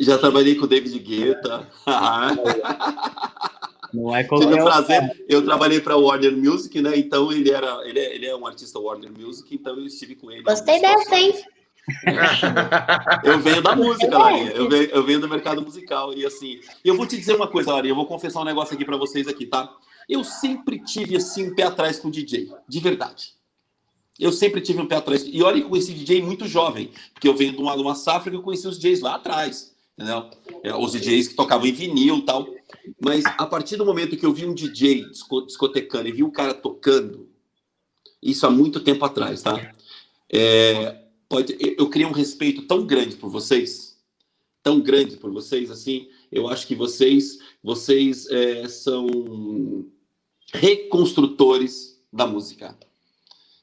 já 0.00 0.18
trabalhei 0.18 0.54
com 0.54 0.64
o 0.64 0.68
David 0.68 0.98
Guetta. 0.98 1.66
Não 3.92 4.14
é 4.14 4.22
Tive 4.22 4.28
qualquer 4.28 4.58
o 4.58 4.62
um. 4.62 4.64
prazer, 4.64 5.24
eu 5.28 5.44
trabalhei 5.44 5.80
para 5.80 5.96
Warner 5.96 6.34
Music, 6.34 6.80
né? 6.80 6.96
Então 6.96 7.30
ele 7.30 7.50
era, 7.50 7.86
ele 7.86 7.98
é, 7.98 8.14
ele 8.14 8.26
é 8.26 8.34
um 8.34 8.46
artista 8.46 8.78
Warner 8.78 9.10
Music, 9.12 9.54
então 9.54 9.76
eu 9.76 9.84
estive 9.84 10.14
com 10.14 10.30
ele. 10.30 10.42
Gostei 10.42 10.80
dessa, 10.80 11.14
hein? 11.14 11.34
Eu 13.24 13.40
venho 13.40 13.62
da 13.62 13.74
música, 13.74 14.16
Larinha. 14.16 14.50
Eu 14.52 14.68
venho, 14.68 14.84
eu 14.90 15.04
venho 15.04 15.20
do 15.20 15.28
mercado 15.28 15.62
musical. 15.62 16.14
E 16.14 16.24
assim, 16.24 16.60
eu 16.84 16.96
vou 16.96 17.06
te 17.06 17.16
dizer 17.16 17.34
uma 17.34 17.48
coisa, 17.48 17.72
Larinha. 17.72 17.92
Eu 17.92 17.96
vou 17.96 18.06
confessar 18.06 18.40
um 18.40 18.44
negócio 18.44 18.74
aqui 18.74 18.84
pra 18.84 18.96
vocês 18.96 19.26
aqui, 19.26 19.46
tá? 19.46 19.74
Eu 20.08 20.24
sempre 20.24 20.78
tive 20.84 21.16
assim 21.16 21.50
um 21.50 21.54
pé 21.54 21.64
atrás 21.64 21.98
com 21.98 22.10
DJ, 22.10 22.52
de 22.68 22.80
verdade. 22.80 23.34
Eu 24.18 24.30
sempre 24.32 24.60
tive 24.60 24.80
um 24.80 24.86
pé 24.86 24.96
atrás. 24.96 25.24
E 25.26 25.42
olha 25.42 25.60
que 25.60 25.68
conheci 25.68 25.92
DJ 25.94 26.22
muito 26.22 26.46
jovem, 26.46 26.90
porque 27.14 27.26
eu 27.28 27.34
venho 27.34 27.52
de 27.52 27.58
uma, 27.58 27.74
de 27.74 27.82
uma 27.82 27.94
safra 27.94 28.30
que 28.30 28.36
eu 28.36 28.42
conheci 28.42 28.66
os 28.68 28.78
DJs 28.78 29.00
lá 29.00 29.14
atrás, 29.16 29.74
entendeu? 29.96 30.28
É, 30.62 30.74
Os 30.74 30.92
DJs 30.92 31.28
que 31.28 31.34
tocavam 31.34 31.66
em 31.66 31.72
vinil 31.72 32.18
e 32.18 32.22
tal. 32.22 32.46
Mas 33.00 33.24
a 33.26 33.46
partir 33.46 33.76
do 33.76 33.84
momento 33.86 34.16
que 34.16 34.26
eu 34.26 34.32
vi 34.32 34.44
um 34.46 34.54
DJ 34.54 35.08
disco- 35.10 35.42
discotecando 35.46 36.08
e 36.08 36.12
vi 36.12 36.22
um 36.22 36.30
cara 36.30 36.52
tocando, 36.54 37.28
isso 38.22 38.46
há 38.46 38.50
muito 38.50 38.80
tempo 38.80 39.04
atrás, 39.04 39.42
tá? 39.42 39.72
É, 40.32 41.01
pode, 41.32 41.56
eu, 41.78 41.88
criei 41.88 42.06
um 42.06 42.12
respeito 42.12 42.62
tão 42.66 42.84
grande 42.86 43.16
por 43.16 43.30
vocês, 43.30 43.96
tão 44.62 44.80
grande 44.82 45.16
por 45.16 45.32
vocês, 45.32 45.70
assim, 45.70 46.06
eu 46.30 46.46
acho 46.46 46.66
que 46.66 46.74
vocês, 46.74 47.38
vocês 47.62 48.26
é, 48.30 48.68
são 48.68 49.06
reconstrutores 50.52 51.98
da 52.12 52.26
música. 52.26 52.76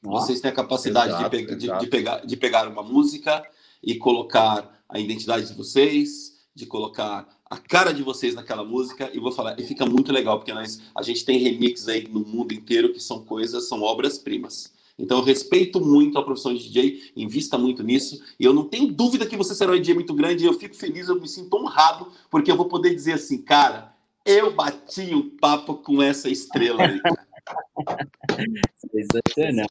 Vocês 0.02 0.40
têm 0.40 0.50
a 0.50 0.54
capacidade 0.54 1.12
Exato, 1.12 1.36
de, 1.36 1.46
pe- 1.46 1.54
de- 1.54 1.78
de 1.78 1.86
pegar, 1.86 2.26
de 2.26 2.36
pegar 2.36 2.66
uma 2.66 2.82
música 2.82 3.46
e 3.80 3.94
colocar 3.94 4.82
a 4.88 4.98
identidade 4.98 5.46
de 5.46 5.54
vocês, 5.54 6.40
de 6.52 6.66
colocar 6.66 7.28
a 7.48 7.56
cara 7.56 7.92
de 7.92 8.02
vocês 8.02 8.34
naquela 8.34 8.64
música, 8.64 9.08
e 9.14 9.20
vou 9.20 9.30
falar, 9.30 9.58
e 9.60 9.64
fica 9.64 9.86
muito 9.86 10.10
legal, 10.12 10.38
porque 10.38 10.52
nós, 10.52 10.80
a 10.92 11.02
gente 11.02 11.24
tem 11.24 11.38
remix 11.38 11.86
aí 11.86 12.08
no 12.08 12.20
mundo 12.20 12.52
inteiro 12.52 12.92
que 12.92 12.98
são 13.00 13.24
coisas, 13.24 13.68
são 13.68 13.82
obras-primas. 13.82 14.72
Então 15.00 15.18
eu 15.18 15.24
respeito 15.24 15.80
muito 15.80 16.18
a 16.18 16.22
profissão 16.22 16.52
de 16.52 16.62
DJ, 16.62 17.12
invista 17.16 17.56
muito 17.56 17.82
nisso, 17.82 18.22
e 18.38 18.44
eu 18.44 18.52
não 18.52 18.64
tenho 18.64 18.92
dúvida 18.92 19.26
que 19.26 19.36
você 19.36 19.54
será 19.54 19.72
um 19.72 19.76
DJ 19.76 19.94
muito 19.94 20.14
grande, 20.14 20.44
e 20.44 20.46
eu 20.46 20.54
fico 20.54 20.76
feliz, 20.76 21.08
eu 21.08 21.20
me 21.20 21.26
sinto 21.26 21.56
honrado, 21.56 22.08
porque 22.30 22.50
eu 22.50 22.56
vou 22.56 22.66
poder 22.66 22.94
dizer 22.94 23.14
assim, 23.14 23.42
cara, 23.42 23.94
eu 24.24 24.52
bati 24.54 25.14
o 25.14 25.30
papo 25.40 25.74
com 25.74 26.02
essa 26.02 26.28
estrela 26.28 26.82
aí. 26.82 27.00
Sensacional. 28.76 29.66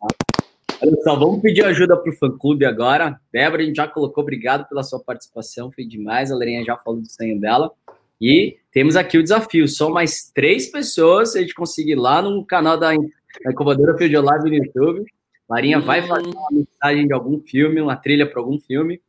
Olha 0.82 0.95
só, 1.03 1.15
vamos 1.15 1.41
pedir 1.41 1.63
ajuda 1.65 1.97
para 1.97 2.09
o 2.09 2.15
fã-clube 2.15 2.65
agora. 2.65 3.19
Débora, 3.34 3.61
a 3.61 3.65
gente 3.65 3.75
já 3.75 3.88
colocou, 3.88 4.23
obrigado 4.23 4.67
pela 4.67 4.82
sua 4.82 4.99
participação, 4.99 5.71
foi 5.71 5.86
demais. 5.86 6.32
A 6.32 6.36
Lerinha 6.36 6.63
já 6.63 6.77
falou 6.77 7.01
do 7.01 7.11
sonho 7.11 7.39
dela. 7.39 7.69
E 8.19 8.57
temos 8.71 8.95
aqui 8.95 9.17
o 9.17 9.23
desafio: 9.23 9.67
são 9.67 9.89
mais 9.89 10.32
três 10.34 10.71
pessoas. 10.71 11.34
Se 11.34 11.38
a 11.38 11.41
gente 11.41 11.53
conseguir 11.53 11.95
lá 11.95 12.21
no 12.21 12.45
canal 12.45 12.77
da, 12.77 12.91
da 12.93 13.51
Incubadora 13.51 13.97
Field 13.97 14.15
Live 14.15 14.49
no 14.49 14.55
YouTube, 14.55 15.05
Larinha 15.50 15.80
vai 15.80 16.06
fazer 16.06 16.28
uma 16.28 16.47
mensagem 16.52 17.08
de 17.08 17.14
algum 17.14 17.39
filme, 17.41 17.82
uma 17.82 17.95
trilha 17.95 18.30
para 18.30 18.39
algum 18.39 18.60
filme 18.60 19.02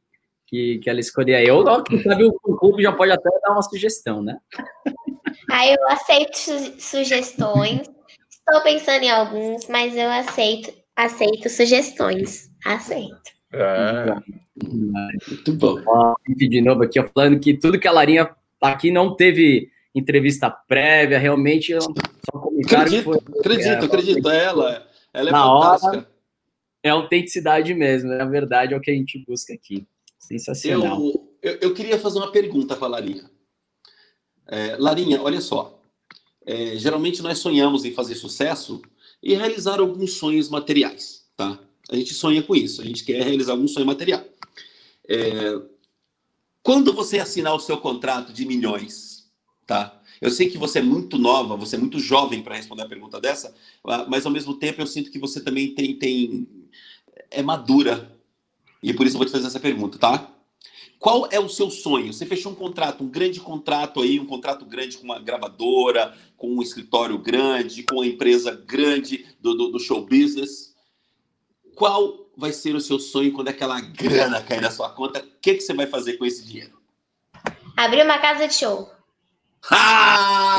que, 0.47 0.79
que 0.79 0.89
ela 0.89 0.99
escolher 1.01 1.35
aí. 1.37 1.51
Ou, 1.51 1.63
não, 1.63 1.83
quem 1.83 2.03
sabe, 2.03 2.25
o 2.25 2.33
fã-clube 2.43 2.83
já 2.83 2.93
pode 2.93 3.13
até 3.13 3.29
dar 3.43 3.53
uma 3.53 3.63
sugestão, 3.63 4.23
né? 4.23 4.39
Aí 5.51 5.73
eu 5.75 5.89
aceito 5.89 6.35
su- 6.37 6.75
sugestões. 6.81 7.83
Estou 8.31 8.63
pensando 8.63 9.03
em 9.05 9.11
alguns, 9.11 9.69
mas 9.69 9.97
eu 9.97 10.11
aceito, 10.11 10.73
aceito 10.97 11.49
sugestões. 11.49 12.51
Aceito. 12.65 13.21
É. 13.53 14.17
Muito 14.65 15.53
bom. 15.55 15.81
Ó, 15.87 16.15
de 16.27 16.61
novo 16.61 16.83
aqui, 16.85 16.99
ó, 17.01 17.05
falando 17.15 17.39
que 17.39 17.55
tudo 17.55 17.79
que 17.79 17.87
a 17.89 17.93
Larinha 17.93 18.31
aqui 18.61 18.91
não 18.91 19.15
teve 19.15 19.71
entrevista 19.95 20.49
prévia, 20.51 21.19
realmente 21.19 21.73
só 21.81 21.89
um 22.37 22.41
comentário 22.41 22.91
que 22.91 22.99
Acredito, 22.99 23.05
foi. 23.05 23.41
acredito, 23.41 23.69
é, 23.69 23.85
acredito. 23.87 24.31
Ela, 24.31 24.87
ela 25.13 25.29
é 25.29 25.33
Na 25.33 25.43
fantástica. 25.43 25.89
hora. 25.97 26.07
É 26.83 26.91
autenticidade 26.91 27.75
mesmo, 27.75 28.09
na 28.09 28.25
verdade 28.25 28.75
é 28.75 28.77
o 28.77 28.81
que 28.81 28.91
a 28.91 28.95
gente 28.95 29.23
busca 29.27 29.53
aqui. 29.53 29.87
Sensacional. 30.19 31.01
Eu, 31.01 31.29
eu, 31.43 31.59
eu 31.61 31.75
queria 31.75 31.99
fazer 31.99 32.19
uma 32.19 32.33
pergunta 32.33 32.77
para 32.77 32.87
a 32.87 32.91
Larinha. 32.91 33.31
É, 34.47 34.77
Larinha, 34.77 35.21
olha 35.23 35.41
só. 35.41 35.81
É, 36.45 36.77
geralmente 36.77 37.23
nós 37.23 37.39
sonhamos 37.39 37.85
em 37.85 37.93
fazer 37.93 38.15
sucesso 38.15 38.81
e 39.23 39.35
realizar 39.35 39.81
alguns 39.81 40.15
sonhos 40.15 40.49
materiais, 40.49 41.27
tá? 41.37 41.59
A 41.91 41.97
gente 41.97 42.15
sonha 42.15 42.43
com 42.43 42.55
isso, 42.55 42.81
a 42.81 42.85
gente 42.85 43.05
quer 43.05 43.23
realizar 43.23 43.53
algum 43.53 43.69
sonho 43.69 43.87
material. 43.87 44.25
É, 45.09 45.61
quando 46.63 46.93
você 46.93 47.19
assinar 47.19 47.55
o 47.55 47.61
seu 47.61 47.79
contrato 47.79 48.33
de 48.33 48.47
milhões, 48.47 49.31
tá? 49.67 50.01
Eu 50.21 50.31
sei 50.31 50.51
que 50.51 50.59
você 50.59 50.81
é 50.81 50.83
muito 50.83 51.19
nova, 51.19 51.57
você 51.57 51.77
é 51.77 51.79
muito 51.79 51.99
jovem 51.99 52.43
para 52.43 52.55
responder 52.55 52.83
a 52.83 52.89
pergunta 52.89 53.21
dessa, 53.21 53.55
mas 54.09 54.27
ao 54.27 54.33
mesmo 54.33 54.55
tempo 54.55 54.81
eu 54.81 54.87
sinto 54.87 55.11
que 55.11 55.19
você 55.19 55.41
também 55.41 55.75
tem, 55.75 55.99
tem 55.99 56.47
é 57.31 57.43
madura 57.43 58.11
e 58.83 58.95
por 58.95 59.07
isso 59.07 59.17
eu 59.17 59.19
vou 59.19 59.27
te 59.27 59.33
fazer 59.33 59.47
essa 59.47 59.61
pergunta, 59.61 59.99
tá? 59.99 60.31
Qual 60.99 61.29
é 61.31 61.41
o 61.41 61.49
seu 61.49 61.71
sonho? 61.71 62.13
Você 62.13 62.27
fechou 62.27 62.53
um 62.53 62.55
contrato, 62.55 63.03
um 63.03 63.09
grande 63.09 63.41
contrato 63.41 64.03
aí, 64.03 64.21
um 64.21 64.27
contrato 64.27 64.67
grande 64.67 64.99
com 64.99 65.05
uma 65.05 65.19
gravadora, 65.19 66.15
com 66.37 66.49
um 66.49 66.63
escritório 66.63 67.17
grande, 67.17 67.83
com 67.85 67.97
uma 67.97 68.07
empresa 68.07 68.53
grande 68.53 69.27
do, 69.41 69.55
do, 69.55 69.69
do 69.69 69.81
show 69.81 70.05
business. 70.05 70.75
Qual 71.75 72.31
vai 72.37 72.53
ser 72.53 72.75
o 72.75 72.81
seu 72.81 72.99
sonho 72.99 73.33
quando 73.33 73.49
aquela 73.49 73.81
grana 73.81 74.43
cair 74.43 74.61
na 74.61 74.71
sua 74.71 74.91
conta? 74.91 75.21
O 75.21 75.41
que, 75.41 75.55
que 75.55 75.61
você 75.63 75.73
vai 75.73 75.87
fazer 75.87 76.19
com 76.19 76.27
esse 76.27 76.45
dinheiro? 76.45 76.79
Abrir 77.77 78.05
uma 78.05 78.19
casa 78.19 78.47
de 78.47 78.55
show. 78.55 78.91
Ah! 79.71 80.57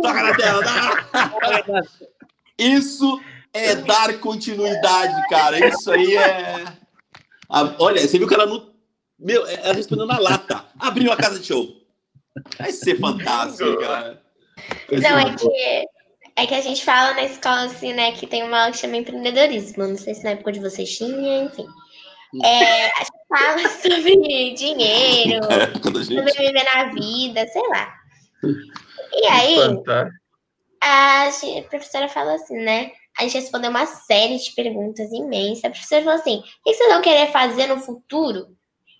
Toca 0.00 0.22
na 0.22 0.36
tela! 0.36 0.62
dá! 0.62 1.82
Isso 2.56 3.20
é 3.52 3.74
dar 3.76 4.18
continuidade, 4.18 5.28
cara. 5.28 5.68
Isso 5.68 5.90
aí 5.90 6.16
é. 6.16 6.64
Ah, 7.48 7.74
olha, 7.78 8.00
você 8.00 8.18
viu 8.18 8.26
que 8.26 8.34
ela 8.34 8.46
não. 8.46 8.72
Meu, 9.18 9.46
ela 9.46 9.74
respondeu 9.74 10.06
na 10.06 10.18
lata. 10.18 10.64
Abriu 10.78 11.12
a 11.12 11.16
casa 11.16 11.38
de 11.38 11.46
show. 11.46 11.68
Vai 12.58 12.72
ser 12.72 12.98
fantástico, 12.98 13.78
cara. 13.78 14.22
Vai 14.90 15.00
Não, 15.00 15.18
é 15.18 15.36
que, 15.36 15.86
é 16.36 16.46
que 16.46 16.54
a 16.54 16.60
gente 16.60 16.84
fala 16.84 17.14
na 17.14 17.24
escola 17.24 17.64
assim, 17.64 17.92
né, 17.92 18.12
que 18.12 18.26
tem 18.26 18.42
uma 18.42 18.60
aula 18.60 18.72
que 18.72 18.78
chama 18.78 18.96
empreendedorismo. 18.96 19.86
Não 19.86 19.96
sei 19.96 20.14
se 20.14 20.24
na 20.24 20.30
época 20.30 20.52
de 20.52 20.60
vocês 20.60 20.96
tinha, 20.96 21.44
enfim. 21.44 21.66
É, 22.42 22.86
a 22.86 22.98
gente 23.00 23.12
fala 23.28 23.68
sobre 23.80 24.54
dinheiro, 24.54 25.40
da 25.46 26.02
gente. 26.02 26.14
sobre 26.14 26.32
viver 26.32 26.64
na 26.74 26.84
vida, 26.92 27.46
sei 27.48 27.68
lá. 27.68 27.94
E 29.12 29.26
aí, 29.26 29.58
a 30.80 31.62
professora 31.68 32.08
falou 32.08 32.34
assim, 32.34 32.56
né? 32.56 32.92
A 33.18 33.22
gente 33.22 33.34
respondeu 33.34 33.70
uma 33.70 33.86
série 33.86 34.38
de 34.38 34.52
perguntas 34.52 35.12
imensas. 35.12 35.64
A 35.64 35.70
professora 35.70 36.02
falou 36.02 36.18
assim: 36.18 36.38
o 36.38 36.42
que 36.64 36.74
vocês 36.74 36.92
vão 36.92 37.02
querer 37.02 37.30
fazer 37.30 37.66
no 37.66 37.78
futuro? 37.78 38.56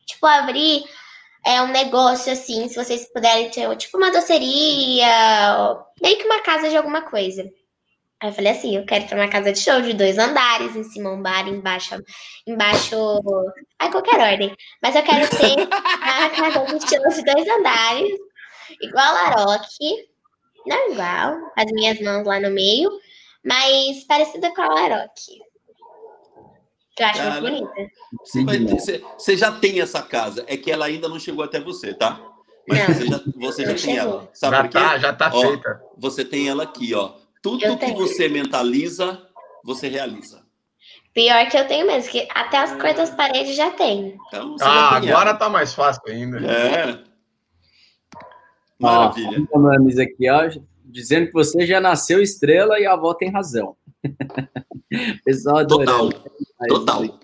Tipo, 0.07 0.27
abrir 0.27 0.85
é, 1.45 1.61
um 1.63 1.69
negócio 1.69 2.33
assim, 2.33 2.69
se 2.69 2.77
vocês 2.77 3.11
puderem 3.13 3.51
ter, 3.51 3.77
tipo, 3.77 3.97
uma 3.97 4.11
doceria, 4.11 5.07
meio 6.01 6.17
que 6.19 6.25
uma 6.25 6.41
casa 6.41 6.69
de 6.69 6.77
alguma 6.77 7.03
coisa. 7.03 7.43
Aí 8.23 8.29
eu 8.29 8.33
falei 8.33 8.53
assim, 8.53 8.77
eu 8.77 8.87
quero 8.87 9.07
ter 9.09 9.17
uma 9.17 9.29
casa 9.29 9.53
de 9.53 9.59
show 9.59 9.81
de 9.81 9.95
dois 9.95 10.17
andares, 10.17 10.77
em 10.77 10.85
cima 10.85 11.11
um 11.11 11.21
bar, 11.21 11.49
embaixo, 11.49 11.97
embaixo, 12.47 12.97
ai, 13.81 13.91
qualquer 13.91 14.21
ordem. 14.21 14.55
Mas 14.81 14.95
eu 14.95 15.03
quero 15.03 15.29
ter 15.29 15.57
uma 15.57 16.31
casa 16.31 16.79
de 16.79 16.89
show 16.89 17.09
de 17.09 17.25
dois 17.25 17.49
andares, 17.49 18.13
igual 18.81 19.17
a 19.17 19.31
Laroque, 19.31 20.09
não 20.65 20.93
igual, 20.93 21.37
as 21.57 21.73
minhas 21.73 22.01
mãos 22.01 22.25
lá 22.25 22.39
no 22.39 22.51
meio, 22.51 22.91
mas 23.45 24.05
parecida 24.05 24.55
com 24.55 24.63
a 24.63 24.67
Laroque. 24.69 25.41
Que 26.95 27.03
eu 27.03 27.07
acho 27.07 27.19
Cara, 27.19 27.41
muito 27.41 27.65
bonita. 27.71 27.93
Você, 28.25 28.45
vai 28.45 28.59
ter- 28.59 28.67
você- 28.75 29.05
você 29.17 29.37
já 29.37 29.51
tem 29.53 29.81
essa 29.81 30.03
casa, 30.03 30.45
é 30.47 30.57
que 30.57 30.71
ela 30.71 30.85
ainda 30.87 31.09
não 31.09 31.19
chegou 31.19 31.43
até 31.45 31.59
você, 31.61 31.95
tá? 31.95 32.21
Mas 32.69 32.79
Não, 32.79 32.95
você 32.95 33.07
já, 33.07 33.21
você 33.37 33.65
já 33.65 33.87
tem 33.87 33.97
ela. 33.97 34.31
Sabe 34.35 34.57
Já 34.57 34.63
por 34.63 34.69
quê? 34.71 34.79
tá, 34.79 34.99
já 34.99 35.13
tá 35.13 35.31
Ó, 35.35 35.41
feita. 35.41 35.83
Você 35.99 36.25
tem 36.25 36.49
ela 36.49 36.63
aqui, 36.65 36.95
ó. 36.95 37.15
Tudo 37.43 37.65
Eu 37.65 37.77
que 37.77 37.87
tenho. 37.87 37.97
você 37.97 38.29
mentaliza, 38.29 39.27
você 39.65 39.89
realiza. 39.89 40.43
Pior 41.15 41.49
que 41.51 41.59
eu 41.59 41.67
tenho 41.67 41.87
mesmo, 41.87 42.11
que 42.11 42.29
até 42.33 42.59
as 42.59 42.73
cores 42.75 42.97
das 42.97 43.11
paredes 43.11 43.57
já 43.57 43.71
tem. 43.73 44.17
Então, 44.29 44.57
Ah, 44.61 44.97
agora 44.97 45.31
ela. 45.31 45.35
tá 45.39 45.49
mais 45.49 45.75
fácil 45.75 46.03
ainda. 46.07 46.39
É. 46.39 47.03
Ó, 48.83 48.87
Maravilha. 48.87 49.47
Mames 49.55 49.99
aqui, 49.99 50.31
ó, 50.31 50.49
dizendo 50.93 51.27
que 51.29 51.33
você 51.33 51.67
já 51.67 51.81
nasceu 51.81 52.21
estrela 52.23 52.79
e 52.79 52.87
a 52.87 52.93
avó 52.93 53.15
tem 53.15 53.31
razão. 53.31 53.75
Pessoal 55.25 55.59
adorando. 55.59 56.15
Total. 56.69 57.19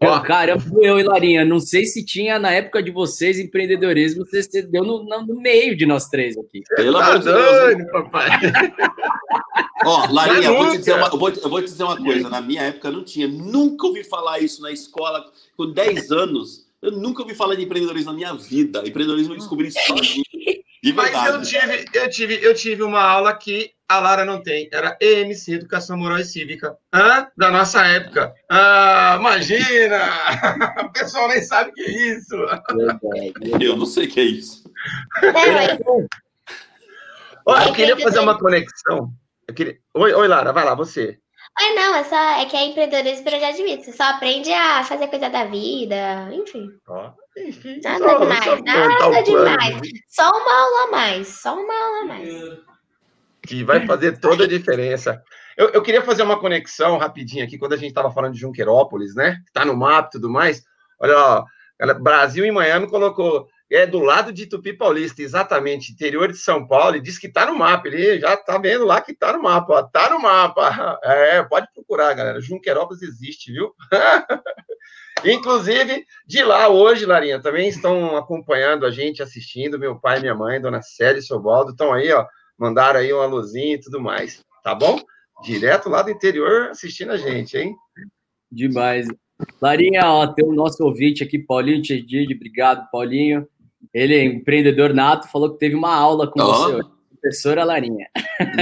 Eu, 0.00 0.22
caramba, 0.22 0.62
eu 0.80 1.00
e 1.00 1.02
Larinha, 1.02 1.44
não 1.44 1.58
sei 1.58 1.84
se 1.84 2.04
tinha 2.04 2.38
na 2.38 2.52
época 2.52 2.80
de 2.80 2.92
vocês 2.92 3.36
empreendedorismo, 3.40 4.24
você 4.24 4.44
se 4.44 4.62
deu 4.62 4.84
no, 4.84 5.02
no- 5.02 5.40
meio 5.40 5.76
de 5.76 5.84
nós 5.86 6.06
três 6.08 6.38
aqui. 6.38 6.62
Pelo 6.76 6.98
Tá 7.00 7.06
amor 7.08 7.18
de 7.18 7.24
Deus. 7.24 7.90
papai. 7.90 8.28
Ó, 9.84 10.06
Larinha, 10.12 10.50
eu 10.50 10.56
vou, 10.56 10.80
te 10.80 10.92
uma, 10.92 11.06
eu, 11.08 11.18
vou, 11.18 11.32
te- 11.32 11.42
eu 11.42 11.50
vou 11.50 11.60
te 11.60 11.64
dizer 11.64 11.82
uma 11.82 11.96
coisa. 11.96 12.28
Na 12.28 12.40
minha 12.40 12.62
época 12.62 12.92
não 12.92 13.02
tinha. 13.02 13.26
Nunca 13.26 13.88
ouvi 13.88 14.04
falar 14.04 14.38
isso 14.38 14.62
na 14.62 14.70
escola. 14.70 15.24
Com 15.56 15.72
10 15.72 16.12
anos, 16.12 16.64
eu 16.80 16.92
nunca 16.92 17.22
ouvi 17.22 17.34
falar 17.34 17.56
de 17.56 17.64
empreendedorismo 17.64 18.12
na 18.12 18.16
minha 18.16 18.34
vida. 18.34 18.78
Empreendedorismo 18.86 19.34
eu 19.34 19.38
descobri 19.38 19.72
sozinho. 19.72 20.22
De 20.82 20.92
Mas 20.92 21.12
eu 21.12 21.40
verdade. 21.40 21.48
tive, 21.48 21.88
eu, 21.92 22.10
tive, 22.10 22.38
eu 22.42 22.54
tive 22.54 22.82
uma 22.82 23.02
aula 23.02 23.34
que 23.34 23.72
a 23.88 23.98
Lara 24.00 24.24
não 24.24 24.42
tem. 24.42 24.68
Era 24.72 24.96
EMC, 25.00 25.54
Educação 25.54 25.96
Moral 25.96 26.18
e 26.18 26.24
Cívica. 26.24 26.76
Hã? 26.92 27.28
Da 27.36 27.50
nossa 27.50 27.84
época. 27.86 28.34
Ah, 28.50 29.16
imagina! 29.18 29.98
O 30.84 30.92
pessoal 30.92 31.28
nem 31.28 31.42
sabe 31.42 31.70
o 31.70 31.74
que 31.74 31.82
é 31.82 31.90
isso. 31.90 32.34
Eu 33.60 33.76
não 33.76 33.86
sei 33.86 34.06
o 34.06 34.10
que 34.10 34.20
é 34.20 34.24
isso. 34.24 34.70
Olha, 37.46 37.68
eu 37.68 37.72
queria 37.72 37.96
que 37.96 38.02
fazer 38.02 38.20
uma 38.20 38.38
conexão. 38.38 39.12
Eu 39.46 39.54
queria... 39.54 39.78
oi, 39.94 40.12
oi, 40.12 40.28
Lara, 40.28 40.52
vai 40.52 40.64
lá, 40.64 40.74
você. 40.74 41.18
Mas 41.60 41.74
não, 41.74 41.94
é 41.96 42.04
só 42.04 42.16
é 42.40 42.44
que 42.46 42.56
é 42.56 42.66
empreendedorismo 42.66 43.24
para 43.24 43.40
já 43.40 43.48
admito. 43.48 43.84
Você 43.84 43.92
só 43.92 44.04
aprende 44.04 44.52
a 44.52 44.84
fazer 44.84 45.08
coisa 45.08 45.28
da 45.28 45.44
vida, 45.44 46.28
enfim. 46.32 46.68
Ó, 46.88 47.10
enfim, 47.36 47.80
Nada 47.82 47.98
só- 47.98 48.18
demais, 48.18 48.44
só 48.44 48.56
nada 48.62 48.96
plano, 48.98 49.24
demais. 49.24 49.80
Só 50.08 50.30
uma 50.30 50.60
aula 50.62 50.84
a 50.84 50.90
mais, 50.90 51.28
só 51.28 51.54
uma 51.56 51.74
aula 51.74 52.00
a 52.02 52.04
mais. 52.06 52.28
que 53.42 53.64
vai 53.64 53.86
fazer 53.86 54.18
toda 54.20 54.44
a 54.44 54.48
diferença. 54.48 55.22
Eu, 55.56 55.70
eu 55.70 55.82
queria 55.82 56.02
fazer 56.02 56.22
uma 56.22 56.38
conexão 56.38 56.98
rapidinho 56.98 57.44
aqui, 57.44 57.58
quando 57.58 57.72
a 57.72 57.76
gente 57.76 57.88
estava 57.88 58.10
falando 58.12 58.34
de 58.34 58.40
Junquerópolis, 58.40 59.14
né? 59.14 59.38
Está 59.46 59.64
no 59.64 59.76
mapa 59.76 60.08
e 60.08 60.10
tudo 60.12 60.30
mais. 60.30 60.62
Olha, 61.00 61.42
ela- 61.80 61.94
Brasil 61.94 62.44
em 62.44 62.52
Miami 62.52 62.88
colocou, 62.88 63.48
é 63.70 63.86
do 63.86 63.98
lado 63.98 64.32
de 64.32 64.46
Tupi 64.46 64.72
Paulista, 64.72 65.20
exatamente, 65.20 65.92
interior 65.92 66.32
de 66.32 66.38
São 66.38 66.66
Paulo, 66.66 66.96
e 66.96 67.00
diz 67.00 67.18
que 67.18 67.26
está 67.26 67.46
no 67.46 67.56
mapa. 67.56 67.88
Ele 67.88 68.18
já 68.18 68.34
está 68.34 68.56
vendo 68.56 68.84
lá 68.84 69.00
que 69.00 69.12
está 69.12 69.32
no 69.32 69.42
mapa, 69.42 69.74
ó, 69.74 69.82
tá 69.82 70.10
no 70.10 70.20
mapa. 70.20 70.98
É, 71.04 71.42
pode 71.42 71.66
procurar, 71.74 72.14
galera. 72.14 72.40
Junquerópolis 72.40 73.02
existe, 73.02 73.52
viu? 73.52 73.74
Inclusive, 75.24 76.04
de 76.26 76.42
lá 76.42 76.68
hoje, 76.68 77.04
Larinha, 77.04 77.40
também 77.40 77.68
estão 77.68 78.16
acompanhando 78.16 78.86
a 78.86 78.90
gente, 78.90 79.22
assistindo. 79.22 79.78
Meu 79.78 79.98
pai 79.98 80.20
minha 80.20 80.34
mãe, 80.34 80.60
Dona 80.60 80.80
Célia 80.80 81.18
e 81.18 81.22
seu 81.22 81.40
Baldo, 81.40 81.72
estão 81.72 81.92
aí, 81.92 82.10
ó. 82.12 82.26
Mandaram 82.58 83.00
aí 83.00 83.12
uma 83.12 83.26
luzinha 83.26 83.74
e 83.74 83.80
tudo 83.80 84.00
mais, 84.00 84.44
tá 84.62 84.74
bom? 84.74 84.98
Direto 85.44 85.88
lá 85.88 86.02
do 86.02 86.10
interior 86.10 86.70
assistindo 86.70 87.12
a 87.12 87.16
gente, 87.16 87.56
hein? 87.56 87.74
Demais. 88.50 89.06
Larinha, 89.60 90.02
ó, 90.04 90.26
tem 90.26 90.44
o 90.44 90.52
nosso 90.54 90.82
ouvinte 90.84 91.22
aqui, 91.22 91.38
Paulinho 91.38 91.82
Tchedid, 91.82 92.34
obrigado, 92.34 92.88
Paulinho. 92.90 93.46
Ele 93.92 94.14
é 94.14 94.24
empreendedor 94.24 94.92
nato, 94.92 95.30
falou 95.30 95.52
que 95.52 95.58
teve 95.58 95.74
uma 95.74 95.94
aula 95.94 96.30
com 96.30 96.40
Ó. 96.40 96.44
você 96.46 96.74
hoje. 96.74 96.88
Professora 97.20 97.64
Larinha. 97.64 98.06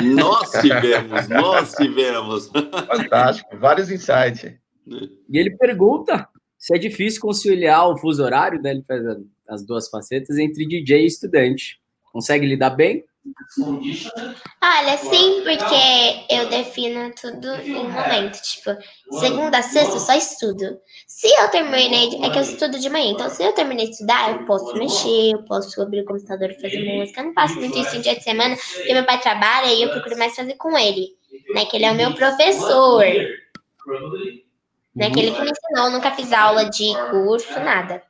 Nós 0.02 0.50
tivemos, 0.62 1.28
nós 1.28 1.74
tivemos. 1.74 2.48
Fantástico, 2.48 3.56
vários 3.58 3.90
insights. 3.90 4.54
E 5.28 5.38
ele 5.38 5.50
pergunta 5.56 6.26
se 6.58 6.74
é 6.74 6.78
difícil 6.78 7.20
conciliar 7.20 7.88
o 7.88 7.98
fuso 7.98 8.22
horário, 8.24 8.60
né? 8.62 8.70
Ele 8.70 8.82
faz 8.82 9.02
as 9.48 9.64
duas 9.64 9.88
facetas 9.88 10.38
entre 10.38 10.66
DJ 10.66 11.02
e 11.02 11.06
estudante. 11.06 11.78
Consegue 12.12 12.46
lidar 12.46 12.70
bem? 12.70 13.04
Olha, 14.62 14.96
sim, 14.98 15.42
porque 15.42 16.26
eu 16.34 16.48
defino 16.48 17.12
tudo 17.20 17.48
em 17.62 17.76
um 17.76 17.90
momento. 17.90 18.40
Tipo, 18.42 18.76
segunda 19.18 19.58
a 19.58 19.62
sexta 19.62 19.94
eu 19.94 20.00
só 20.00 20.14
estudo. 20.14 20.78
Se 21.06 21.28
eu 21.28 21.48
terminei, 21.50 22.20
é 22.22 22.30
que 22.30 22.38
eu 22.38 22.42
estudo 22.42 22.78
de 22.78 22.88
manhã, 22.88 23.12
então 23.12 23.28
se 23.30 23.42
eu 23.42 23.52
terminei 23.52 23.86
de 23.86 23.92
estudar, 23.92 24.32
eu 24.32 24.46
posso 24.46 24.74
mexer, 24.74 25.32
eu 25.32 25.42
posso 25.44 25.80
abrir 25.80 26.02
o 26.02 26.04
computador 26.04 26.50
e 26.50 26.60
fazer 26.60 26.84
música. 26.84 27.20
Eu 27.20 27.26
não 27.26 27.34
faço 27.34 27.54
muito 27.56 27.78
isso 27.78 27.96
em 27.96 28.00
dia 28.00 28.16
de 28.16 28.22
semana, 28.22 28.56
porque 28.56 28.92
meu 28.92 29.04
pai 29.04 29.20
trabalha 29.20 29.72
e 29.72 29.82
eu 29.82 29.90
procuro 29.90 30.18
mais 30.18 30.34
fazer 30.34 30.54
com 30.54 30.76
ele, 30.76 31.08
né? 31.54 31.64
Que 31.64 31.76
ele 31.76 31.84
é 31.84 31.92
o 31.92 31.96
meu 31.96 32.14
professor. 32.14 33.04
Né, 34.94 35.10
que 35.10 35.20
ele 35.20 35.30
que 35.30 35.42
me 35.42 35.50
ensinou, 35.50 35.86
eu 35.86 35.90
nunca 35.90 36.10
fiz 36.12 36.32
aula 36.32 36.64
de 36.70 36.90
curso, 37.10 37.60
nada. 37.60 38.02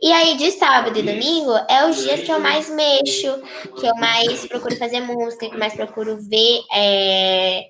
E 0.00 0.12
aí, 0.12 0.36
de 0.36 0.52
sábado 0.52 0.96
e 0.96 1.02
domingo, 1.02 1.52
é 1.68 1.84
os 1.88 1.96
dias 1.96 2.20
que 2.20 2.30
eu 2.30 2.38
mais 2.38 2.70
mexo, 2.70 3.42
que 3.80 3.86
eu 3.86 3.94
mais 3.96 4.46
procuro 4.46 4.76
fazer 4.76 5.00
música, 5.00 5.48
que 5.48 5.54
eu 5.54 5.58
mais 5.58 5.74
procuro 5.74 6.18
ver 6.20 6.60
é, 6.72 7.68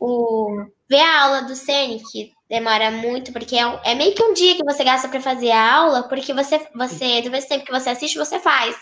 o, 0.00 0.64
ver 0.88 1.00
a 1.00 1.22
aula 1.24 1.42
do 1.42 1.54
que 2.10 2.32
demora 2.48 2.90
muito, 2.90 3.30
porque 3.30 3.56
é, 3.56 3.66
um- 3.66 3.78
é 3.84 3.94
meio 3.94 4.14
que 4.14 4.22
um 4.22 4.32
dia 4.32 4.56
que 4.56 4.64
você 4.64 4.82
gasta 4.82 5.06
para 5.08 5.20
fazer 5.20 5.50
a 5.50 5.74
aula, 5.76 6.08
porque 6.08 6.32
você, 6.32 6.66
você, 6.74 7.20
do 7.20 7.30
mesmo 7.30 7.48
tempo 7.48 7.66
que 7.66 7.72
você 7.72 7.90
assiste, 7.90 8.16
você 8.16 8.38
faz. 8.38 8.74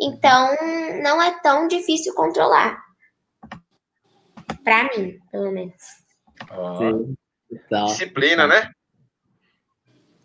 Então, 0.00 0.56
não 1.02 1.20
é 1.20 1.38
tão 1.42 1.68
difícil 1.68 2.14
controlar. 2.14 2.78
Pra 4.64 4.84
mim, 4.84 5.18
pelo 5.30 5.50
menos. 5.52 5.74
Tal. 7.68 7.86
disciplina, 7.86 8.46
né? 8.46 8.70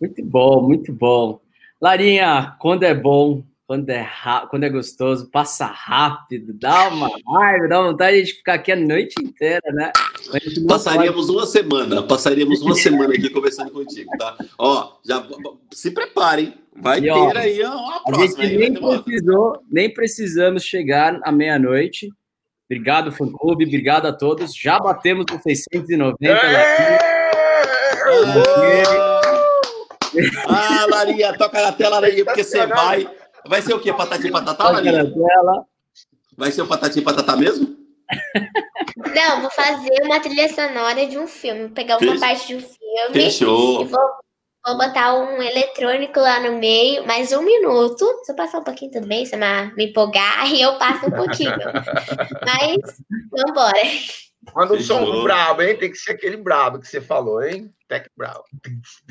Muito 0.04 0.22
bom, 0.26 0.62
muito 0.62 0.92
bom. 0.92 1.40
Larinha, 1.82 2.58
quando 2.60 2.84
é 2.84 2.94
bom, 2.94 3.42
quando 3.66 3.90
é, 3.90 4.06
quando 4.50 4.64
é 4.66 4.70
gostoso, 4.70 5.30
passa 5.32 5.66
rápido, 5.66 6.52
dá 6.54 6.90
uma 6.90 7.10
raiva, 7.26 7.70
dá 7.70 7.82
vontade 7.82 8.22
de 8.24 8.34
ficar 8.34 8.56
aqui 8.56 8.74
a 8.74 8.76
noite 8.76 9.16
inteira, 9.24 9.62
né? 9.72 9.94
A 9.96 10.68
Passaríamos 10.68 11.30
uma 11.30 11.46
semana, 11.46 12.04
passaríamos 12.04 12.62
uma 12.62 12.76
semana 12.76 13.14
aqui 13.14 13.30
conversando 13.30 13.72
contigo, 13.72 14.10
tá? 14.18 14.36
Ó, 14.60 14.92
já 15.06 15.26
se 15.72 15.90
preparem, 15.92 16.54
vai 16.76 17.00
E, 17.00 17.10
ó, 17.10 17.30
ter 17.32 17.38
aí 17.38 17.64
uma 17.64 17.96
A 17.96 18.00
próxima. 18.02 18.28
gente 18.28 18.42
aí, 18.42 18.58
nem 18.58 18.74
ter 18.74 18.80
uma- 18.80 19.02
precisou, 19.02 19.60
nem 19.72 19.94
precisamos 19.94 20.64
chegar 20.64 21.18
à 21.24 21.32
meia-noite. 21.32 22.10
Obrigado, 22.70 23.10
fã 23.10 23.26
clube, 23.32 23.64
obrigado 23.66 24.06
a 24.06 24.12
todos. 24.12 24.54
Já 24.54 24.80
batemos 24.80 25.26
os 25.34 25.42
690. 25.42 26.42
Ah, 30.48 30.86
Larinha, 30.90 31.38
toca 31.38 31.62
na 31.62 31.72
tela, 31.72 32.00
Larinha, 32.00 32.26
porque 32.26 32.44
você 32.44 32.66
vai. 32.66 33.10
Vai 33.48 33.62
ser 33.62 33.74
o 33.74 33.80
quê? 33.80 33.92
Patati 33.94 34.28
e 34.28 34.32
patatá, 34.32 34.70
Larinha? 34.70 35.04
tela. 35.12 35.66
Vai 36.38 36.52
ser 36.52 36.62
o 36.62 36.68
patati 36.68 37.00
e 37.00 37.02
patatá 37.02 37.36
mesmo? 37.36 37.76
Não, 39.16 39.42
vou 39.42 39.50
fazer 39.52 40.02
uma 40.04 40.20
trilha 40.20 40.48
sonora 40.54 41.06
de 41.06 41.18
um 41.18 41.28
filme. 41.28 41.62
Vou 41.66 41.72
pegar 41.72 41.98
uma 41.98 42.12
Fech- 42.12 42.20
parte 42.20 42.48
de 42.48 42.56
um 42.56 42.60
filme 42.60 43.14
Fechou. 43.14 43.82
e 43.82 43.86
vou, 43.86 44.00
vou 44.66 44.78
botar 44.78 45.14
um 45.16 45.42
eletrônico 45.42 46.20
lá 46.20 46.40
no 46.40 46.58
meio, 46.58 47.06
mais 47.08 47.32
um 47.32 47.42
minuto. 47.42 48.06
Se 48.24 48.32
eu 48.32 48.36
passar 48.36 48.60
um 48.60 48.64
pouquinho, 48.64 48.92
tudo 48.92 49.08
bem? 49.08 49.26
Se 49.26 49.36
eu 49.36 49.40
me 49.40 49.76
me 49.76 49.86
empolgar, 49.90 50.52
e 50.52 50.62
eu 50.62 50.78
passo 50.78 51.06
um 51.08 51.12
pouquinho. 51.12 51.54
Mas, 52.46 53.02
vambora. 53.32 53.82
Manda 54.56 54.74
um 54.74 54.80
som 54.80 55.00
Fechou. 55.00 55.24
brabo, 55.24 55.62
hein? 55.62 55.78
Tem 55.78 55.92
que 55.92 55.98
ser 55.98 56.12
aquele 56.12 56.38
brabo 56.38 56.80
que 56.80 56.88
você 56.88 57.00
falou, 57.00 57.44
hein? 57.44 57.74
Tech 57.88 58.10
brabo. 58.16 58.44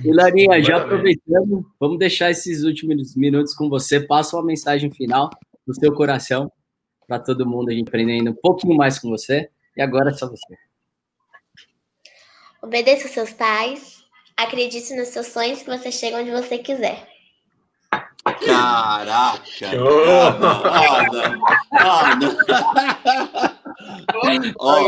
E 0.05 0.12
Larinha, 0.12 0.62
já 0.62 0.78
aproveitando, 0.78 1.66
vamos 1.80 1.99
deixar 1.99 2.30
esses 2.30 2.64
últimos 2.64 3.16
minutos 3.16 3.55
com 3.55 3.68
você. 3.68 4.01
Passa 4.01 4.37
uma 4.37 4.45
mensagem 4.45 4.91
final 4.91 5.30
do 5.66 5.74
seu 5.74 5.93
coração 5.95 6.51
para 7.07 7.18
todo 7.18 7.49
mundo, 7.49 7.70
a 7.70 7.74
gente 7.74 7.89
aprendendo 7.89 8.30
um 8.30 8.35
pouquinho 8.35 8.76
mais 8.76 8.99
com 8.99 9.09
você. 9.09 9.49
E 9.76 9.83
agora 9.83 10.11
é 10.11 10.14
só 10.14 10.28
você. 10.28 10.57
Obedeça 12.62 13.07
os 13.07 13.12
seus 13.12 13.33
pais, 13.33 14.05
acredite 14.37 14.95
nos 14.95 15.09
seus 15.09 15.26
sonhos 15.26 15.62
que 15.62 15.66
você 15.66 15.91
chega 15.91 16.18
onde 16.18 16.30
você 16.30 16.59
quiser. 16.59 17.11
Caraca! 18.45 19.45
Show! 19.45 20.05
Ah, 21.72 22.16
não. 22.16 22.33
Ah, 23.83 24.39
não. 24.39 24.55
Ó, 24.59 24.78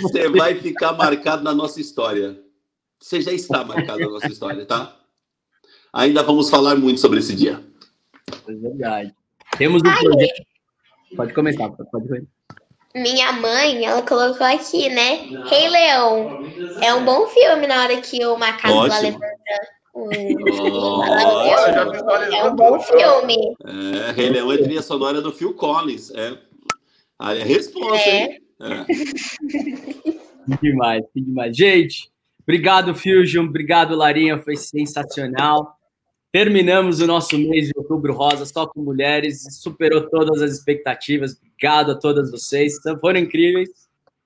você 0.00 0.28
vai 0.28 0.54
ficar 0.54 0.92
marcado 0.92 1.42
na 1.42 1.54
nossa 1.54 1.80
história. 1.80 2.40
Você 3.00 3.20
já 3.20 3.32
está 3.32 3.64
marcado 3.64 4.00
na 4.00 4.08
nossa 4.08 4.28
história, 4.28 4.64
tá? 4.64 4.96
Ainda 5.92 6.22
vamos 6.22 6.50
falar 6.50 6.76
muito 6.76 7.00
sobre 7.00 7.18
esse 7.18 7.34
dia. 7.34 7.64
É 8.46 8.52
verdade. 8.52 9.14
Temos 9.58 9.82
um 9.82 9.92
projeto. 9.92 10.42
Pode 11.16 11.34
começar, 11.34 11.68
pode 11.70 11.90
começar. 11.90 12.26
Minha 12.94 13.32
mãe, 13.32 13.84
ela 13.84 14.02
colocou 14.02 14.46
aqui, 14.46 14.88
né? 14.88 15.28
Rei 15.48 15.68
Leão. 15.68 16.44
É 16.82 16.92
um 16.94 17.04
bom 17.04 17.26
filme 17.28 17.66
na 17.66 17.82
hora 17.82 18.00
que 18.00 18.24
o 18.24 18.36
macaco 18.36 18.74
lá 18.74 18.84
Ótimo. 18.84 19.02
levanta 19.02 19.26
o. 19.26 19.79
Nossa. 19.94 21.72
já 21.72 21.84
visualizou 21.90 22.34
É 22.38 22.44
um 22.50 22.56
bom 22.56 22.80
filme. 22.80 23.36
É, 23.66 24.12
Rei 24.12 24.30
Leão 24.30 24.52
é 24.52 24.58
trilha 24.58 24.82
sonora 24.82 25.20
do 25.20 25.32
Phil 25.32 25.54
Collins. 25.54 26.10
É. 26.14 26.36
Aí 27.18 27.40
é 27.40 27.44
resposta, 27.44 28.08
É. 28.08 28.22
hein? 28.24 28.40
É. 28.62 28.84
Que 28.84 30.58
demais, 30.62 31.04
que 31.12 31.20
demais. 31.20 31.56
Gente, 31.56 32.10
obrigado, 32.42 32.94
Fusion. 32.94 33.44
Obrigado, 33.44 33.94
Larinha. 33.96 34.38
Foi 34.38 34.56
sensacional. 34.56 35.76
Terminamos 36.32 37.00
o 37.00 37.06
nosso 37.06 37.36
mês 37.36 37.66
de 37.66 37.72
outubro 37.76 38.12
rosa 38.14 38.46
só 38.46 38.66
com 38.66 38.80
mulheres. 38.82 39.44
Superou 39.60 40.08
todas 40.08 40.40
as 40.40 40.52
expectativas. 40.52 41.36
Obrigado 41.36 41.92
a 41.92 41.94
todas 41.98 42.30
vocês. 42.30 42.74
Foram 43.00 43.20
incríveis. 43.20 43.68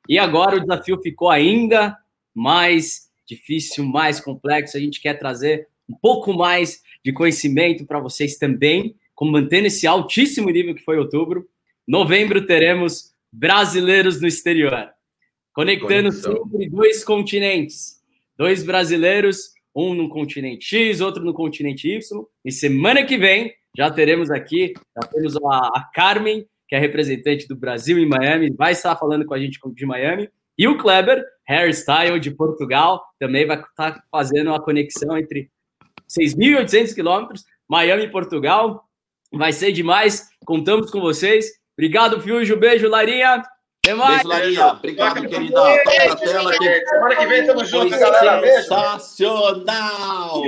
E 0.08 0.18
agora 0.18 0.56
o 0.56 0.60
desafio 0.60 1.00
ficou 1.02 1.30
ainda 1.30 1.96
mais 2.34 3.08
difícil, 3.26 3.84
mais 3.84 4.20
complexo. 4.20 4.76
A 4.76 4.80
gente 4.80 5.00
quer 5.00 5.14
trazer 5.14 5.68
um 5.88 5.94
pouco 5.94 6.32
mais 6.32 6.82
de 7.04 7.12
conhecimento 7.12 7.86
para 7.86 8.00
vocês 8.00 8.36
também, 8.36 8.96
como 9.14 9.32
mantendo 9.32 9.66
esse 9.66 9.86
altíssimo 9.86 10.50
nível 10.50 10.74
que 10.74 10.82
foi 10.82 10.98
outubro. 10.98 11.48
Novembro 11.86 12.46
teremos 12.46 13.12
brasileiros 13.32 14.20
no 14.20 14.26
exterior, 14.26 14.90
conectando 15.52 16.10
Conexão. 16.10 16.48
sempre 16.50 16.70
dois 16.70 17.04
continentes. 17.04 18.02
Dois 18.36 18.64
brasileiros, 18.64 19.52
um 19.74 19.94
no 19.94 20.08
continente 20.08 20.64
X, 20.64 21.00
outro 21.00 21.24
no 21.24 21.34
continente 21.34 21.88
Y. 21.88 22.24
E 22.44 22.50
semana 22.50 23.04
que 23.04 23.16
vem 23.16 23.54
já 23.76 23.90
teremos 23.90 24.30
aqui, 24.30 24.72
já 24.96 25.08
temos 25.08 25.36
a, 25.36 25.58
a 25.74 25.90
Carmen, 25.92 26.46
que 26.68 26.74
é 26.74 26.78
representante 26.78 27.46
do 27.46 27.56
Brasil 27.56 27.98
em 27.98 28.06
Miami, 28.06 28.52
vai 28.56 28.72
estar 28.72 28.96
falando 28.96 29.24
com 29.24 29.34
a 29.34 29.38
gente 29.38 29.58
de 29.74 29.86
Miami. 29.86 30.28
E 30.56 30.68
o 30.68 30.78
Kleber, 30.78 31.24
hairstyle 31.48 32.20
de 32.20 32.30
Portugal, 32.30 33.02
também 33.18 33.46
vai 33.46 33.60
estar 33.60 34.02
fazendo 34.10 34.54
a 34.54 34.60
conexão 34.60 35.18
entre 35.18 35.50
6.800 36.08 36.94
quilômetros, 36.94 37.44
Miami 37.68 38.04
e 38.04 38.10
Portugal. 38.10 38.84
Vai 39.32 39.52
ser 39.52 39.72
demais. 39.72 40.28
Contamos 40.44 40.90
com 40.90 41.00
vocês. 41.00 41.46
Obrigado, 41.76 42.20
Fiujo. 42.20 42.56
Beijo, 42.56 42.88
Larinha. 42.88 43.42
Até 43.84 43.94
mais. 43.94 44.22
Beijo, 44.22 44.28
Larinha. 44.28 44.66
Obrigado, 44.68 45.28
querida. 45.28 45.54
Toca 45.54 45.76
na 45.76 45.82
tela 46.22 46.52
que 46.56 46.86
Semana 46.86 47.16
que 47.16 47.26
vem 47.26 47.46
tamo 47.46 47.64
junto, 47.64 47.88
foi 47.90 47.98
galera. 47.98 48.40
Beijo. 48.40 48.62
sensacional. 48.62 50.42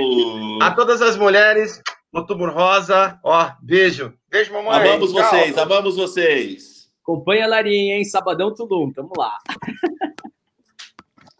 A 0.61 0.71
todas 0.71 1.01
as 1.01 1.17
mulheres, 1.17 1.81
Outubro 2.13 2.51
Rosa, 2.51 3.19
ó, 3.23 3.51
beijo. 3.61 4.13
Beijo, 4.29 4.53
mamãe. 4.53 4.89
Amamos 4.89 5.11
Tchau. 5.11 5.23
vocês, 5.23 5.57
amamos 5.57 5.95
vocês. 5.97 6.89
Acompanha 7.03 7.45
a 7.45 7.47
Larinha, 7.47 7.95
hein? 7.95 8.05
Sabadão 8.05 8.53
Tulum. 8.53 8.91
Tamo 8.91 9.11
lá. 9.17 9.37